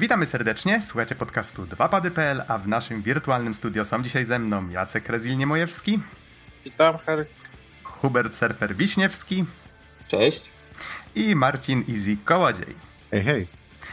Witamy 0.00 0.26
serdecznie, 0.26 0.82
słuchacie 0.82 1.14
podcastu 1.14 1.64
2pady.pl, 1.64 2.42
a 2.48 2.58
w 2.58 2.68
naszym 2.68 3.02
wirtualnym 3.02 3.54
studio 3.54 3.84
są 3.84 4.02
dzisiaj 4.02 4.24
ze 4.24 4.38
mną 4.38 4.68
Jacek 4.68 5.08
Rezil-Niemojewski. 5.08 5.98
Witam, 6.64 6.98
Harry. 7.06 7.26
Hubert 7.84 8.34
Surfer 8.34 8.76
Wiśniewski. 8.76 9.44
Cześć. 10.08 10.50
I 11.14 11.36
Marcin 11.36 11.84
Easy 11.88 12.16
Kołodziej. 12.24 12.74
Hej, 13.10 13.22
hej. 13.22 13.46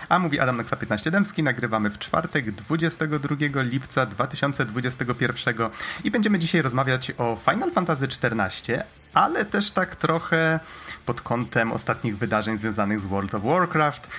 A 0.09 0.20
mówi 0.20 0.39
Adam 0.39 0.57
Noxa 0.57 0.75
15 0.75 1.12
Dębski, 1.12 1.43
nagrywamy 1.43 1.89
w 1.89 1.98
czwartek 1.98 2.51
22 2.51 3.62
lipca 3.62 4.05
2021 4.05 5.55
i 6.03 6.12
będziemy 6.12 6.39
dzisiaj 6.39 6.62
rozmawiać 6.62 7.12
o 7.17 7.35
Final 7.35 7.71
Fantasy 7.71 8.05
XIV, 8.05 8.84
ale 9.13 9.45
też 9.45 9.71
tak 9.71 9.95
trochę 9.95 10.59
pod 11.05 11.21
kątem 11.21 11.71
ostatnich 11.71 12.17
wydarzeń 12.17 12.57
związanych 12.57 12.99
z 12.99 13.05
World 13.05 13.35
of 13.35 13.43
Warcraft, 13.43 14.09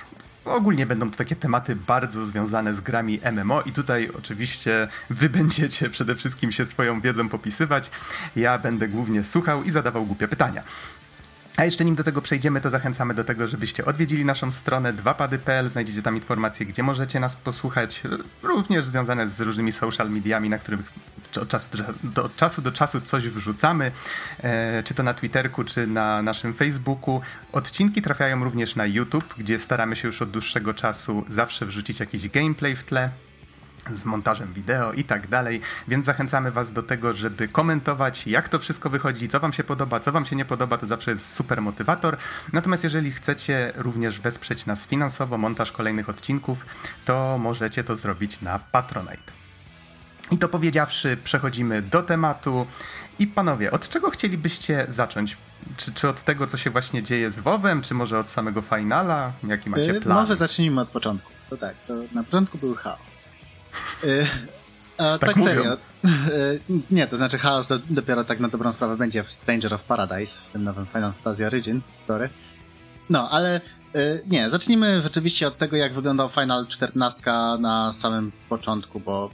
Ogólnie 0.49 0.85
będą 0.85 1.11
to 1.11 1.17
takie 1.17 1.35
tematy 1.35 1.75
bardzo 1.75 2.25
związane 2.25 2.73
z 2.73 2.81
grami 2.81 3.19
MMO 3.31 3.61
i 3.61 3.71
tutaj 3.71 4.09
oczywiście 4.17 4.87
wy 5.09 5.29
będziecie 5.29 5.89
przede 5.89 6.15
wszystkim 6.15 6.51
się 6.51 6.65
swoją 6.65 7.01
wiedzą 7.01 7.29
popisywać. 7.29 7.91
Ja 8.35 8.57
będę 8.57 8.87
głównie 8.87 9.23
słuchał 9.23 9.63
i 9.63 9.69
zadawał 9.69 10.05
głupie 10.05 10.27
pytania. 10.27 10.63
A 11.59 11.65
jeszcze 11.65 11.85
nim 11.85 11.95
do 11.95 12.03
tego 12.03 12.21
przejdziemy, 12.21 12.61
to 12.61 12.69
zachęcamy 12.69 13.13
do 13.13 13.23
tego, 13.23 13.47
żebyście 13.47 13.85
odwiedzili 13.85 14.25
naszą 14.25 14.51
stronę 14.51 14.93
2pady.pl. 14.93 15.69
Znajdziecie 15.69 16.01
tam 16.01 16.15
informacje, 16.15 16.65
gdzie 16.65 16.83
możecie 16.83 17.19
nas 17.19 17.35
posłuchać, 17.35 18.01
również 18.43 18.85
związane 18.85 19.27
z 19.27 19.41
różnymi 19.41 19.71
social 19.71 20.09
mediami, 20.09 20.49
na 20.49 20.57
których 20.57 20.93
od 21.41 21.49
czasu 21.49 21.69
do, 22.03 22.29
czasu, 22.29 22.61
do 22.61 22.71
czasu 22.71 23.01
coś 23.01 23.27
wrzucamy, 23.29 23.91
e, 24.39 24.83
czy 24.83 24.93
to 24.93 25.03
na 25.03 25.13
Twitterku, 25.13 25.63
czy 25.63 25.87
na 25.87 26.21
naszym 26.21 26.53
Facebooku. 26.53 27.21
Odcinki 27.51 28.01
trafiają 28.01 28.43
również 28.43 28.75
na 28.75 28.85
YouTube, 28.85 29.33
gdzie 29.37 29.59
staramy 29.59 29.95
się 29.95 30.07
już 30.07 30.21
od 30.21 30.31
dłuższego 30.31 30.73
czasu 30.73 31.23
zawsze 31.27 31.65
wrzucić 31.65 31.99
jakiś 31.99 32.29
gameplay 32.29 32.75
w 32.75 32.83
tle 32.83 33.09
z 33.89 34.05
montażem 34.05 34.53
wideo 34.53 34.93
i 34.93 35.03
tak 35.03 35.27
dalej, 35.27 35.61
więc 35.87 36.05
zachęcamy 36.05 36.51
Was 36.51 36.73
do 36.73 36.83
tego, 36.83 37.13
żeby 37.13 37.47
komentować, 37.47 38.27
jak 38.27 38.49
to 38.49 38.59
wszystko 38.59 38.89
wychodzi, 38.89 39.27
co 39.27 39.39
Wam 39.39 39.53
się 39.53 39.63
podoba, 39.63 39.99
co 39.99 40.11
Wam 40.11 40.25
się 40.25 40.35
nie 40.35 40.45
podoba, 40.45 40.77
to 40.77 40.87
zawsze 40.87 41.11
jest 41.11 41.33
super 41.33 41.61
motywator. 41.61 42.17
Natomiast 42.53 42.83
jeżeli 42.83 43.11
chcecie 43.11 43.71
również 43.75 44.19
wesprzeć 44.19 44.65
nas 44.65 44.87
finansowo, 44.87 45.37
montaż 45.37 45.71
kolejnych 45.71 46.09
odcinków, 46.09 46.65
to 47.05 47.37
możecie 47.37 47.83
to 47.83 47.95
zrobić 47.95 48.41
na 48.41 48.59
Patronite. 48.59 49.39
I 50.31 50.37
to 50.37 50.49
powiedziawszy, 50.49 51.17
przechodzimy 51.23 51.81
do 51.81 52.03
tematu. 52.03 52.67
I 53.19 53.27
panowie, 53.27 53.71
od 53.71 53.89
czego 53.89 54.09
chcielibyście 54.09 54.85
zacząć? 54.87 55.37
Czy, 55.77 55.93
czy 55.93 56.09
od 56.09 56.23
tego, 56.23 56.47
co 56.47 56.57
się 56.57 56.69
właśnie 56.69 57.03
dzieje 57.03 57.31
z 57.31 57.39
WoWem, 57.39 57.81
czy 57.81 57.93
może 57.93 58.19
od 58.19 58.29
samego 58.29 58.61
finala? 58.61 59.31
Jaki 59.43 59.69
macie 59.69 59.95
y, 59.95 60.01
plan? 60.01 60.17
Może 60.17 60.35
zacznijmy 60.35 60.81
od 60.81 60.89
początku. 60.89 61.31
To 61.49 61.57
tak, 61.57 61.75
to 61.87 61.93
na 62.13 62.23
początku 62.23 62.57
był 62.57 62.75
chaos. 62.75 62.99
Y, 64.03 64.27
a 64.97 65.17
tak, 65.17 65.33
tak 65.33 65.39
serio. 65.39 65.77
Y, 66.05 66.59
nie, 66.91 67.07
to 67.07 67.17
znaczy 67.17 67.37
chaos 67.37 67.67
do, 67.67 67.79
dopiero 67.89 68.23
tak 68.23 68.39
na 68.39 68.47
dobrą 68.47 68.71
sprawę 68.71 68.97
będzie 68.97 69.23
w 69.23 69.29
Stranger 69.29 69.73
of 69.73 69.83
Paradise, 69.83 70.41
w 70.41 70.51
tym 70.53 70.63
nowym 70.63 70.85
Final 70.85 71.13
Fantasy 71.13 71.45
Origin 71.45 71.81
story. 72.03 72.29
No, 73.09 73.29
ale 73.29 73.61
nie, 74.27 74.49
zacznijmy 74.49 75.01
rzeczywiście 75.01 75.47
od 75.47 75.57
tego, 75.57 75.77
jak 75.77 75.93
wyglądał 75.93 76.29
Final 76.29 76.67
14 76.67 77.31
na 77.59 77.91
samym 77.91 78.31
początku, 78.49 78.99
bo 78.99 79.29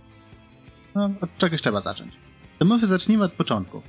no, 0.96 1.10
od 1.22 1.38
czegoś 1.38 1.62
trzeba 1.62 1.82
zacząć. 1.82 2.14
To 2.60 2.66
może 2.66 2.88
zacznijmy 2.88 3.24
od 3.24 3.34
początku. 3.34 3.82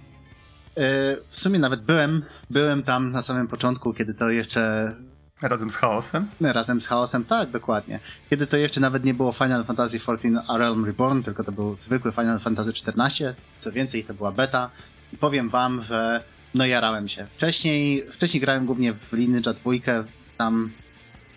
W 1.28 1.40
sumie 1.40 1.58
nawet 1.58 1.82
byłem, 1.82 2.22
byłem 2.50 2.82
tam 2.82 3.10
na 3.10 3.22
samym 3.22 3.48
początku, 3.48 3.94
kiedy 3.94 4.14
to 4.14 4.30
jeszcze... 4.30 4.94
Razem 5.42 5.70
z 5.70 5.76
chaosem? 5.76 6.28
Razem 6.40 6.80
z 6.80 6.86
chaosem, 6.86 7.24
tak, 7.24 7.50
dokładnie. 7.50 8.00
Kiedy 8.30 8.46
to 8.46 8.56
jeszcze 8.56 8.80
nawet 8.80 9.04
nie 9.04 9.14
było 9.14 9.32
Final 9.32 9.64
Fantasy 9.64 9.96
XIV 9.96 10.38
A 10.48 10.58
Realm 10.58 10.84
Reborn, 10.84 11.22
tylko 11.22 11.44
to 11.44 11.52
był 11.52 11.76
zwykły 11.76 12.12
Final 12.12 12.38
Fantasy 12.38 12.70
XIV. 12.70 13.34
Co 13.60 13.72
więcej, 13.72 14.04
to 14.04 14.14
była 14.14 14.32
beta. 14.32 14.70
I 15.12 15.16
powiem 15.16 15.48
wam, 15.48 15.82
że 15.82 16.22
no 16.54 16.66
jarałem 16.66 17.08
się. 17.08 17.26
Wcześniej, 17.36 18.06
wcześniej 18.10 18.40
grałem 18.40 18.66
głównie 18.66 18.92
w 18.92 19.12
Lineage 19.12 19.54
2, 19.54 19.72
tam 20.38 20.70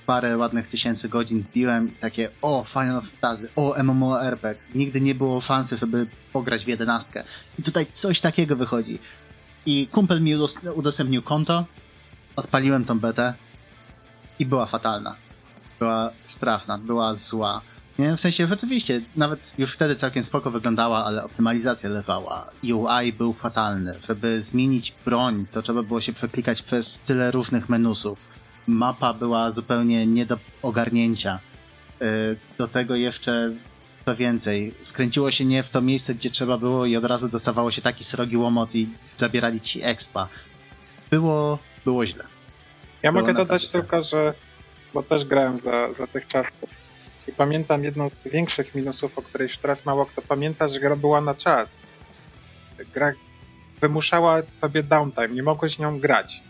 parę 0.05 0.38
ładnych 0.38 0.67
tysięcy 0.67 1.09
godzin 1.09 1.41
wbiłem 1.41 1.91
takie 1.99 2.29
o 2.41 2.63
Final 2.63 3.01
Fantasy, 3.01 3.49
o 3.55 3.83
MMORPG. 3.83 4.59
Nigdy 4.75 5.01
nie 5.01 5.15
było 5.15 5.41
szansy, 5.41 5.77
żeby 5.77 6.07
pograć 6.33 6.65
w 6.65 6.67
jedenastkę. 6.67 7.23
I 7.59 7.63
tutaj 7.63 7.85
coś 7.91 8.21
takiego 8.21 8.55
wychodzi. 8.55 8.99
I 9.65 9.88
kumpel 9.88 10.21
mi 10.21 10.35
udostępnił 10.75 11.21
konto, 11.21 11.65
odpaliłem 12.35 12.85
tą 12.85 12.99
betę 12.99 13.33
i 14.39 14.45
była 14.45 14.66
fatalna. 14.66 15.16
Była 15.79 16.11
straszna, 16.23 16.77
była 16.77 17.16
zła. 17.16 17.61
Nie, 18.00 18.17
w 18.17 18.19
sensie 18.19 18.47
rzeczywiście, 18.47 19.01
nawet 19.16 19.53
już 19.57 19.73
wtedy 19.73 19.95
całkiem 19.95 20.23
spoko 20.23 20.51
wyglądała, 20.51 21.05
ale 21.05 21.23
optymalizacja 21.23 21.89
lewała. 21.89 22.50
UI 22.63 23.13
był 23.13 23.33
fatalny. 23.33 24.00
Żeby 24.07 24.41
zmienić 24.41 24.95
broń, 25.05 25.45
to 25.51 25.61
trzeba 25.61 25.83
było 25.83 26.01
się 26.01 26.13
przeklikać 26.13 26.61
przez 26.61 27.00
tyle 27.00 27.31
różnych 27.31 27.69
menusów 27.69 28.39
mapa 28.69 29.13
była 29.13 29.51
zupełnie 29.51 30.07
nie 30.07 30.25
do 30.25 30.38
ogarnięcia. 30.61 31.39
Y, 32.01 32.38
do 32.57 32.67
tego 32.67 32.95
jeszcze 32.95 33.51
co 34.06 34.16
więcej, 34.16 34.73
skręciło 34.81 35.31
się 35.31 35.45
nie 35.45 35.63
w 35.63 35.69
to 35.69 35.81
miejsce, 35.81 36.16
gdzie 36.16 36.29
trzeba 36.29 36.57
było 36.57 36.85
i 36.85 36.95
od 36.95 37.03
razu 37.03 37.29
dostawało 37.29 37.71
się 37.71 37.81
taki 37.81 38.03
srogi 38.03 38.38
łomot 38.38 38.75
i 38.75 38.89
zabierali 39.17 39.61
ci 39.61 39.83
expa. 39.83 40.27
Było, 41.11 41.59
było 41.85 42.06
źle. 42.06 42.23
Ja 43.03 43.11
mogę 43.11 43.33
dodać 43.33 43.69
tylko, 43.69 44.01
że 44.01 44.33
bo 44.93 45.03
też 45.03 45.25
grałem 45.25 45.57
za, 45.57 45.93
za 45.93 46.07
tych 46.07 46.27
czasów. 46.27 46.69
I 47.27 47.31
pamiętam 47.31 47.83
jedną 47.83 48.09
z 48.09 48.31
większych 48.31 48.75
minusów, 48.75 49.17
o 49.17 49.21
której 49.21 49.47
już 49.47 49.57
teraz 49.57 49.85
mało 49.85 50.05
kto 50.05 50.21
pamięta, 50.21 50.67
że 50.67 50.79
gra 50.79 50.95
była 50.95 51.21
na 51.21 51.35
czas. 51.35 51.83
Gra 52.93 53.11
wymuszała 53.81 54.41
tobie 54.61 54.83
downtime, 54.83 55.29
nie 55.29 55.43
mogłeś 55.43 55.79
nią 55.79 55.99
grać. 55.99 56.41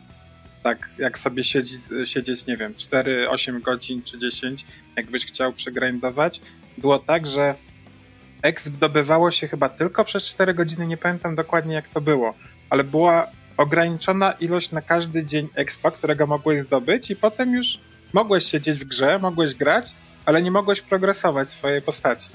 Tak 0.63 0.89
jak 0.97 1.17
sobie 1.17 1.43
siedzieć, 1.43 1.81
siedzieć, 2.03 2.45
nie 2.45 2.57
wiem, 2.57 2.75
4, 2.75 3.29
8 3.29 3.61
godzin 3.61 4.03
czy 4.03 4.19
10, 4.19 4.65
jakbyś 4.95 5.25
chciał 5.25 5.53
przegrindować, 5.53 6.41
było 6.77 6.99
tak, 6.99 7.27
że 7.27 7.55
exp 8.41 8.69
dobywało 8.69 9.31
się 9.31 9.47
chyba 9.47 9.69
tylko 9.69 10.05
przez 10.05 10.23
4 10.25 10.53
godziny, 10.53 10.87
nie 10.87 10.97
pamiętam 10.97 11.35
dokładnie 11.35 11.75
jak 11.75 11.87
to 11.87 12.01
było, 12.01 12.33
ale 12.69 12.83
była 12.83 13.27
ograniczona 13.59 14.31
ilość 14.31 14.71
na 14.71 14.81
każdy 14.81 15.25
dzień 15.25 15.49
expa, 15.55 15.91
którego 15.91 16.27
mogłeś 16.27 16.59
zdobyć 16.59 17.11
i 17.11 17.15
potem 17.15 17.53
już 17.53 17.77
mogłeś 18.13 18.45
siedzieć 18.45 18.79
w 18.79 18.83
grze, 18.83 19.19
mogłeś 19.19 19.53
grać, 19.53 19.95
ale 20.25 20.41
nie 20.41 20.51
mogłeś 20.51 20.81
progresować 20.81 21.49
swojej 21.49 21.81
postaci. 21.81 22.29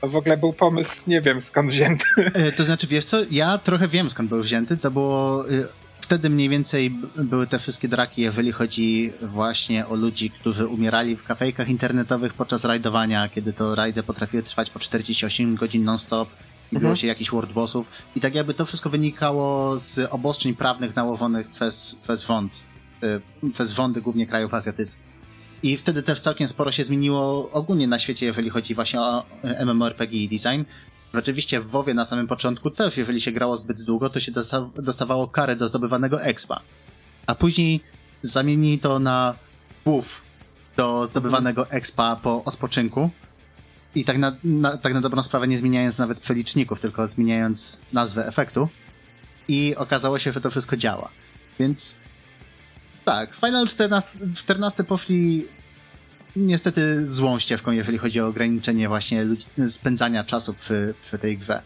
To 0.00 0.08
w 0.08 0.16
ogóle 0.16 0.36
był 0.36 0.52
pomysł, 0.52 1.02
nie 1.06 1.20
wiem 1.20 1.40
skąd 1.40 1.70
wzięty. 1.70 2.04
E, 2.34 2.52
to 2.52 2.64
znaczy, 2.64 2.86
wiesz 2.86 3.04
co, 3.04 3.16
ja 3.30 3.58
trochę 3.58 3.88
wiem 3.88 4.10
skąd 4.10 4.28
był 4.28 4.42
wzięty. 4.42 4.76
To 4.76 4.90
było 4.90 5.50
y, 5.50 5.68
wtedy 6.00 6.30
mniej 6.30 6.48
więcej 6.48 6.90
były 7.16 7.46
te 7.46 7.58
wszystkie 7.58 7.88
draki, 7.88 8.22
jeżeli 8.22 8.52
chodzi 8.52 9.12
właśnie 9.22 9.86
o 9.86 9.94
ludzi, 9.94 10.30
którzy 10.30 10.66
umierali 10.66 11.16
w 11.16 11.24
kafejkach 11.24 11.68
internetowych 11.68 12.34
podczas 12.34 12.64
rajdowania, 12.64 13.28
kiedy 13.28 13.52
to 13.52 13.74
rajdy 13.74 14.02
potrafiły 14.02 14.42
trwać 14.42 14.70
po 14.70 14.78
48 14.78 15.54
godzin 15.54 15.84
non-stop 15.84 16.28
i 16.72 16.76
mhm. 16.76 16.82
było 16.82 16.96
się 16.96 17.06
jakichś 17.06 17.30
world 17.30 17.52
bossów. 17.52 17.86
I 18.16 18.20
tak 18.20 18.34
jakby 18.34 18.54
to 18.54 18.64
wszystko 18.64 18.90
wynikało 18.90 19.78
z 19.78 19.98
obostrzeń 20.10 20.54
prawnych 20.54 20.96
nałożonych 20.96 21.48
przez, 21.48 21.96
przez 22.02 22.26
rząd, 22.26 22.52
y, 23.44 23.50
przez 23.52 23.70
rządy 23.70 24.00
głównie 24.00 24.26
krajów 24.26 24.54
azjatyckich. 24.54 25.12
I 25.62 25.76
wtedy 25.76 26.02
też 26.02 26.20
całkiem 26.20 26.48
sporo 26.48 26.70
się 26.72 26.84
zmieniło 26.84 27.50
ogólnie 27.50 27.88
na 27.88 27.98
świecie, 27.98 28.26
jeżeli 28.26 28.50
chodzi 28.50 28.74
właśnie 28.74 29.00
o 29.00 29.24
MMORPG 29.64 30.12
i 30.12 30.28
design. 30.28 30.62
Rzeczywiście 31.14 31.60
w 31.60 31.66
WoWie 31.66 31.94
na 31.94 32.04
samym 32.04 32.26
początku 32.26 32.70
też, 32.70 32.96
jeżeli 32.96 33.20
się 33.20 33.32
grało 33.32 33.56
zbyt 33.56 33.82
długo, 33.82 34.10
to 34.10 34.20
się 34.20 34.32
dostawało 34.76 35.28
karę 35.28 35.56
do 35.56 35.68
zdobywanego 35.68 36.22
expa. 36.22 36.60
A 37.26 37.34
później 37.34 37.80
zamienili 38.22 38.78
to 38.78 38.98
na 38.98 39.34
buff 39.84 40.22
do 40.76 41.06
zdobywanego 41.06 41.70
expa 41.70 42.16
po 42.16 42.44
odpoczynku. 42.44 43.10
I 43.94 44.04
tak 44.04 44.18
na, 44.18 44.36
na, 44.44 44.76
tak 44.76 44.94
na 44.94 45.00
dobrą 45.00 45.22
sprawę 45.22 45.48
nie 45.48 45.58
zmieniając 45.58 45.98
nawet 45.98 46.18
przeliczników, 46.18 46.80
tylko 46.80 47.06
zmieniając 47.06 47.80
nazwę 47.92 48.26
efektu. 48.26 48.68
I 49.48 49.76
okazało 49.76 50.18
się, 50.18 50.32
że 50.32 50.40
to 50.40 50.50
wszystko 50.50 50.76
działa. 50.76 51.08
Więc 51.60 51.96
tak, 53.04 53.34
Final 53.34 53.66
14, 53.66 54.18
14 54.34 54.84
poszli 54.84 55.46
niestety 56.36 57.06
złą 57.06 57.38
ścieżką, 57.38 57.70
jeżeli 57.70 57.98
chodzi 57.98 58.20
o 58.20 58.26
ograniczenie 58.26 58.88
właśnie 58.88 59.26
spędzania 59.68 60.24
czasu 60.24 60.54
przy, 60.54 60.94
przy 61.02 61.18
tej 61.18 61.38
grze. 61.38 61.62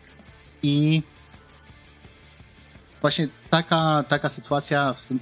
I 0.63 1.03
właśnie 3.01 3.29
taka, 3.51 4.05
taka 4.09 4.29
sytuacja, 4.29 4.93
w 4.93 5.01
sumie 5.01 5.21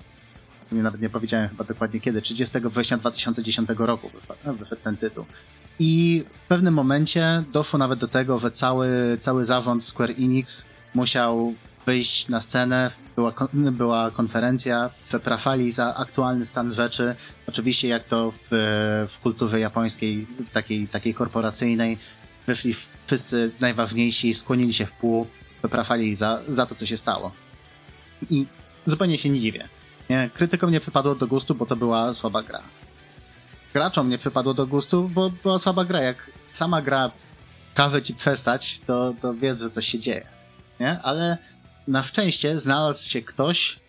nawet 0.70 1.00
nie 1.00 1.10
powiedziałem 1.10 1.48
chyba 1.48 1.64
dokładnie 1.64 2.00
kiedy, 2.00 2.22
30 2.22 2.58
września 2.60 2.96
2010 2.96 3.68
roku 3.76 4.10
wyszedł, 4.14 4.58
wyszedł 4.58 4.82
ten 4.82 4.96
tytuł. 4.96 5.24
I 5.79 6.25
w 6.32 6.41
pewnym 6.41 6.75
momencie 6.75 7.44
doszło 7.53 7.79
nawet 7.79 7.99
do 7.99 8.09
tego, 8.09 8.38
że 8.38 8.50
cały, 8.50 8.88
cały 9.21 9.44
zarząd 9.44 9.85
Square 9.85 10.11
Enix 10.11 10.65
musiał 10.94 11.55
wyjść 11.87 12.29
na 12.29 12.41
scenę, 12.41 12.91
była, 13.17 13.32
była 13.53 14.11
konferencja, 14.11 14.91
przepraszali 15.09 15.71
za 15.71 15.94
aktualny 15.94 16.47
stan 16.47 16.73
rzeczy. 16.73 17.17
Oczywiście 17.49 17.88
jak 17.88 18.05
to 18.05 18.31
w, 18.31 18.49
w 19.09 19.21
kulturze 19.23 19.61
japońskiej, 19.61 20.26
takiej, 20.53 20.88
takiej 20.88 21.15
korporacyjnej, 21.15 21.99
wyszli 22.47 22.75
wszyscy 23.06 23.50
najważniejsi, 23.61 24.35
skłonili 24.35 24.73
się 24.73 24.87
w 24.87 24.93
pół, 24.93 25.26
przepraszali 25.59 26.15
za, 26.15 26.41
za 26.49 26.67
to, 26.67 26.75
co 26.75 26.87
się 26.87 26.97
stało. 26.97 27.32
I 28.31 28.47
zupełnie 28.85 29.19
się 29.19 29.31
nie 29.31 29.41
dziwię. 29.41 29.69
Krytykom 30.35 30.71
nie 30.71 30.81
przypadło 30.81 31.15
do 31.15 31.26
gustu, 31.26 31.55
bo 31.55 31.67
to 31.67 31.76
była 31.76 32.15
słaba 32.15 32.43
gra. 32.43 32.62
Graczom 33.75 34.09
nie 34.09 34.19
przypadło 34.19 34.55
do 34.55 34.67
gustu, 34.67 35.09
bo 35.09 35.31
była 35.31 35.59
słaba 35.59 35.85
gra. 35.85 36.00
Jak 36.00 36.31
sama 36.53 36.82
gra 36.82 37.11
każe 37.75 38.03
ci 38.03 38.15
przestać, 38.15 38.81
to, 38.87 39.15
to 39.23 39.35
wiesz, 39.35 39.59
że 39.59 39.71
coś 39.71 39.87
się 39.87 39.99
dzieje. 39.99 40.26
Nie? 40.81 41.00
Ale 41.03 41.38
na 41.88 42.03
szczęście 42.03 42.59
znalazł 42.59 43.11
się 43.11 43.23
ktoś, 43.23 43.81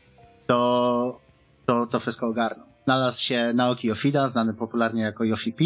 kto 0.44 1.20
to, 1.66 1.86
to 1.86 2.00
wszystko 2.00 2.28
ogarnął. 2.28 2.68
Znalazł 2.86 3.24
się 3.24 3.52
Naoki 3.54 3.88
Yoshida, 3.88 4.28
znany 4.28 4.54
popularnie 4.54 5.02
jako 5.02 5.24
Yoshi 5.24 5.54
P, 5.54 5.64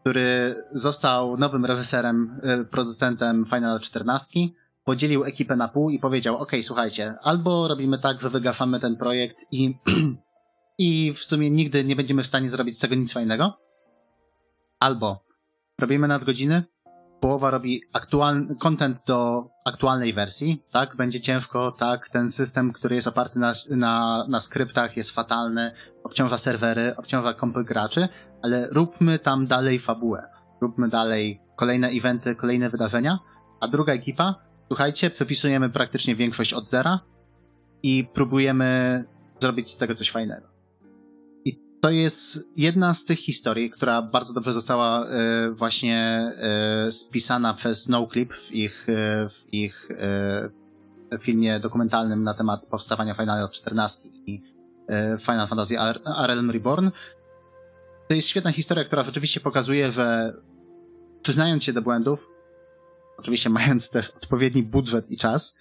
który 0.00 0.56
został 0.70 1.36
nowym 1.36 1.64
reżyserem, 1.64 2.40
y, 2.60 2.64
producentem 2.64 3.44
Final 3.46 3.80
14, 3.80 4.40
podzielił 4.84 5.24
ekipę 5.24 5.56
na 5.56 5.68
pół 5.68 5.90
i 5.90 5.98
powiedział, 5.98 6.36
ok, 6.36 6.52
słuchajcie, 6.62 7.14
albo 7.22 7.68
robimy 7.68 7.98
tak, 7.98 8.20
że 8.20 8.30
wygaszamy 8.30 8.80
ten 8.80 8.96
projekt 8.96 9.46
i, 9.50 9.78
i 10.78 11.12
w 11.12 11.18
sumie 11.18 11.50
nigdy 11.50 11.84
nie 11.84 11.96
będziemy 11.96 12.22
w 12.22 12.26
stanie 12.26 12.48
zrobić 12.48 12.76
z 12.76 12.80
tego 12.80 12.94
nic 12.94 13.12
fajnego, 13.12 13.58
albo 14.80 15.24
robimy 15.78 16.08
nadgodziny, 16.08 16.64
połowa 17.20 17.50
robi 17.50 17.82
aktualny 17.92 18.56
content 18.56 18.98
do 19.06 19.48
aktualnej 19.64 20.12
wersji, 20.12 20.62
tak? 20.70 20.96
Będzie 20.96 21.20
ciężko, 21.20 21.72
tak? 21.72 22.08
Ten 22.08 22.28
system, 22.28 22.72
który 22.72 22.94
jest 22.94 23.06
oparty 23.08 23.38
na, 23.38 23.52
na, 23.70 24.26
na 24.28 24.40
skryptach 24.40 24.96
jest 24.96 25.10
fatalny, 25.10 25.72
obciąża 26.04 26.38
serwery, 26.38 26.96
obciąża 26.96 27.34
kompy 27.34 27.64
graczy, 27.64 28.08
ale 28.42 28.68
róbmy 28.70 29.18
tam 29.18 29.46
dalej 29.46 29.78
fabułę. 29.78 30.22
Róbmy 30.60 30.88
dalej 30.88 31.40
kolejne 31.56 31.88
eventy, 31.88 32.36
kolejne 32.36 32.70
wydarzenia, 32.70 33.18
a 33.60 33.68
druga 33.68 33.92
ekipa, 33.92 34.34
słuchajcie, 34.68 35.10
przepisujemy 35.10 35.70
praktycznie 35.70 36.16
większość 36.16 36.52
od 36.52 36.64
zera 36.64 37.00
i 37.82 38.08
próbujemy 38.14 39.04
zrobić 39.40 39.70
z 39.70 39.76
tego 39.76 39.94
coś 39.94 40.10
fajnego 40.10 40.57
to 41.80 41.90
jest 41.90 42.48
jedna 42.56 42.94
z 42.94 43.04
tych 43.04 43.18
historii, 43.18 43.70
która 43.70 44.02
bardzo 44.02 44.34
dobrze 44.34 44.52
została 44.52 45.06
e, 45.06 45.50
właśnie 45.50 46.32
e, 46.86 46.90
spisana 46.90 47.54
przez 47.54 47.88
NoClip 47.88 48.34
w 48.34 48.52
ich, 48.52 48.86
e, 48.88 49.28
w 49.28 49.54
ich 49.54 49.88
filmie 51.20 51.60
dokumentalnym 51.60 52.22
na 52.22 52.34
temat 52.34 52.66
powstawania 52.66 53.14
Final 53.14 53.50
14 53.50 54.08
i 54.08 54.42
Final 55.20 55.48
Fantasy 55.48 55.74
Realm 56.26 56.50
Reborn. 56.50 56.90
To 58.08 58.14
jest 58.14 58.28
świetna 58.28 58.52
historia, 58.52 58.84
która 58.84 59.02
rzeczywiście 59.02 59.40
pokazuje, 59.40 59.92
że 59.92 60.34
przyznając 61.22 61.64
się 61.64 61.72
do 61.72 61.82
błędów, 61.82 62.28
oczywiście 63.18 63.50
mając 63.50 63.90
też 63.90 64.10
odpowiedni 64.10 64.62
budżet 64.62 65.10
i 65.10 65.16
czas, 65.16 65.54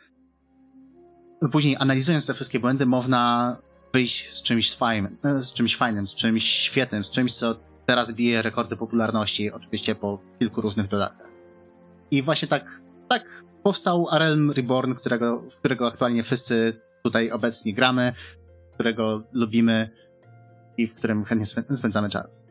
później 1.51 1.75
analizując 1.79 2.27
te 2.27 2.33
wszystkie 2.33 2.59
błędy, 2.59 2.85
można 2.85 3.57
wyjść 3.93 4.33
z 4.33 4.41
czymś 4.41 4.75
fajnym, 4.75 5.17
e, 5.23 5.39
z 5.39 5.53
czymś 5.53 5.75
fajnym, 5.75 6.07
z 6.07 6.15
czymś 6.15 6.43
świetnym, 6.43 7.03
z 7.03 7.09
czymś, 7.09 7.35
co 7.35 7.55
teraz 7.85 8.13
bije 8.13 8.41
rekordy 8.41 8.75
popularności, 8.75 9.51
oczywiście 9.51 9.95
po 9.95 10.19
kilku 10.39 10.61
różnych 10.61 10.87
dodatkach. 10.87 11.27
I 12.11 12.21
właśnie 12.21 12.47
tak, 12.47 12.81
tak 13.09 13.43
powstał 13.63 14.07
Realm 14.11 14.51
Reborn, 14.51 14.93
którego, 14.93 15.41
w 15.49 15.57
którego 15.57 15.87
aktualnie 15.87 16.23
wszyscy 16.23 16.81
tutaj 17.03 17.31
obecni 17.31 17.73
gramy, 17.73 18.13
którego 18.73 19.23
lubimy 19.33 19.89
i 20.77 20.87
w 20.87 20.95
którym 20.95 21.25
chętnie 21.25 21.45
spędzamy 21.77 22.09
czas. 22.09 22.45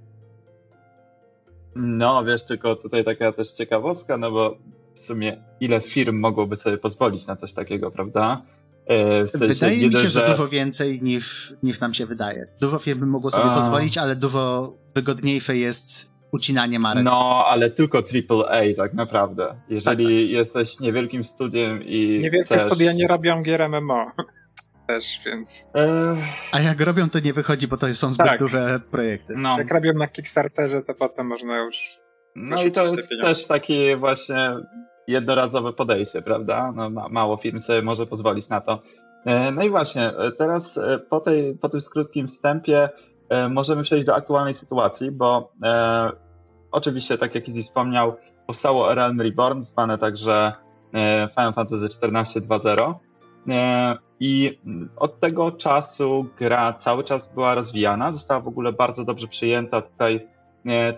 No, 1.74 2.24
wiesz, 2.24 2.44
tylko 2.44 2.76
tutaj 2.76 3.04
taka 3.04 3.32
też 3.32 3.52
ciekawostka, 3.52 4.16
no 4.16 4.30
bo 4.30 4.56
w 4.94 4.98
sumie 4.98 5.44
ile 5.60 5.80
firm 5.80 6.18
mogłoby 6.20 6.56
sobie 6.56 6.78
pozwolić 6.78 7.26
na 7.26 7.36
coś 7.36 7.52
takiego, 7.52 7.90
prawda? 7.90 8.42
E, 8.86 9.24
w 9.24 9.30
sensie 9.30 9.46
wydaje 9.46 9.88
mi 9.88 9.94
się, 9.94 9.98
że... 9.98 10.08
że 10.08 10.26
dużo 10.26 10.48
więcej 10.48 11.02
niż, 11.02 11.54
niż 11.62 11.80
nam 11.80 11.94
się 11.94 12.06
wydaje. 12.06 12.46
Dużo 12.60 12.78
firm 12.78 13.00
by 13.00 13.06
mogło 13.06 13.30
sobie 13.30 13.50
A... 13.50 13.54
pozwolić, 13.54 13.98
ale 13.98 14.16
dużo 14.16 14.72
wygodniejsze 14.94 15.56
jest 15.56 16.16
ucinanie 16.32 16.78
marek. 16.78 17.04
No, 17.04 17.44
ale 17.48 17.70
tylko 17.70 17.98
AAA 17.98 18.62
tak 18.76 18.94
naprawdę. 18.94 19.60
Jeżeli 19.68 20.04
tak, 20.04 20.12
tak. 20.12 20.30
jesteś 20.30 20.80
niewielkim 20.80 21.24
studiem 21.24 21.82
i 21.82 22.20
Niewielkie 22.22 22.44
chcesz... 22.44 22.62
studia 22.62 22.92
nie 22.92 23.08
robią 23.08 23.42
gier 23.42 23.68
MMO. 23.68 24.06
Też, 24.86 25.20
więc... 25.26 25.66
E... 25.74 26.16
A 26.52 26.60
jak 26.60 26.80
robią, 26.80 27.10
to 27.10 27.20
nie 27.20 27.32
wychodzi, 27.32 27.68
bo 27.68 27.76
to 27.76 27.94
są 27.94 28.10
zbyt 28.10 28.26
tak. 28.26 28.38
duże 28.38 28.80
projekty. 28.90 29.34
No. 29.36 29.58
Jak 29.58 29.70
robią 29.70 29.92
na 29.92 30.08
Kickstarterze, 30.08 30.82
to 30.82 30.94
potem 30.94 31.26
można 31.26 31.58
już... 31.58 31.98
No 32.36 32.62
i 32.62 32.72
to 32.72 32.84
jest 32.84 33.08
też 33.22 33.46
taki 33.46 33.96
właśnie 33.96 34.50
jednorazowe 35.08 35.72
podejście, 35.72 36.22
prawda? 36.22 36.72
No, 36.76 36.90
ma, 36.90 37.08
mało 37.08 37.36
firm 37.36 37.58
sobie 37.58 37.82
może 37.82 38.06
pozwolić 38.06 38.48
na 38.48 38.60
to. 38.60 38.78
E, 39.24 39.52
no 39.52 39.62
i 39.62 39.70
właśnie, 39.70 40.02
e, 40.02 40.32
teraz 40.32 40.78
e, 40.78 40.98
po, 40.98 41.20
tej, 41.20 41.54
po 41.54 41.68
tym 41.68 41.80
krótkim 41.92 42.26
wstępie 42.26 42.88
możemy 43.50 43.82
przejść 43.82 44.04
do 44.06 44.14
aktualnej 44.14 44.54
sytuacji, 44.54 45.10
bo 45.10 45.52
e, 45.62 46.10
oczywiście, 46.70 47.18
tak 47.18 47.34
jak 47.34 47.48
Izzy 47.48 47.62
wspomniał, 47.62 48.16
powstało 48.46 48.94
Realm 48.94 49.20
Reborn, 49.20 49.60
zwane 49.62 49.98
także 49.98 50.52
Final 51.30 51.52
Fantasy 51.54 51.86
XIV 51.86 52.42
2.0 52.48 52.94
e, 53.48 53.96
i 54.20 54.58
od 54.96 55.20
tego 55.20 55.52
czasu 55.52 56.26
gra 56.38 56.72
cały 56.72 57.04
czas 57.04 57.34
była 57.34 57.54
rozwijana, 57.54 58.12
została 58.12 58.40
w 58.40 58.48
ogóle 58.48 58.72
bardzo 58.72 59.04
dobrze 59.04 59.28
przyjęta 59.28 59.82
tutaj 59.82 60.28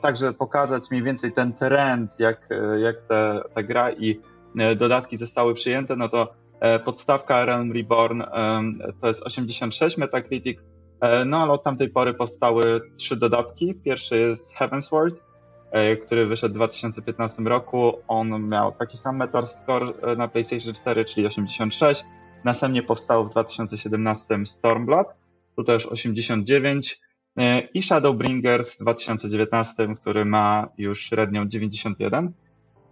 także 0.00 0.32
pokazać 0.32 0.90
mniej 0.90 1.02
więcej 1.02 1.32
ten 1.32 1.52
trend, 1.52 2.10
jak, 2.18 2.48
e, 2.50 2.80
jak 2.80 2.96
te, 3.08 3.40
ta 3.54 3.62
gra 3.62 3.90
i 3.92 4.20
e, 4.58 4.76
dodatki 4.76 5.16
zostały 5.16 5.54
przyjęte, 5.54 5.96
no 5.96 6.08
to 6.08 6.34
podstawka 6.84 7.44
Realm 7.44 7.72
Reborn 7.72 8.22
to 9.00 9.06
jest 9.06 9.22
86 9.22 9.96
Metacritic, 9.96 10.58
no 11.26 11.42
ale 11.42 11.52
od 11.52 11.62
tamtej 11.62 11.88
pory 11.88 12.14
powstały 12.14 12.80
trzy 12.96 13.16
dodatki. 13.16 13.74
Pierwszy 13.74 14.18
jest 14.18 14.54
Heavensward, 14.54 15.14
który 16.02 16.26
wyszedł 16.26 16.54
w 16.54 16.56
2015 16.56 17.42
roku. 17.42 17.92
On 18.08 18.48
miał 18.48 18.72
taki 18.72 18.98
sam 18.98 19.16
Metascore 19.16 20.16
na 20.16 20.28
PlayStation 20.28 20.74
4, 20.74 21.04
czyli 21.04 21.26
86. 21.26 22.04
Następnie 22.44 22.82
powstał 22.82 23.26
w 23.26 23.30
2017 23.30 24.46
Stormblood, 24.46 25.08
to 25.66 25.72
już 25.72 25.86
89. 25.86 27.00
E, 27.38 27.60
i 27.60 27.82
Shadowbringers 27.82 28.74
w 28.74 28.78
2019, 28.80 29.94
który 29.96 30.24
ma 30.24 30.68
już 30.78 31.00
średnią 31.00 31.48
91. 31.48 32.32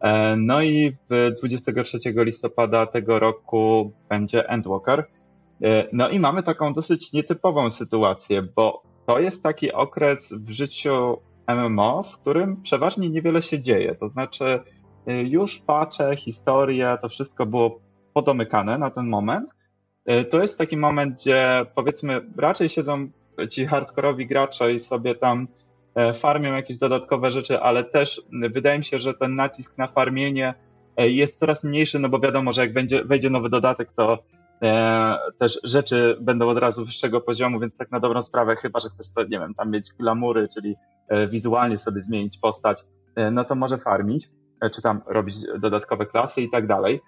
E, 0.01 0.37
no 0.37 0.63
i 0.63 0.97
w 1.11 1.31
23 1.39 1.99
listopada 2.17 2.87
tego 2.87 3.19
roku 3.19 3.93
będzie 4.09 4.49
Endwalker. 4.49 5.05
E, 5.63 5.87
no 5.93 6.09
i 6.09 6.21
mamy 6.21 6.43
taką 6.43 6.73
dosyć 6.73 7.13
nietypową 7.13 7.71
sytuację, 7.71 8.43
bo 8.43 8.83
to 9.07 9.19
jest 9.19 9.43
taki 9.43 9.73
okres 9.73 10.33
w 10.33 10.51
życiu 10.51 11.19
MMO, 11.47 12.03
w 12.03 12.21
którym 12.21 12.63
przeważnie 12.63 13.11
niewiele 13.11 13.43
się 13.43 13.63
dzieje. 13.63 13.95
To 13.95 14.09
znaczy, 14.09 14.61
już 15.07 15.59
patrzę, 15.59 16.17
historia, 16.17 16.97
to 16.97 17.09
wszystko 17.09 17.47
było 17.47 17.81
podomykane 18.13 18.79
na 18.79 18.91
ten 18.91 19.09
moment. 19.09 19.51
To 20.31 20.43
jest 20.43 20.59
taki 20.59 20.77
moment, 20.77 21.15
gdzie 21.15 21.67
powiedzmy 21.75 22.21
raczej 22.37 22.69
siedzą 22.69 23.09
ci 23.51 23.67
hardkorowi 23.67 24.27
gracze 24.27 24.73
i 24.73 24.81
sobie 24.81 25.15
tam 25.15 25.49
e, 25.95 26.13
farmią 26.13 26.55
jakieś 26.55 26.79
dodatkowe 26.79 27.31
rzeczy, 27.31 27.61
ale 27.61 27.85
też 27.85 28.23
wydaje 28.53 28.79
mi 28.79 28.85
się, 28.85 28.99
że 28.99 29.15
ten 29.15 29.35
nacisk 29.35 29.79
na 29.79 29.89
farmienie 29.89 30.55
e, 30.97 31.09
jest 31.09 31.39
coraz 31.39 31.65
mniejszy, 31.65 31.99
no 31.99 32.09
bo 32.09 32.21
wiadomo, 32.21 32.53
że 32.53 32.61
jak 32.61 32.73
będzie, 32.73 33.05
wejdzie 33.05 33.31
nowy 33.31 33.49
dodatek, 33.49 33.93
to 33.97 34.19
e, 34.63 35.19
też 35.39 35.61
rzeczy 35.65 36.17
będą 36.21 36.49
od 36.49 36.59
razu 36.59 36.85
wyższego 36.85 37.21
poziomu, 37.21 37.61
więc 37.61 37.77
tak 37.77 37.91
na 37.91 38.01
dobrą 38.01 38.23
sprawę, 38.23 38.57
chyba, 38.57 38.81
że 38.81 38.89
ktoś 38.89 39.07
chce, 39.07 39.23
nie 39.23 39.39
wiem, 39.39 39.55
tam 39.55 39.71
mieć 39.71 39.93
glamury, 39.99 40.49
czyli 40.49 40.77
e, 41.09 41.29
wizualnie 41.29 41.79
sobie 41.79 42.01
zmienić 42.01 42.39
postać, 42.39 42.85
e, 43.17 43.31
no 43.31 43.45
to 43.45 43.55
może 43.55 43.79
farmić, 43.79 44.29
e, 44.63 44.71
czy 44.71 44.83
tam 44.83 45.01
robić 45.07 45.35
dodatkowe 45.61 46.07
klasy 46.07 46.43
i 46.43 46.51
tak 46.51 46.67
dalej. 46.67 47.01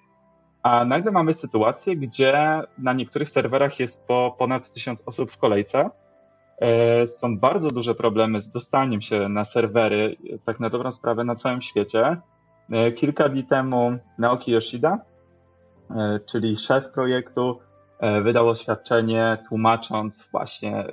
A 0.63 0.85
nagle 0.85 1.13
mamy 1.13 1.35
sytuację, 1.35 1.97
gdzie 1.97 2.63
na 2.79 2.93
niektórych 2.93 3.29
serwerach 3.29 3.81
jest 3.81 4.07
po 4.07 4.37
ponad 4.39 4.73
tysiąc 4.73 5.03
osób 5.07 5.31
w 5.31 5.39
kolejce, 5.39 5.91
E, 5.91 6.08
są 7.07 7.39
bardzo 7.39 7.71
duże 7.71 7.95
problemy 7.95 8.41
z 8.41 8.51
dostaniem 8.51 9.01
się 9.01 9.29
na 9.29 9.45
serwery, 9.45 10.17
tak 10.45 10.61
na 10.61 10.71
dobrą 10.71 10.91
sprawę, 10.91 11.25
na 11.25 11.35
całym 11.35 11.63
świecie. 11.63 12.17
E, 12.71 12.93
kilka 12.93 13.29
dni 13.29 13.45
temu 13.45 13.99
Naoki 14.19 14.53
Yoshida, 14.53 14.99
e, 15.91 16.21
czyli 16.27 16.57
szef 16.57 16.89
projektu, 16.89 17.59
wydał 18.23 18.49
oświadczenie 18.49 19.39
tłumacząc 19.49 20.29
właśnie, 20.33 20.85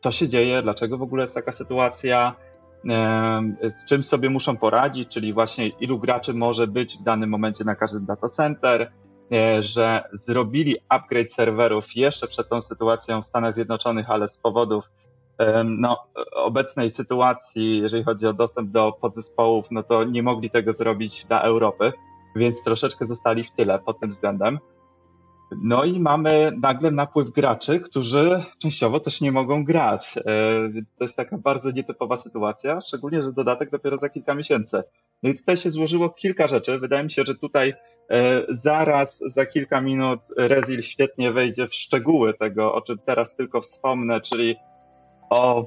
co 0.00 0.12
się 0.12 0.28
dzieje, 0.28 0.62
dlaczego 0.62 0.98
w 0.98 1.02
ogóle 1.02 1.22
jest 1.22 1.34
taka 1.34 1.52
sytuacja, 1.52 2.34
z 3.62 3.84
czym 3.84 4.04
sobie 4.04 4.30
muszą 4.30 4.56
poradzić, 4.56 5.08
czyli 5.08 5.32
właśnie 5.32 5.68
ilu 5.68 5.98
graczy 5.98 6.34
może 6.34 6.66
być 6.66 6.98
w 6.98 7.02
danym 7.02 7.30
momencie 7.30 7.64
na 7.64 7.74
każdym 7.74 8.06
data 8.06 8.28
center, 8.28 8.82
e, 8.82 8.90
że 9.58 10.02
zrobili 10.12 10.76
upgrade 10.88 11.32
serwerów 11.32 11.96
jeszcze 11.96 12.28
przed 12.28 12.48
tą 12.48 12.60
sytuacją 12.60 13.22
w 13.22 13.26
Stanach 13.26 13.54
Zjednoczonych, 13.54 14.10
ale 14.10 14.28
z 14.28 14.36
powodów 14.36 14.90
no, 15.64 16.06
obecnej 16.32 16.90
sytuacji, 16.90 17.78
jeżeli 17.78 18.04
chodzi 18.04 18.26
o 18.26 18.32
dostęp 18.32 18.70
do 18.70 18.92
podzespołów, 19.00 19.66
no 19.70 19.82
to 19.82 20.04
nie 20.04 20.22
mogli 20.22 20.50
tego 20.50 20.72
zrobić 20.72 21.24
dla 21.24 21.42
Europy, 21.42 21.92
więc 22.36 22.64
troszeczkę 22.64 23.06
zostali 23.06 23.44
w 23.44 23.50
tyle 23.50 23.78
pod 23.78 24.00
tym 24.00 24.10
względem. 24.10 24.58
No 25.62 25.84
i 25.84 26.00
mamy 26.00 26.52
nagle 26.62 26.90
napływ 26.90 27.30
graczy, 27.30 27.80
którzy 27.80 28.44
częściowo 28.58 29.00
też 29.00 29.20
nie 29.20 29.32
mogą 29.32 29.64
grać, 29.64 30.18
e, 30.18 30.68
więc 30.68 30.96
to 30.96 31.04
jest 31.04 31.16
taka 31.16 31.38
bardzo 31.38 31.70
nietypowa 31.70 32.16
sytuacja, 32.16 32.80
szczególnie, 32.80 33.22
że 33.22 33.32
dodatek 33.32 33.70
dopiero 33.70 33.96
za 33.96 34.08
kilka 34.08 34.34
miesięcy. 34.34 34.82
No 35.22 35.30
i 35.30 35.34
tutaj 35.34 35.56
się 35.56 35.70
złożyło 35.70 36.10
kilka 36.10 36.46
rzeczy. 36.46 36.78
Wydaje 36.78 37.04
mi 37.04 37.10
się, 37.10 37.24
że 37.24 37.34
tutaj 37.34 37.68
e, 37.70 37.74
zaraz 38.48 39.18
za 39.18 39.46
kilka 39.46 39.80
minut 39.80 40.20
Rezil 40.36 40.82
świetnie 40.82 41.32
wejdzie 41.32 41.68
w 41.68 41.74
szczegóły 41.74 42.34
tego, 42.34 42.74
o 42.74 42.80
czym 42.80 42.98
teraz 42.98 43.36
tylko 43.36 43.60
wspomnę, 43.60 44.20
czyli 44.20 44.56
o 45.30 45.66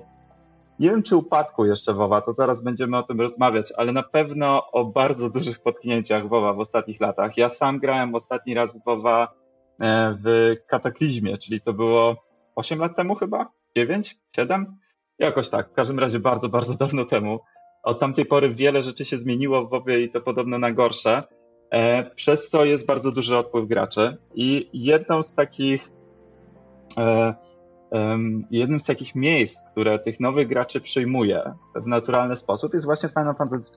nie 0.81 0.89
wiem 0.89 1.03
czy 1.03 1.15
upadku 1.15 1.65
jeszcze 1.65 1.93
WoWa, 1.93 2.21
to 2.21 2.33
zaraz 2.33 2.63
będziemy 2.63 2.97
o 2.97 3.03
tym 3.03 3.21
rozmawiać, 3.21 3.73
ale 3.77 3.91
na 3.91 4.03
pewno 4.03 4.71
o 4.71 4.85
bardzo 4.85 5.29
dużych 5.29 5.59
potknięciach 5.59 6.27
WoWa 6.27 6.53
w 6.53 6.59
ostatnich 6.59 7.01
latach. 7.01 7.37
Ja 7.37 7.49
sam 7.49 7.79
grałem 7.79 8.15
ostatni 8.15 8.53
raz 8.53 8.83
WoWa 8.85 9.33
e, 9.79 10.17
w 10.23 10.55
Kataklizmie, 10.67 11.37
czyli 11.37 11.61
to 11.61 11.73
było 11.73 12.15
8 12.55 12.79
lat 12.79 12.95
temu 12.95 13.15
chyba? 13.15 13.51
9? 13.75 14.17
7? 14.35 14.77
Jakoś 15.19 15.49
tak, 15.49 15.69
w 15.69 15.73
każdym 15.73 15.99
razie 15.99 16.19
bardzo, 16.19 16.49
bardzo 16.49 16.77
dawno 16.77 17.05
temu. 17.05 17.39
Od 17.83 17.99
tamtej 17.99 18.25
pory 18.25 18.49
wiele 18.49 18.83
rzeczy 18.83 19.05
się 19.05 19.17
zmieniło 19.17 19.65
w 19.65 19.69
WoWie 19.69 20.01
i 20.01 20.11
to 20.11 20.21
podobno 20.21 20.59
na 20.59 20.71
gorsze, 20.71 21.17
e, 21.17 21.23
przez 22.15 22.49
co 22.49 22.65
jest 22.65 22.85
bardzo 22.85 23.11
duży 23.11 23.37
odpływ 23.37 23.67
graczy. 23.67 24.17
I 24.35 24.69
jedną 24.73 25.23
z 25.23 25.35
takich 25.35 25.91
e, 26.97 27.33
jednym 28.51 28.79
z 28.79 28.85
takich 28.85 29.15
miejsc, 29.15 29.61
które 29.71 29.99
tych 29.99 30.19
nowych 30.19 30.47
graczy 30.47 30.81
przyjmuje 30.81 31.53
w 31.75 31.87
naturalny 31.87 32.35
sposób 32.35 32.73
jest 32.73 32.85
właśnie 32.85 33.09
Final 33.09 33.35
Fantasy 33.35 33.71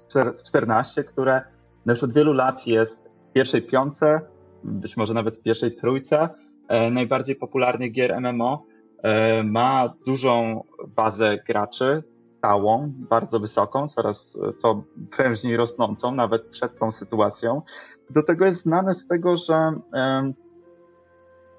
XIV, 0.54 1.04
które 1.04 1.42
już 1.86 2.02
od 2.02 2.12
wielu 2.12 2.32
lat 2.32 2.66
jest 2.66 3.10
w 3.30 3.32
pierwszej 3.32 3.62
piątce, 3.62 4.20
być 4.64 4.96
może 4.96 5.14
nawet 5.14 5.38
w 5.38 5.42
pierwszej 5.42 5.72
trójce 5.72 6.28
e, 6.68 6.90
najbardziej 6.90 7.36
popularnych 7.36 7.92
gier 7.92 8.20
MMO. 8.20 8.66
E, 9.02 9.42
ma 9.42 9.94
dużą 10.06 10.64
bazę 10.88 11.38
graczy, 11.46 12.02
stałą, 12.44 12.92
bardzo 12.96 13.40
wysoką, 13.40 13.88
coraz 13.88 14.38
to 14.62 14.84
prężniej 15.16 15.56
rosnącą, 15.56 16.14
nawet 16.14 16.46
przed 16.46 16.78
tą 16.78 16.90
sytuacją. 16.90 17.62
Do 18.10 18.22
tego 18.22 18.44
jest 18.44 18.62
znane 18.62 18.94
z 18.94 19.08
tego, 19.08 19.36
że 19.36 19.72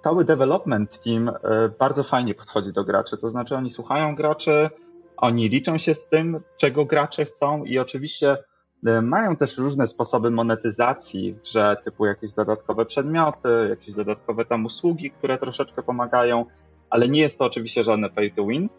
cały 0.03 0.25
development 0.25 1.03
team 1.03 1.29
e, 1.29 1.69
bardzo 1.79 2.03
fajnie 2.03 2.35
podchodzi 2.35 2.73
do 2.73 2.83
graczy. 2.83 3.17
To 3.17 3.29
znaczy, 3.29 3.55
oni 3.55 3.69
słuchają 3.69 4.15
graczy, 4.15 4.69
oni 5.17 5.49
liczą 5.49 5.77
się 5.77 5.95
z 5.95 6.09
tym, 6.09 6.39
czego 6.57 6.85
gracze 6.85 7.25
chcą 7.25 7.63
i 7.63 7.79
oczywiście 7.79 8.37
e, 8.85 9.01
mają 9.01 9.35
też 9.35 9.57
różne 9.57 9.87
sposoby 9.87 10.31
monetyzacji, 10.31 11.37
że 11.43 11.77
typu 11.83 12.05
jakieś 12.05 12.31
dodatkowe 12.31 12.85
przedmioty, 12.85 13.67
jakieś 13.69 13.95
dodatkowe 13.95 14.45
tam 14.45 14.65
usługi, 14.65 15.11
które 15.11 15.37
troszeczkę 15.37 15.83
pomagają, 15.83 16.45
ale 16.89 17.09
nie 17.09 17.21
jest 17.21 17.39
to 17.39 17.45
oczywiście 17.45 17.83
żadne 17.83 18.09
pay 18.09 18.31
to 18.31 18.45
win. 18.45 18.69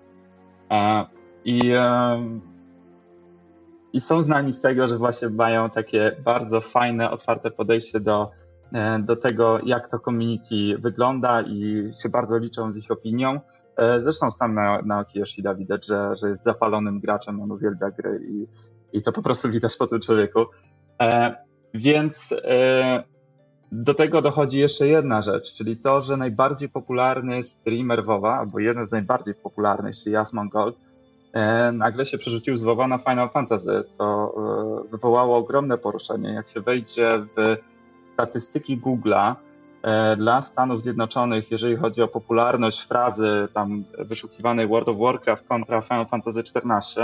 I, 1.49 1.73
i 3.93 4.01
są 4.01 4.23
znani 4.23 4.53
z 4.53 4.61
tego, 4.61 4.89
że 4.89 4.99
właśnie 4.99 5.29
mają 5.29 5.71
takie 5.71 6.17
bardzo 6.25 6.61
fajne, 6.61 7.11
otwarte 7.11 7.51
podejście 7.51 8.01
do 8.01 8.31
E, 8.73 8.99
do 9.03 9.17
tego, 9.17 9.61
jak 9.65 9.91
to 9.91 9.99
community 9.99 10.79
wygląda 10.79 11.43
i 11.43 11.89
się 12.03 12.09
bardzo 12.09 12.39
liczą 12.39 12.73
z 12.73 12.79
ich 12.79 12.91
opinią. 12.91 13.41
E, 13.77 14.01
zresztą 14.01 14.31
sam 14.31 14.55
na, 14.55 14.83
na 14.83 15.05
Yoshida 15.15 15.55
widać, 15.55 15.87
że, 15.87 16.17
że 16.17 16.29
jest 16.29 16.45
zapalonym 16.45 17.01
graczem, 17.01 17.41
on 17.41 17.53
uwielbia 17.53 17.91
gry 17.91 18.21
i, 18.29 18.47
i 18.99 19.03
to 19.03 19.13
po 19.13 19.23
prostu 19.23 19.51
widać 19.51 19.77
po 19.77 19.87
tym 19.87 20.01
człowieku. 20.01 20.47
E, 21.03 21.37
więc 21.75 22.35
do 23.73 23.95
tego 23.95 24.23
dochodzi 24.23 24.59
jeszcze 24.59 24.87
jedna 24.87 25.23
rzecz, 25.23 25.55
czyli 25.55 25.77
to, 25.77 26.01
że 26.01 26.17
najbardziej 26.17 26.69
popularny 26.69 27.43
streamer 27.43 28.05
WoWa, 28.05 28.39
albo 28.39 28.59
jeden 28.59 28.87
z 28.87 28.93
najbardziej 28.93 29.35
popularnych, 29.35 29.97
czyli 29.97 30.15
Jasmon 30.15 30.49
Gold, 30.49 30.77
nagle 31.73 32.07
się 32.07 32.19
przerzucił 32.19 32.57
z 32.57 32.63
WoWa 32.63 32.89
na 32.89 32.99
Final 32.99 33.31
Fantasy, 33.31 33.85
co 33.89 34.35
e, 34.85 34.89
wywołało 34.89 35.37
ogromne 35.37 35.79
poruszenie. 35.79 36.33
Jak 36.33 36.49
się 36.49 36.61
wejdzie 36.61 37.27
w 37.37 37.57
statystyki 38.13 38.81
Google'a 38.81 39.35
e, 39.83 40.17
dla 40.17 40.43
Stanów 40.43 40.83
Zjednoczonych, 40.83 41.51
jeżeli 41.51 41.77
chodzi 41.77 42.03
o 42.03 42.09
popularność 42.09 42.81
frazy 42.83 43.49
tam 43.55 43.85
wyszukiwanej 43.99 44.69
World 44.69 44.89
of 44.89 44.99
Warcraft 44.99 45.49
kontra 45.49 45.81
Final 45.81 46.07
Fantasy 46.07 46.41
XIV, 46.41 47.03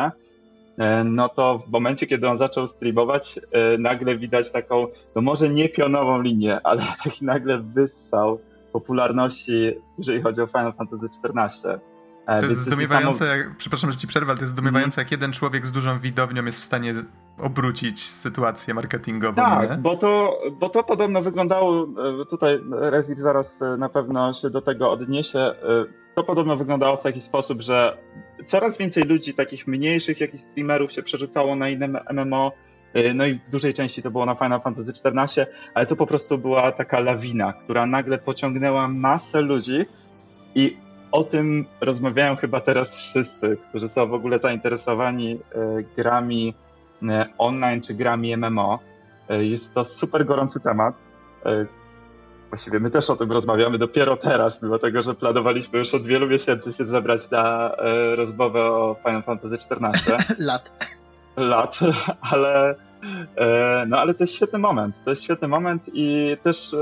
e, 0.78 1.04
no 1.04 1.28
to 1.28 1.58
w 1.58 1.70
momencie, 1.70 2.06
kiedy 2.06 2.28
on 2.28 2.36
zaczął 2.36 2.66
streamować, 2.66 3.40
e, 3.52 3.78
nagle 3.78 4.18
widać 4.18 4.52
taką, 4.52 4.86
no 5.16 5.22
może 5.22 5.48
nie 5.48 5.68
pionową 5.68 6.22
linię, 6.22 6.60
ale 6.64 6.82
taki 7.04 7.24
nagle 7.24 7.58
wystrzał 7.58 8.38
popularności, 8.72 9.72
jeżeli 9.98 10.22
chodzi 10.22 10.42
o 10.42 10.46
Final 10.46 10.72
Fantasy 10.72 11.06
XIV. 11.24 11.91
To 12.26 12.46
jest 12.46 12.60
zdumiewające, 12.60 13.26
jak, 13.26 13.56
przepraszam, 13.56 13.92
że 13.92 13.98
ci 13.98 14.06
przerwę, 14.06 14.30
ale 14.30 14.38
to 14.38 14.42
jest 14.42 14.52
zdumiewające, 14.52 15.00
mm. 15.00 15.04
jak 15.04 15.10
jeden 15.10 15.32
człowiek 15.32 15.66
z 15.66 15.72
dużą 15.72 16.00
widownią 16.00 16.44
jest 16.44 16.60
w 16.60 16.64
stanie 16.64 16.94
obrócić 17.38 18.06
sytuację 18.10 18.74
marketingową. 18.74 19.34
Tak, 19.34 19.80
bo 19.80 19.96
to, 19.96 20.40
bo 20.60 20.68
to 20.68 20.84
podobno 20.84 21.22
wyglądało, 21.22 21.86
e, 22.22 22.26
tutaj 22.26 22.58
Rezil 22.70 23.16
zaraz 23.16 23.62
e, 23.62 23.76
na 23.76 23.88
pewno 23.88 24.32
się 24.32 24.50
do 24.50 24.60
tego 24.60 24.90
odniesie, 24.90 25.38
e, 25.38 25.54
to 26.14 26.24
podobno 26.24 26.56
wyglądało 26.56 26.96
w 26.96 27.02
taki 27.02 27.20
sposób, 27.20 27.62
że 27.62 27.98
coraz 28.46 28.78
więcej 28.78 29.04
ludzi, 29.04 29.34
takich 29.34 29.66
mniejszych 29.66 30.20
jakichś 30.20 30.42
streamerów 30.42 30.92
się 30.92 31.02
przerzucało 31.02 31.56
na 31.56 31.68
inne 31.68 32.04
MMO, 32.12 32.52
no 33.14 33.26
i 33.26 33.34
w 33.34 33.50
dużej 33.50 33.74
części 33.74 34.02
to 34.02 34.10
było 34.10 34.26
na 34.26 34.34
Final 34.34 34.60
Fantasy 34.60 34.92
XIV, 35.04 35.46
ale 35.74 35.86
to 35.86 35.96
po 35.96 36.06
prostu 36.06 36.38
była 36.38 36.72
taka 36.72 37.00
lawina, 37.00 37.52
która 37.52 37.86
nagle 37.86 38.18
pociągnęła 38.18 38.88
masę 38.88 39.40
ludzi 39.40 39.84
i 40.54 40.76
o 41.12 41.24
tym 41.24 41.64
rozmawiają 41.80 42.36
chyba 42.36 42.60
teraz 42.60 42.96
wszyscy, 42.96 43.56
którzy 43.68 43.88
są 43.88 44.08
w 44.08 44.14
ogóle 44.14 44.38
zainteresowani 44.38 45.38
grami 45.96 46.54
E, 47.10 47.26
online 47.38 47.80
czy 47.80 47.94
grami 47.94 48.36
MMO. 48.36 48.78
E, 49.28 49.44
jest 49.44 49.74
to 49.74 49.84
super 49.84 50.26
gorący 50.26 50.60
temat. 50.60 50.94
E, 51.46 51.66
właściwie 52.48 52.80
my 52.80 52.90
też 52.90 53.10
o 53.10 53.16
tym 53.16 53.32
rozmawiamy 53.32 53.78
dopiero 53.78 54.16
teraz, 54.16 54.62
mimo 54.62 54.78
tego, 54.78 55.02
że 55.02 55.14
planowaliśmy 55.14 55.78
już 55.78 55.94
od 55.94 56.06
wielu 56.06 56.28
miesięcy 56.28 56.72
się 56.72 56.84
zebrać 56.84 57.30
na 57.30 57.72
rozmowę 58.14 58.60
o 58.60 58.96
Final 59.04 59.22
Fantasy 59.22 59.58
XIV. 59.70 60.16
Lat. 60.38 60.88
Lat, 61.36 61.78
ale 62.32 62.74
no 63.86 63.98
ale 63.98 64.14
to 64.14 64.22
jest 64.22 64.34
świetny 64.34 64.58
moment. 64.58 65.04
To 65.04 65.10
jest 65.10 65.22
świetny 65.22 65.48
moment 65.48 65.90
i 65.94 66.36
też 66.42 66.76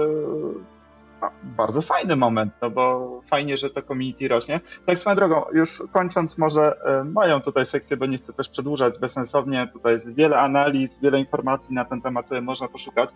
bardzo 1.43 1.83
fajny 1.83 2.17
moment, 2.17 2.53
no 2.62 2.71
bo 2.71 3.21
fajnie, 3.27 3.57
że 3.57 3.71
to 3.71 3.83
community 3.83 4.29
rośnie. 4.29 4.61
Tak 4.87 4.99
swoją 4.99 5.17
drogą, 5.17 5.45
już 5.53 5.83
kończąc 5.93 6.39
może 6.39 6.77
e, 6.85 7.05
moją 7.05 7.41
tutaj 7.41 7.67
sekcję, 7.67 7.97
bo 7.97 8.07
nie 8.07 8.17
chcę 8.17 8.33
też 8.33 8.49
przedłużać 8.49 8.99
bezsensownie, 8.99 9.69
tutaj 9.73 9.93
jest 9.93 10.15
wiele 10.15 10.39
analiz, 10.39 11.00
wiele 11.00 11.21
informacji 11.21 11.75
na 11.75 11.85
ten 11.85 12.03
temat, 12.03 12.29
sobie 12.29 12.41
można 12.41 12.69
poszukać. 12.69 13.11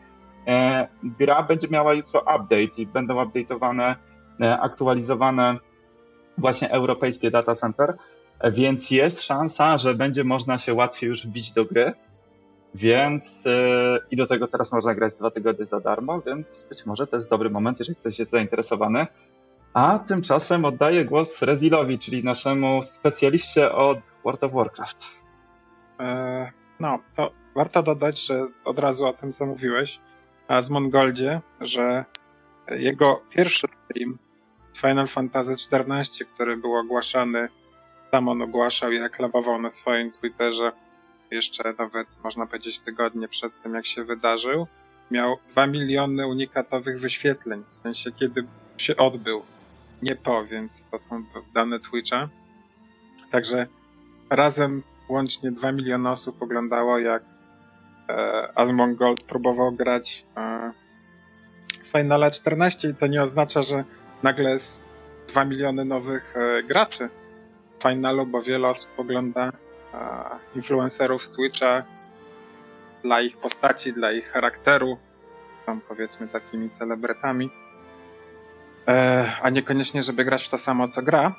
E, 0.46 0.88
gra 1.02 1.42
będzie 1.42 1.68
miała 1.68 1.94
jutro 1.94 2.20
update 2.20 2.76
i 2.76 2.87
będą 2.87 3.25
update'owane, 3.25 3.94
e, 4.40 4.58
aktualizowane 4.61 5.56
właśnie 6.38 6.70
europejskie 6.70 7.30
data 7.30 7.54
center, 7.54 7.96
więc 8.52 8.90
jest 8.90 9.23
szansa, 9.23 9.78
że 9.78 9.94
będzie 9.94 10.25
można 10.25 10.58
się 10.58 10.75
łatwiej 10.75 11.08
już 11.08 11.26
wbić 11.26 11.52
do 11.52 11.64
gry 11.64 11.92
więc 12.75 13.45
yy, 13.45 13.52
i 14.11 14.16
do 14.16 14.26
tego 14.26 14.49
teraz 14.49 14.73
można 14.73 14.95
grać 14.95 15.14
dwa 15.14 15.31
tygodnie 15.31 15.64
za 15.64 15.81
darmo, 15.81 16.21
więc 16.21 16.66
być 16.71 16.87
może 16.87 17.07
to 17.07 17.16
jest 17.16 17.31
dobry 17.31 17.50
moment, 17.50 17.78
jeżeli 17.78 17.97
ktoś 17.97 18.19
jest 18.19 18.31
zainteresowany. 18.31 19.07
A 19.75 19.99
tymczasem 19.99 20.64
oddaję 20.64 21.04
głos 21.04 21.43
Rezilowi, 21.43 21.99
czyli 21.99 22.25
naszemu 22.25 22.83
specjaliście 22.83 23.73
od 23.73 23.99
World 24.25 24.45
of 24.45 24.52
Warcraft. 24.52 25.07
E, 26.00 26.52
no, 26.81 26.99
to 27.16 27.31
warto 27.54 27.83
dodać, 27.83 28.26
że 28.26 28.47
od 28.64 28.78
razu 28.78 29.07
o 29.07 29.12
tym, 29.12 29.33
co 29.33 29.47
mówiłeś, 29.47 30.00
a 30.49 30.62
z 30.62 30.71
Mongoldzie, 30.71 31.40
że 31.61 32.04
jego 32.71 33.23
pierwszy 33.31 33.66
stream 33.85 34.19
Final 34.76 35.07
Fantasy 35.07 35.52
XIV, 35.52 36.26
który 36.35 36.57
był 36.57 36.76
ogłaszany, 36.76 37.49
sam 38.11 38.28
on 38.28 38.43
ogłaszał 38.43 38.93
i 38.93 38.99
reklamował 38.99 39.61
na 39.61 39.69
swoim 39.71 40.12
Twitterze 40.12 40.73
jeszcze 41.31 41.75
nawet 41.78 42.09
można 42.25 42.47
powiedzieć 42.47 42.78
tygodnie 42.78 43.28
przed 43.28 43.62
tym, 43.62 43.75
jak 43.75 43.87
się 43.87 44.04
wydarzył, 44.04 44.66
miał 45.11 45.37
2 45.52 45.66
miliony 45.66 46.26
unikatowych 46.26 47.00
wyświetleń, 47.00 47.64
w 47.71 47.75
sensie 47.75 48.12
kiedy 48.12 48.47
się 48.76 48.97
odbył, 48.97 49.43
nie 50.02 50.16
po, 50.16 50.45
więc 50.45 50.87
to 50.90 50.99
są 50.99 51.25
dane 51.54 51.81
Twitcha. 51.81 52.28
Także 53.31 53.66
razem 54.31 54.83
łącznie 55.09 55.52
2 55.52 55.73
miliony 55.73 56.11
osób 56.11 56.43
oglądało, 56.43 56.99
jak 56.99 57.23
e, 58.09 58.49
Asmongold 58.59 59.23
próbował 59.23 59.73
grać 59.73 60.26
e, 60.37 60.73
Finala 61.85 62.31
14 62.31 62.88
i 62.88 62.95
to 62.95 63.07
nie 63.07 63.23
oznacza, 63.23 63.62
że 63.62 63.85
nagle 64.23 64.50
jest 64.50 64.81
2 65.28 65.45
miliony 65.45 65.85
nowych 65.85 66.35
e, 66.37 66.62
graczy 66.62 67.09
w 67.78 67.83
Finalu, 67.83 68.26
bo 68.26 68.43
wiele 68.43 68.69
osób 68.69 68.90
ogląda 68.99 69.52
influencerów 70.56 71.24
z 71.24 71.30
Twitcha 71.30 71.82
dla 73.02 73.20
ich 73.20 73.36
postaci, 73.36 73.92
dla 73.92 74.12
ich 74.12 74.32
charakteru, 74.32 74.98
są 75.66 75.80
powiedzmy 75.80 76.28
takimi 76.28 76.70
celebrytami, 76.70 77.50
e, 78.88 79.32
a 79.42 79.50
niekoniecznie, 79.50 80.02
żeby 80.02 80.24
grać 80.24 80.44
w 80.44 80.50
to 80.50 80.58
samo, 80.58 80.88
co 80.88 81.02
gra. 81.02 81.34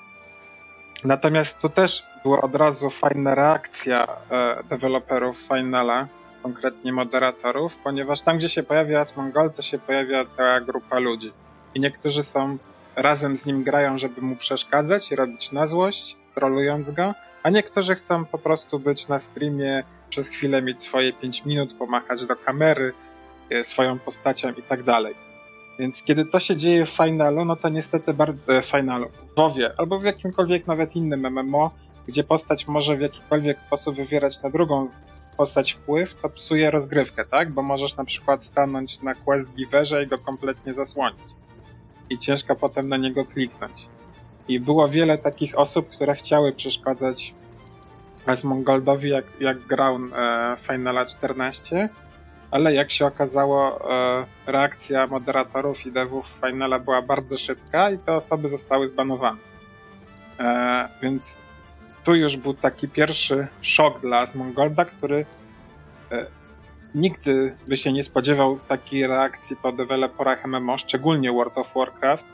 Natomiast 1.03 1.59
tu 1.59 1.69
też 1.69 2.03
była 2.23 2.41
od 2.41 2.55
razu 2.55 2.89
fajna 2.89 3.35
reakcja 3.35 4.07
e, 4.31 4.63
deweloperów 4.63 5.37
Finala, 5.37 6.07
konkretnie 6.43 6.93
moderatorów, 6.93 7.77
ponieważ 7.77 8.21
tam, 8.21 8.37
gdzie 8.37 8.49
się 8.49 8.63
pojawia 8.63 8.99
Asmongol, 8.99 9.51
to 9.51 9.61
się 9.61 9.79
pojawia 9.79 10.25
cała 10.25 10.61
grupa 10.61 10.99
ludzi. 10.99 11.33
I 11.75 11.79
niektórzy 11.79 12.23
są 12.23 12.57
razem 12.95 13.37
z 13.37 13.45
nim 13.45 13.63
grają, 13.63 13.97
żeby 13.97 14.21
mu 14.21 14.35
przeszkadzać 14.35 15.11
i 15.11 15.15
robić 15.15 15.51
na 15.51 15.65
złość, 15.67 16.17
trolując 16.35 16.91
go, 16.91 17.13
a 17.45 17.49
niektórzy 17.49 17.95
chcą 17.95 18.25
po 18.25 18.37
prostu 18.37 18.79
być 18.79 19.07
na 19.07 19.19
streamie, 19.19 19.83
przez 20.09 20.29
chwilę 20.29 20.61
mieć 20.61 20.81
swoje 20.81 21.13
5 21.13 21.45
minut, 21.45 21.73
pomachać 21.73 22.25
do 22.25 22.35
kamery, 22.35 22.93
e, 23.49 23.63
swoją 23.63 23.99
postacią 23.99 24.51
i 24.51 24.63
tak 24.63 24.83
dalej. 24.83 25.15
Więc 25.79 26.03
kiedy 26.03 26.25
to 26.25 26.39
się 26.39 26.55
dzieje 26.55 26.85
w 26.85 26.89
finalu, 26.89 27.45
no 27.45 27.55
to 27.55 27.69
niestety 27.69 28.13
bardzo, 28.13 28.57
e, 28.57 28.61
finalu, 28.61 29.09
w 29.09 29.35
WoWie, 29.35 29.71
albo 29.77 29.99
w 29.99 30.03
jakimkolwiek 30.03 30.67
nawet 30.67 30.95
innym 30.95 31.25
MMO, 31.25 31.71
gdzie 32.07 32.23
postać 32.23 32.67
może 32.67 32.97
w 32.97 33.01
jakikolwiek 33.01 33.61
sposób 33.61 33.95
wywierać 33.95 34.41
na 34.41 34.49
drugą 34.49 34.89
postać 35.37 35.71
wpływ, 35.71 36.15
to 36.21 36.29
psuje 36.29 36.71
rozgrywkę, 36.71 37.25
tak? 37.25 37.51
Bo 37.51 37.61
możesz 37.61 37.97
na 37.97 38.05
przykład 38.05 38.43
stanąć 38.43 39.01
na 39.01 39.15
quest 39.15 39.55
giverze 39.55 40.03
i 40.03 40.07
go 40.07 40.17
kompletnie 40.17 40.73
zasłonić. 40.73 41.27
I 42.09 42.17
ciężko 42.17 42.55
potem 42.55 42.89
na 42.89 42.97
niego 42.97 43.25
kliknąć. 43.25 43.87
I 44.47 44.59
było 44.59 44.87
wiele 44.89 45.17
takich 45.17 45.59
osób, 45.59 45.89
które 45.89 46.15
chciały 46.15 46.53
przeszkadzać 46.53 47.33
Asmongoldowi, 48.25 49.09
jak, 49.09 49.25
jak 49.39 49.59
grał 49.59 49.95
e, 49.95 50.55
Finala 50.59 51.05
14, 51.05 51.89
ale 52.51 52.73
jak 52.73 52.91
się 52.91 53.05
okazało, 53.05 53.91
e, 53.91 54.25
reakcja 54.45 55.07
moderatorów 55.07 55.85
i 55.85 55.91
devów 55.91 56.39
Finala 56.45 56.79
była 56.79 57.01
bardzo 57.01 57.37
szybka 57.37 57.91
i 57.91 57.97
te 57.97 58.13
osoby 58.13 58.49
zostały 58.49 58.87
zbanowane. 58.87 59.37
E, 60.39 60.89
więc 61.01 61.39
tu 62.03 62.15
już 62.15 62.37
był 62.37 62.53
taki 62.53 62.87
pierwszy 62.87 63.47
szok 63.61 64.01
dla 64.01 64.19
Asmongolda, 64.19 64.85
który 64.85 65.25
e, 66.11 66.25
nigdy 66.95 67.55
by 67.67 67.77
się 67.77 67.93
nie 67.93 68.03
spodziewał 68.03 68.59
takiej 68.67 69.07
reakcji 69.07 69.55
po 69.55 69.71
deweloperach 69.71 70.45
MMO, 70.45 70.77
szczególnie 70.77 71.31
World 71.31 71.57
of 71.57 71.73
Warcraft, 71.75 72.25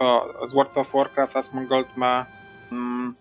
bo 0.00 0.46
z 0.46 0.52
World 0.52 0.78
of 0.78 0.92
Warcraft 0.92 1.36
Asmongold 1.36 1.96
ma 1.96 2.26
mm, 2.72 3.14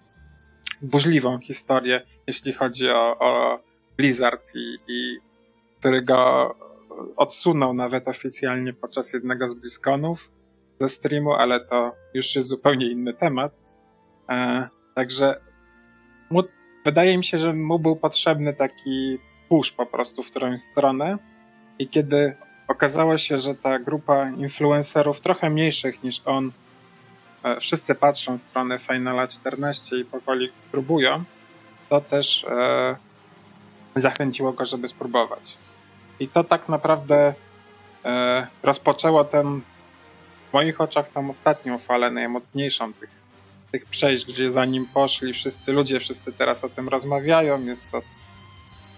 burzliwą 0.82 1.40
historię, 1.40 2.02
jeśli 2.28 2.54
chodzi 2.54 2.90
o, 2.90 3.20
o 3.20 3.60
Blizzard 3.98 4.56
i, 4.56 4.78
i 4.88 5.18
który 5.80 6.02
go 6.02 6.56
odsunął 7.16 7.74
nawet 7.74 8.08
oficjalnie 8.08 8.74
podczas 8.74 9.14
jednego 9.14 9.50
z 9.50 9.54
BlizzConów 9.54 10.32
ze 10.80 10.90
streamu, 10.90 11.34
ale 11.34 11.60
to 11.60 11.96
już 12.14 12.36
jest 12.36 12.48
zupełnie 12.48 12.92
inny 12.92 13.14
temat. 13.14 13.52
E, 14.30 14.70
także 14.96 15.40
mu, 16.30 16.44
wydaje 16.86 17.18
mi 17.18 17.24
się, 17.24 17.38
że 17.38 17.54
mu 17.54 17.80
był 17.80 17.96
potrzebny 17.96 18.54
taki 18.54 19.20
push 19.50 19.72
po 19.72 19.86
prostu 19.86 20.24
w 20.24 20.30
którąś 20.30 20.60
stronę 20.60 21.18
i 21.80 21.88
kiedy 21.88 22.36
okazało 22.68 23.18
się, 23.18 23.38
że 23.38 23.56
ta 23.56 23.80
grupa 23.80 24.30
influencerów 24.30 25.22
trochę 25.22 25.50
mniejszych 25.50 26.04
niż 26.04 26.22
on 26.26 26.52
wszyscy 27.60 27.96
patrzą 27.96 28.38
w 28.38 28.40
stronę 28.40 28.80
Finala 28.80 29.28
14 29.28 30.00
i 30.00 30.06
powoli 30.06 30.52
próbują, 30.72 31.24
to 31.90 32.02
też 32.02 32.44
e, 32.44 32.96
zachęciło 33.96 34.54
go, 34.54 34.66
żeby 34.66 34.88
spróbować. 34.88 35.58
I 36.20 36.28
to 36.28 36.44
tak 36.44 36.70
naprawdę 36.70 37.34
e, 38.06 38.48
rozpoczęło 38.64 39.24
ten, 39.24 39.62
w 40.50 40.54
moich 40.54 40.82
oczach, 40.82 41.10
tą 41.10 41.30
ostatnią 41.30 41.78
falę, 41.78 42.12
najmocniejszą 42.12 42.94
tych, 42.94 43.10
tych 43.72 43.86
przejść, 43.86 44.26
gdzie 44.26 44.52
za 44.52 44.66
nim 44.66 44.86
poszli 44.86 45.34
wszyscy 45.34 45.74
ludzie, 45.74 46.00
wszyscy 46.00 46.34
teraz 46.34 46.64
o 46.64 46.70
tym 46.70 46.90
rozmawiają. 46.90 47.66
Jest 47.66 47.92
to 47.92 48.02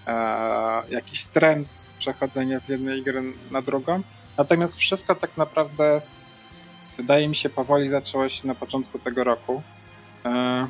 e, 0.08 0.84
jakiś 0.90 1.26
trend 1.26 1.68
przechodzenia 1.98 2.60
z 2.60 2.70
jednej 2.70 3.04
gry 3.04 3.24
na 3.52 3.62
drugą. 3.62 4.02
Natomiast 4.38 4.78
wszystko 4.78 5.16
tak 5.16 5.38
naprawdę, 5.38 6.02
wydaje 7.02 7.28
mi 7.28 7.36
się, 7.36 7.50
powoli 7.50 7.90
zaczęło 7.90 8.30
się 8.30 8.48
na 8.48 8.56
początku 8.56 9.00
tego 9.00 9.24
roku 9.24 9.62
e, 10.26 10.68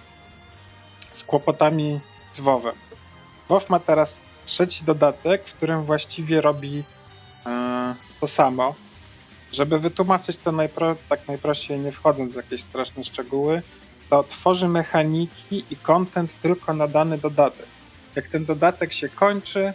z 1.12 1.24
kłopotami 1.24 2.00
z 2.34 2.39
WoWem. 2.39 2.76
WoW 3.50 3.70
ma 3.70 3.80
teraz 3.80 4.22
trzeci 4.46 4.86
dodatek, 4.86 5.48
w 5.48 5.56
którym 5.56 5.84
właściwie 5.84 6.41
robi 6.41 6.84
e, 7.46 7.96
to 8.20 8.28
samo. 8.28 8.76
Żeby 9.52 9.80
wytłumaczyć 9.80 10.38
to 10.38 10.52
najpro, 10.52 10.96
tak 11.10 11.28
najprościej, 11.28 11.80
nie 11.80 11.91
wchodząc 11.91 12.34
w 12.34 12.36
jakieś 12.36 12.63
straszne 12.63 13.04
szczegóły, 13.04 13.62
to 14.10 14.24
tworzy 14.24 14.67
mechaniki 14.67 15.65
i 15.70 15.76
content 15.76 16.41
tylko 16.41 16.74
na 16.74 16.88
dany 16.88 17.17
dodatek. 17.17 17.67
Jak 18.15 18.28
ten 18.28 18.46
dodatek 18.46 18.94
się 18.94 19.10
kończy, 19.10 19.74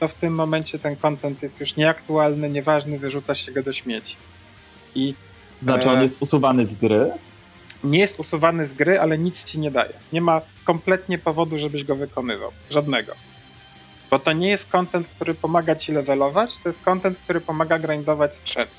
to 0.00 0.08
w 0.08 0.14
tym 0.14 0.34
momencie 0.34 0.78
ten 0.78 0.96
content 0.96 1.42
jest 1.42 1.60
już 1.60 1.76
nieaktualny, 1.76 2.50
nieważny, 2.50 2.98
wyrzuca 2.98 3.34
się 3.34 3.52
go 3.52 3.62
do 3.62 3.72
śmieci. 3.72 4.16
I, 4.94 5.14
znaczy 5.62 5.90
on 5.90 5.98
e, 5.98 6.02
jest 6.02 6.22
usuwany 6.22 6.66
z 6.66 6.74
gry? 6.74 7.10
Nie 7.84 7.98
jest 7.98 8.20
usuwany 8.20 8.64
z 8.64 8.74
gry, 8.74 9.00
ale 9.00 9.18
nic 9.18 9.44
ci 9.44 9.60
nie 9.60 9.70
daje. 9.70 9.92
Nie 10.12 10.20
ma 10.20 10.40
kompletnie 10.64 11.18
powodu, 11.18 11.58
żebyś 11.58 11.84
go 11.84 11.96
wykonywał. 11.96 12.50
Żadnego. 12.70 13.12
Bo 14.10 14.18
to 14.18 14.32
nie 14.32 14.48
jest 14.48 14.68
content, 14.68 15.08
który 15.08 15.34
pomaga 15.34 15.76
ci 15.76 15.92
levelować, 15.92 16.56
to 16.56 16.68
jest 16.68 16.82
content, 16.82 17.18
który 17.18 17.40
pomaga 17.40 17.78
grindować 17.78 18.34
sprzęt. 18.34 18.70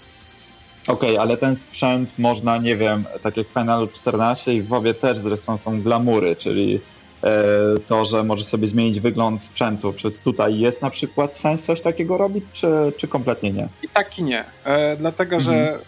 Okej, 0.88 1.10
okay, 1.10 1.22
ale 1.22 1.38
ten 1.38 1.56
sprzęt 1.56 2.20
można, 2.20 2.58
nie 2.58 2.76
wiem, 2.76 3.06
tak 3.22 3.38
jak 3.38 3.48
w 3.48 3.54
Finalu 3.54 3.88
14 3.88 4.54
i 4.54 4.62
w 4.62 4.68
WoWie 4.68 4.94
też 4.94 5.18
zresztą 5.18 5.58
są 5.58 5.82
glamury, 5.82 6.36
czyli 6.36 6.82
e, 7.24 7.44
to, 7.88 8.06
że 8.06 8.24
może 8.24 8.44
sobie 8.44 8.68
zmienić 8.68 9.00
wygląd 9.00 9.42
sprzętu. 9.42 9.94
Czy 9.94 10.12
tutaj 10.12 10.60
jest 10.60 10.82
na 10.82 10.90
przykład 10.90 11.38
sens 11.38 11.64
coś 11.64 11.82
takiego 11.82 12.18
robić, 12.18 12.46
czy, 12.54 12.94
czy 12.98 13.08
kompletnie 13.08 13.52
nie? 13.52 13.68
I 13.84 13.90
tak 13.90 14.20
i 14.20 14.24
nie. 14.24 14.44
E, 14.64 14.98
dlatego, 14.98 15.36
mhm. 15.36 15.58
że 15.58 15.80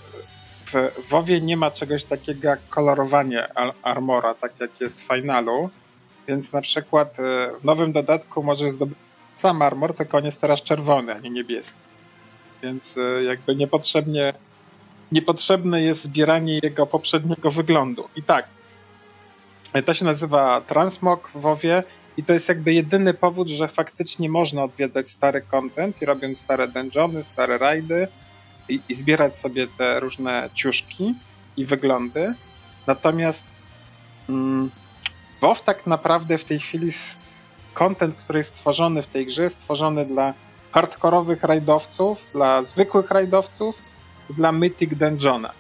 w 0.74 1.10
WoWie 1.10 1.42
nie 1.42 1.58
ma 1.58 1.72
czegoś 1.72 2.04
takiego 2.04 2.48
jak 2.48 2.68
kolorowanie 2.70 3.48
armora, 3.84 4.36
tak 4.36 4.60
jak 4.60 4.82
jest 4.82 5.02
w 5.02 5.08
Finalu. 5.08 5.70
Więc 6.28 6.54
na 6.54 6.62
przykład 6.62 7.20
e, 7.20 7.52
w 7.60 7.64
nowym 7.64 7.92
dodatku 7.92 8.44
możesz 8.44 8.72
zdobyć 8.72 8.98
sam 9.36 9.62
armor, 9.62 9.96
tylko 9.96 10.18
on 10.18 10.26
jest 10.26 10.42
teraz 10.42 10.64
czerwony, 10.64 11.16
a 11.16 11.20
nie 11.20 11.30
niebieski. 11.30 11.80
Więc 12.64 12.98
e, 12.98 13.24
jakby 13.24 13.56
niepotrzebnie, 13.56 14.34
niepotrzebne 15.12 15.82
jest 15.82 16.04
zbieranie 16.04 16.60
jego 16.64 16.88
poprzedniego 16.88 17.52
wyglądu. 17.52 18.10
I 18.16 18.24
tak, 18.24 18.48
to 19.86 19.94
się 19.94 20.06
nazywa 20.06 20.62
Transmog 20.62 21.32
w 21.36 21.42
WoWie 21.42 21.84
i 22.18 22.24
to 22.24 22.34
jest 22.34 22.50
jakby 22.50 22.74
jedyny 22.74 23.14
powód, 23.14 23.48
że 23.48 23.68
faktycznie 23.68 24.30
można 24.30 24.64
odwiedzać 24.64 25.08
stary 25.08 25.42
content 25.42 26.02
i 26.02 26.06
robiąc 26.06 26.40
stare 26.40 26.68
dungeony, 26.68 27.24
stare 27.24 27.58
rajdy 27.58 28.08
i, 28.70 28.80
i 28.90 28.94
zbierać 28.94 29.36
sobie 29.36 29.68
te 29.68 30.00
różne 30.00 30.50
ciuszki 30.54 31.14
i 31.58 31.66
wyglądy. 31.66 32.34
Natomiast 32.88 33.48
mm, 34.30 34.72
WoW 35.42 35.62
tak 35.62 35.88
naprawdę 35.88 36.38
w 36.38 36.46
tej 36.46 36.60
chwili 36.60 36.92
content, 37.74 38.16
który 38.16 38.40
jest 38.40 38.50
stworzony 38.50 39.04
w 39.04 39.08
tej 39.08 39.26
grze, 39.26 39.44
jest 39.44 39.56
stworzony 39.56 40.06
dla 40.06 40.34
hardkorowych 40.72 41.44
rajdowców, 41.44 42.28
dla 42.34 42.64
zwykłych 42.64 43.12
rajdowców 43.12 43.76
dla 44.30 44.52
Mythic 44.52 44.94
Dungeona. 44.94 45.52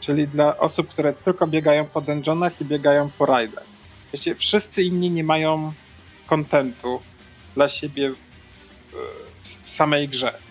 Czyli 0.00 0.28
dla 0.28 0.58
osób, 0.58 0.88
które 0.88 1.12
tylko 1.12 1.46
biegają 1.46 1.84
po 1.84 2.00
dungeonach 2.00 2.60
i 2.60 2.64
biegają 2.64 3.10
po 3.18 3.26
rajdach. 3.26 3.64
Wiecie, 4.12 4.34
wszyscy 4.34 4.82
inni 4.82 5.10
nie 5.10 5.24
mają 5.24 5.72
kontentu 6.26 7.02
dla 7.54 7.68
siebie 7.68 8.10
w, 8.10 8.16
w 9.42 9.68
samej 9.68 10.08
grze. 10.08 10.47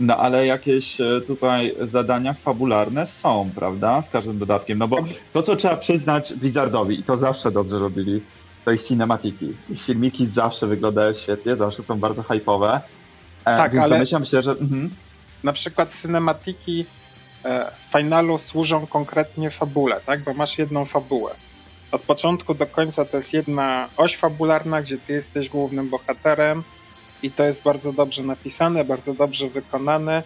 No 0.00 0.16
ale 0.16 0.46
jakieś 0.46 1.00
e, 1.00 1.20
tutaj 1.26 1.74
zadania 1.80 2.34
fabularne 2.34 3.06
są, 3.06 3.50
prawda? 3.54 4.02
Z 4.02 4.10
każdym 4.10 4.38
dodatkiem. 4.38 4.78
No 4.78 4.88
bo 4.88 5.04
to, 5.32 5.42
co 5.42 5.56
trzeba 5.56 5.76
przyznać 5.76 6.34
Blizzardowi, 6.34 7.00
i 7.00 7.02
to 7.02 7.16
zawsze 7.16 7.52
dobrze 7.52 7.78
robili, 7.78 8.22
to 8.64 8.72
ich 8.72 8.82
cinematiki. 8.82 9.54
Ich 9.70 9.82
filmiki 9.82 10.26
zawsze 10.26 10.66
wyglądają 10.66 11.14
świetnie, 11.14 11.56
zawsze 11.56 11.82
są 11.82 12.00
bardzo 12.00 12.22
hype'owe. 12.22 12.80
E, 13.44 13.56
tak, 13.56 13.72
więc 13.72 13.84
ale 13.84 13.98
myślę 13.98 14.26
się, 14.26 14.42
że... 14.42 14.50
Mhm. 14.50 14.90
Na 15.44 15.52
przykład 15.52 15.94
cinematiki 16.02 16.86
e, 17.44 17.70
finalu 17.92 18.38
służą 18.38 18.86
konkretnie 18.86 19.50
fabule, 19.50 20.00
tak? 20.06 20.24
Bo 20.24 20.34
masz 20.34 20.58
jedną 20.58 20.84
fabułę. 20.84 21.34
Od 21.92 22.02
początku 22.02 22.54
do 22.54 22.66
końca 22.66 23.04
to 23.04 23.16
jest 23.16 23.32
jedna 23.32 23.88
oś 23.96 24.16
fabularna, 24.16 24.82
gdzie 24.82 24.98
ty 24.98 25.12
jesteś 25.12 25.48
głównym 25.48 25.90
bohaterem 25.90 26.62
i 27.24 27.30
to 27.30 27.44
jest 27.44 27.62
bardzo 27.62 27.92
dobrze 27.92 28.22
napisane, 28.22 28.84
bardzo 28.84 29.14
dobrze 29.14 29.48
wykonane. 29.48 30.22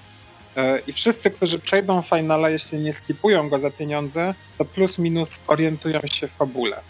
E, 0.56 0.78
I 0.87 0.92
wszyscy, 0.92 1.30
którzy 1.30 1.58
przejdą 1.58 2.02
finala, 2.02 2.50
jeśli 2.50 2.78
nie 2.78 2.92
skipują 2.92 3.48
go 3.48 3.58
za 3.58 3.70
pieniądze, 3.70 4.34
to 4.58 4.64
plus 4.64 4.98
minus 4.98 5.30
orientują 5.46 6.00
się 6.06 6.28
w 6.28 6.32
fabule. 6.32 6.80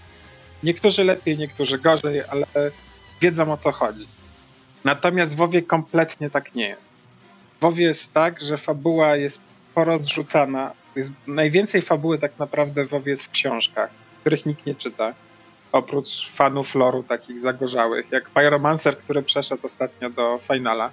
Niektórzy 0.63 1.05
lepiej, 1.05 1.39
niektórzy 1.39 1.79
gorzej, 1.79 2.23
ale 2.29 2.47
wiedzą 3.21 3.53
o 3.53 3.57
co 3.57 3.73
chodzi. 3.73 4.07
Natomiast 4.85 5.35
w 5.35 5.37
WoWie 5.37 5.63
kompletnie 5.63 6.31
tak 6.31 6.55
nie 6.55 6.69
jest. 6.69 6.97
W 7.59 7.61
WoWie 7.61 7.85
jest 7.85 8.13
tak, 8.13 8.41
że 8.41 8.57
fabuła 8.59 9.17
jest 9.17 9.41
porozrzucana. 9.75 10.73
Jest, 10.97 11.13
najwięcej 11.27 11.83
fabuły 11.83 12.19
tak 12.19 12.39
naprawdę 12.39 12.85
w 12.85 12.89
WoWie 12.89 13.11
jest 13.11 13.23
w 13.23 13.31
książkach, 13.31 13.91
których 14.21 14.47
nikt 14.47 14.67
nie 14.67 14.75
czyta. 14.75 15.15
Oprócz 15.73 16.31
fanów 16.31 16.75
loru 16.75 17.03
takich 17.03 17.39
zagorzałych, 17.39 18.13
jak 18.13 18.31
Pyromancer, 18.31 18.99
który 18.99 19.23
przeszedł 19.23 19.67
ostatnio 19.67 20.11
do 20.11 20.41
finala 20.53 20.91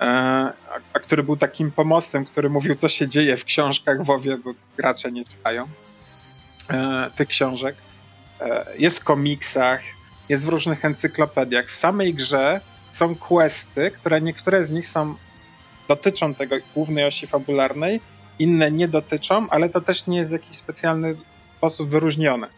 E, 0.00 0.04
a, 0.04 0.52
a, 0.92 0.98
który 0.98 1.22
był 1.22 1.36
takim 1.36 1.70
pomostem, 1.70 2.24
który 2.24 2.50
mówił, 2.50 2.74
co 2.74 2.88
się 2.88 3.08
dzieje 3.08 3.36
w 3.36 3.44
książkach 3.44 4.04
WoWie, 4.04 4.36
bo 4.36 4.50
gracze 4.76 5.12
nie 5.12 5.24
czytają 5.24 5.64
e, 6.70 7.10
tych 7.14 7.28
książek. 7.28 7.76
E, 8.40 8.66
jest 8.78 8.98
w 8.98 9.04
komiksach, 9.04 9.80
jest 10.28 10.46
w 10.46 10.48
różnych 10.48 10.84
encyklopediach. 10.84 11.66
W 11.66 11.76
samej 11.76 12.14
grze 12.14 12.60
są 12.90 13.14
questy, 13.14 13.90
które 13.90 14.20
niektóre 14.20 14.64
z 14.64 14.70
nich 14.70 14.86
są 14.86 15.14
dotyczą 15.88 16.34
tego 16.34 16.56
głównej 16.74 17.04
osi 17.04 17.26
fabularnej, 17.26 18.00
inne 18.38 18.70
nie 18.70 18.88
dotyczą, 18.88 19.46
ale 19.50 19.68
to 19.68 19.80
też 19.80 20.06
nie 20.06 20.18
jest 20.18 20.30
w 20.30 20.32
jakiś 20.32 20.56
specjalny 20.56 21.16
sposób 21.58 21.88
wyróżnione. 21.88 22.48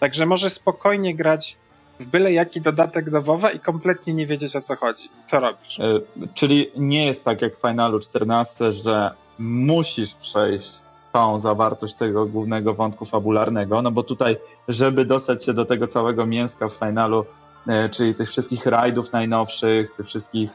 Także 0.00 0.26
możesz 0.26 0.52
spokojnie 0.52 1.14
grać 1.14 1.56
w 2.00 2.06
byle 2.06 2.32
jaki 2.32 2.60
dodatek 2.60 3.10
do 3.10 3.22
WoWa 3.22 3.50
i 3.50 3.60
kompletnie 3.60 4.14
nie 4.14 4.26
wiedzieć 4.26 4.56
o 4.56 4.60
co 4.60 4.76
chodzi. 4.76 5.08
Co 5.26 5.40
robisz? 5.40 5.80
E, 5.80 6.00
czyli 6.34 6.70
nie 6.76 7.06
jest 7.06 7.24
tak 7.24 7.42
jak 7.42 7.56
w 7.56 7.60
Finalu 7.60 8.00
14, 8.00 8.72
że 8.72 9.10
musisz 9.38 10.14
przejść 10.14 10.70
całą 11.12 11.38
zawartość 11.38 11.94
tego 11.94 12.26
głównego 12.26 12.74
wątku 12.74 13.06
fabularnego, 13.06 13.82
no 13.82 13.90
bo 13.90 14.02
tutaj, 14.02 14.36
żeby 14.68 15.04
dostać 15.04 15.44
się 15.44 15.54
do 15.54 15.64
tego 15.64 15.86
całego 15.86 16.26
mięska 16.26 16.68
w 16.68 16.72
finalu, 16.72 17.24
e, 17.66 17.88
czyli 17.88 18.14
tych 18.14 18.28
wszystkich 18.28 18.66
rajdów 18.66 19.12
najnowszych, 19.12 19.94
tych 19.96 20.06
wszystkich 20.06 20.50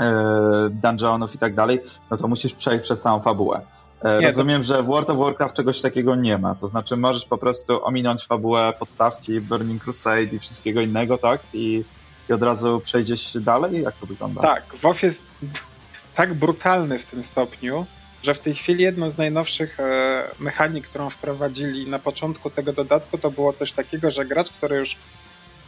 e, 0.00 0.70
dungeonów 0.70 1.34
i 1.34 1.38
tak 1.38 1.54
dalej, 1.54 1.80
no 2.10 2.16
to 2.16 2.28
musisz 2.28 2.54
przejść 2.54 2.84
przez 2.84 3.00
całą 3.00 3.20
fabułę. 3.20 3.60
E, 4.04 4.18
nie, 4.18 4.26
Rozumiem, 4.26 4.62
to... 4.62 4.68
że 4.68 4.82
w 4.82 4.86
World 4.86 5.10
of 5.10 5.18
Warcraft 5.18 5.54
czegoś 5.56 5.80
takiego 5.80 6.16
nie 6.16 6.38
ma. 6.38 6.54
To 6.54 6.68
znaczy 6.68 6.96
możesz 6.96 7.24
po 7.24 7.38
prostu 7.38 7.84
ominąć 7.84 8.26
fabułę 8.26 8.72
podstawki 8.78 9.40
Burning 9.40 9.84
Crusade 9.84 10.22
i 10.22 10.38
wszystkiego 10.38 10.80
innego, 10.80 11.18
tak? 11.18 11.40
I, 11.52 11.84
i 12.30 12.32
od 12.32 12.42
razu 12.42 12.80
przejdziesz 12.84 13.36
dalej? 13.40 13.82
Jak 13.82 13.94
to 13.96 14.06
wygląda? 14.06 14.40
Tak, 14.40 14.64
WoW 14.82 15.02
jest 15.02 15.26
tak 16.14 16.34
brutalny 16.34 16.98
w 16.98 17.06
tym 17.06 17.22
stopniu, 17.22 17.86
że 18.22 18.34
w 18.34 18.38
tej 18.38 18.54
chwili 18.54 18.84
jedną 18.84 19.10
z 19.10 19.18
najnowszych 19.18 19.80
e, 19.80 20.24
mechanik, 20.38 20.88
którą 20.88 21.10
wprowadzili 21.10 21.90
na 21.90 21.98
początku 21.98 22.50
tego 22.50 22.72
dodatku, 22.72 23.18
to 23.18 23.30
było 23.30 23.52
coś 23.52 23.72
takiego, 23.72 24.10
że 24.10 24.24
gracz, 24.24 24.50
który 24.50 24.76
już 24.76 24.96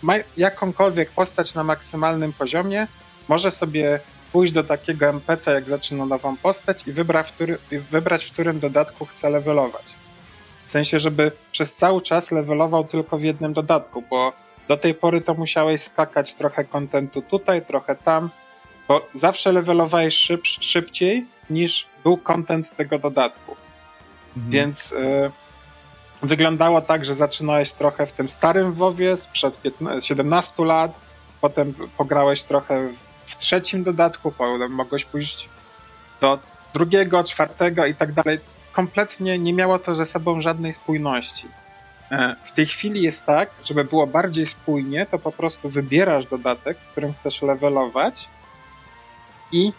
ma 0.03 0.15
jakąkolwiek 0.37 1.11
postać 1.11 1.55
na 1.55 1.65
maksymalnym 1.65 2.33
poziomie, 2.33 2.87
może 3.29 3.51
sobie 3.51 4.01
pójść 4.35 4.53
do 4.53 4.65
takiego 4.65 5.07
NPC, 5.07 5.55
jak 5.55 5.69
zaczyna 5.69 6.07
nową 6.07 6.37
postać 6.37 6.87
i 6.87 6.93
wybrać, 6.93 7.29
w, 7.29 7.33
który, 7.33 7.59
wybrać, 7.91 8.25
w 8.25 8.33
którym 8.33 8.61
dodatku 8.61 9.07
chce 9.07 9.31
levelować. 9.31 9.95
W 10.67 10.71
sensie, 10.71 10.99
żeby 10.99 11.33
przez 11.53 11.77
cały 11.77 12.03
czas 12.03 12.33
levelował 12.33 12.85
tylko 12.85 13.19
w 13.19 13.23
jednym 13.23 13.53
dodatku, 13.53 14.03
bo 14.11 14.33
do 14.69 14.77
tej 14.77 14.95
pory 14.95 15.21
to 15.21 15.35
musiałeś 15.35 15.81
skakać 15.83 16.35
trochę 16.35 16.65
kontentu 16.65 17.23
tutaj, 17.23 17.63
trochę 17.63 17.97
tam, 17.97 18.31
bo 18.89 19.07
zawsze 19.15 19.53
levelowałeś 19.53 20.17
szyb, 20.17 20.41
szybciej 20.45 21.27
niż 21.51 21.87
był 22.05 22.17
kontent 22.17 22.77
tego 22.77 22.99
dodatku. 22.99 23.57
Mhm. 24.37 24.51
Więc 24.51 24.93
y, 24.93 25.31
wyglądało 26.23 26.81
tak, 26.81 27.05
że 27.05 27.15
zaczynałeś 27.15 27.73
trochę 27.73 28.07
w 28.07 28.13
tym 28.13 28.29
starym 28.29 28.73
WoWie 28.73 29.17
sprzed 29.17 29.63
15, 29.63 30.09
17 30.09 30.65
lat, 30.65 30.93
potem 31.41 31.75
pograłeś 31.97 32.43
trochę 32.43 32.89
w 32.89 33.04
trzecim 33.25 33.85
dodatku, 33.85 34.33
mogłeś 34.71 35.05
pójść 35.05 35.49
do 36.21 36.39
drugiego, 36.75 37.25
czwartego 37.25 37.87
i 37.87 37.95
tak 37.95 38.13
dalej. 38.13 38.39
Kompletnie 38.73 39.39
nie 39.39 39.53
miało 39.53 39.79
to 39.79 39.95
ze 39.95 40.07
sobą 40.07 40.41
żadnej 40.41 40.73
spójności. 40.73 41.49
E, 42.11 42.37
w 42.43 42.53
tej 42.53 42.67
chwili 42.67 43.03
jest 43.03 43.27
tak, 43.27 43.51
żeby 43.65 43.85
było 43.85 44.07
bardziej 44.07 44.47
spójnie, 44.47 45.07
to 45.07 45.19
po 45.19 45.33
prostu 45.33 45.69
wybierasz 45.69 46.27
dodatek, 46.27 46.79
którym 46.79 47.15
chcesz 47.15 47.43
levelować 47.43 48.29
i 49.53 49.73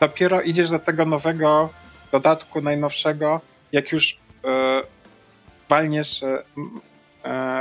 dopiero 0.00 0.42
idziesz 0.42 0.70
do 0.70 0.78
tego 0.78 1.04
nowego 1.04 1.68
dodatku, 2.12 2.60
najnowszego, 2.60 3.40
jak 3.72 3.92
już 3.92 4.18
yy, 4.44 4.82
walniesz 5.68 6.22
E, 6.22 6.42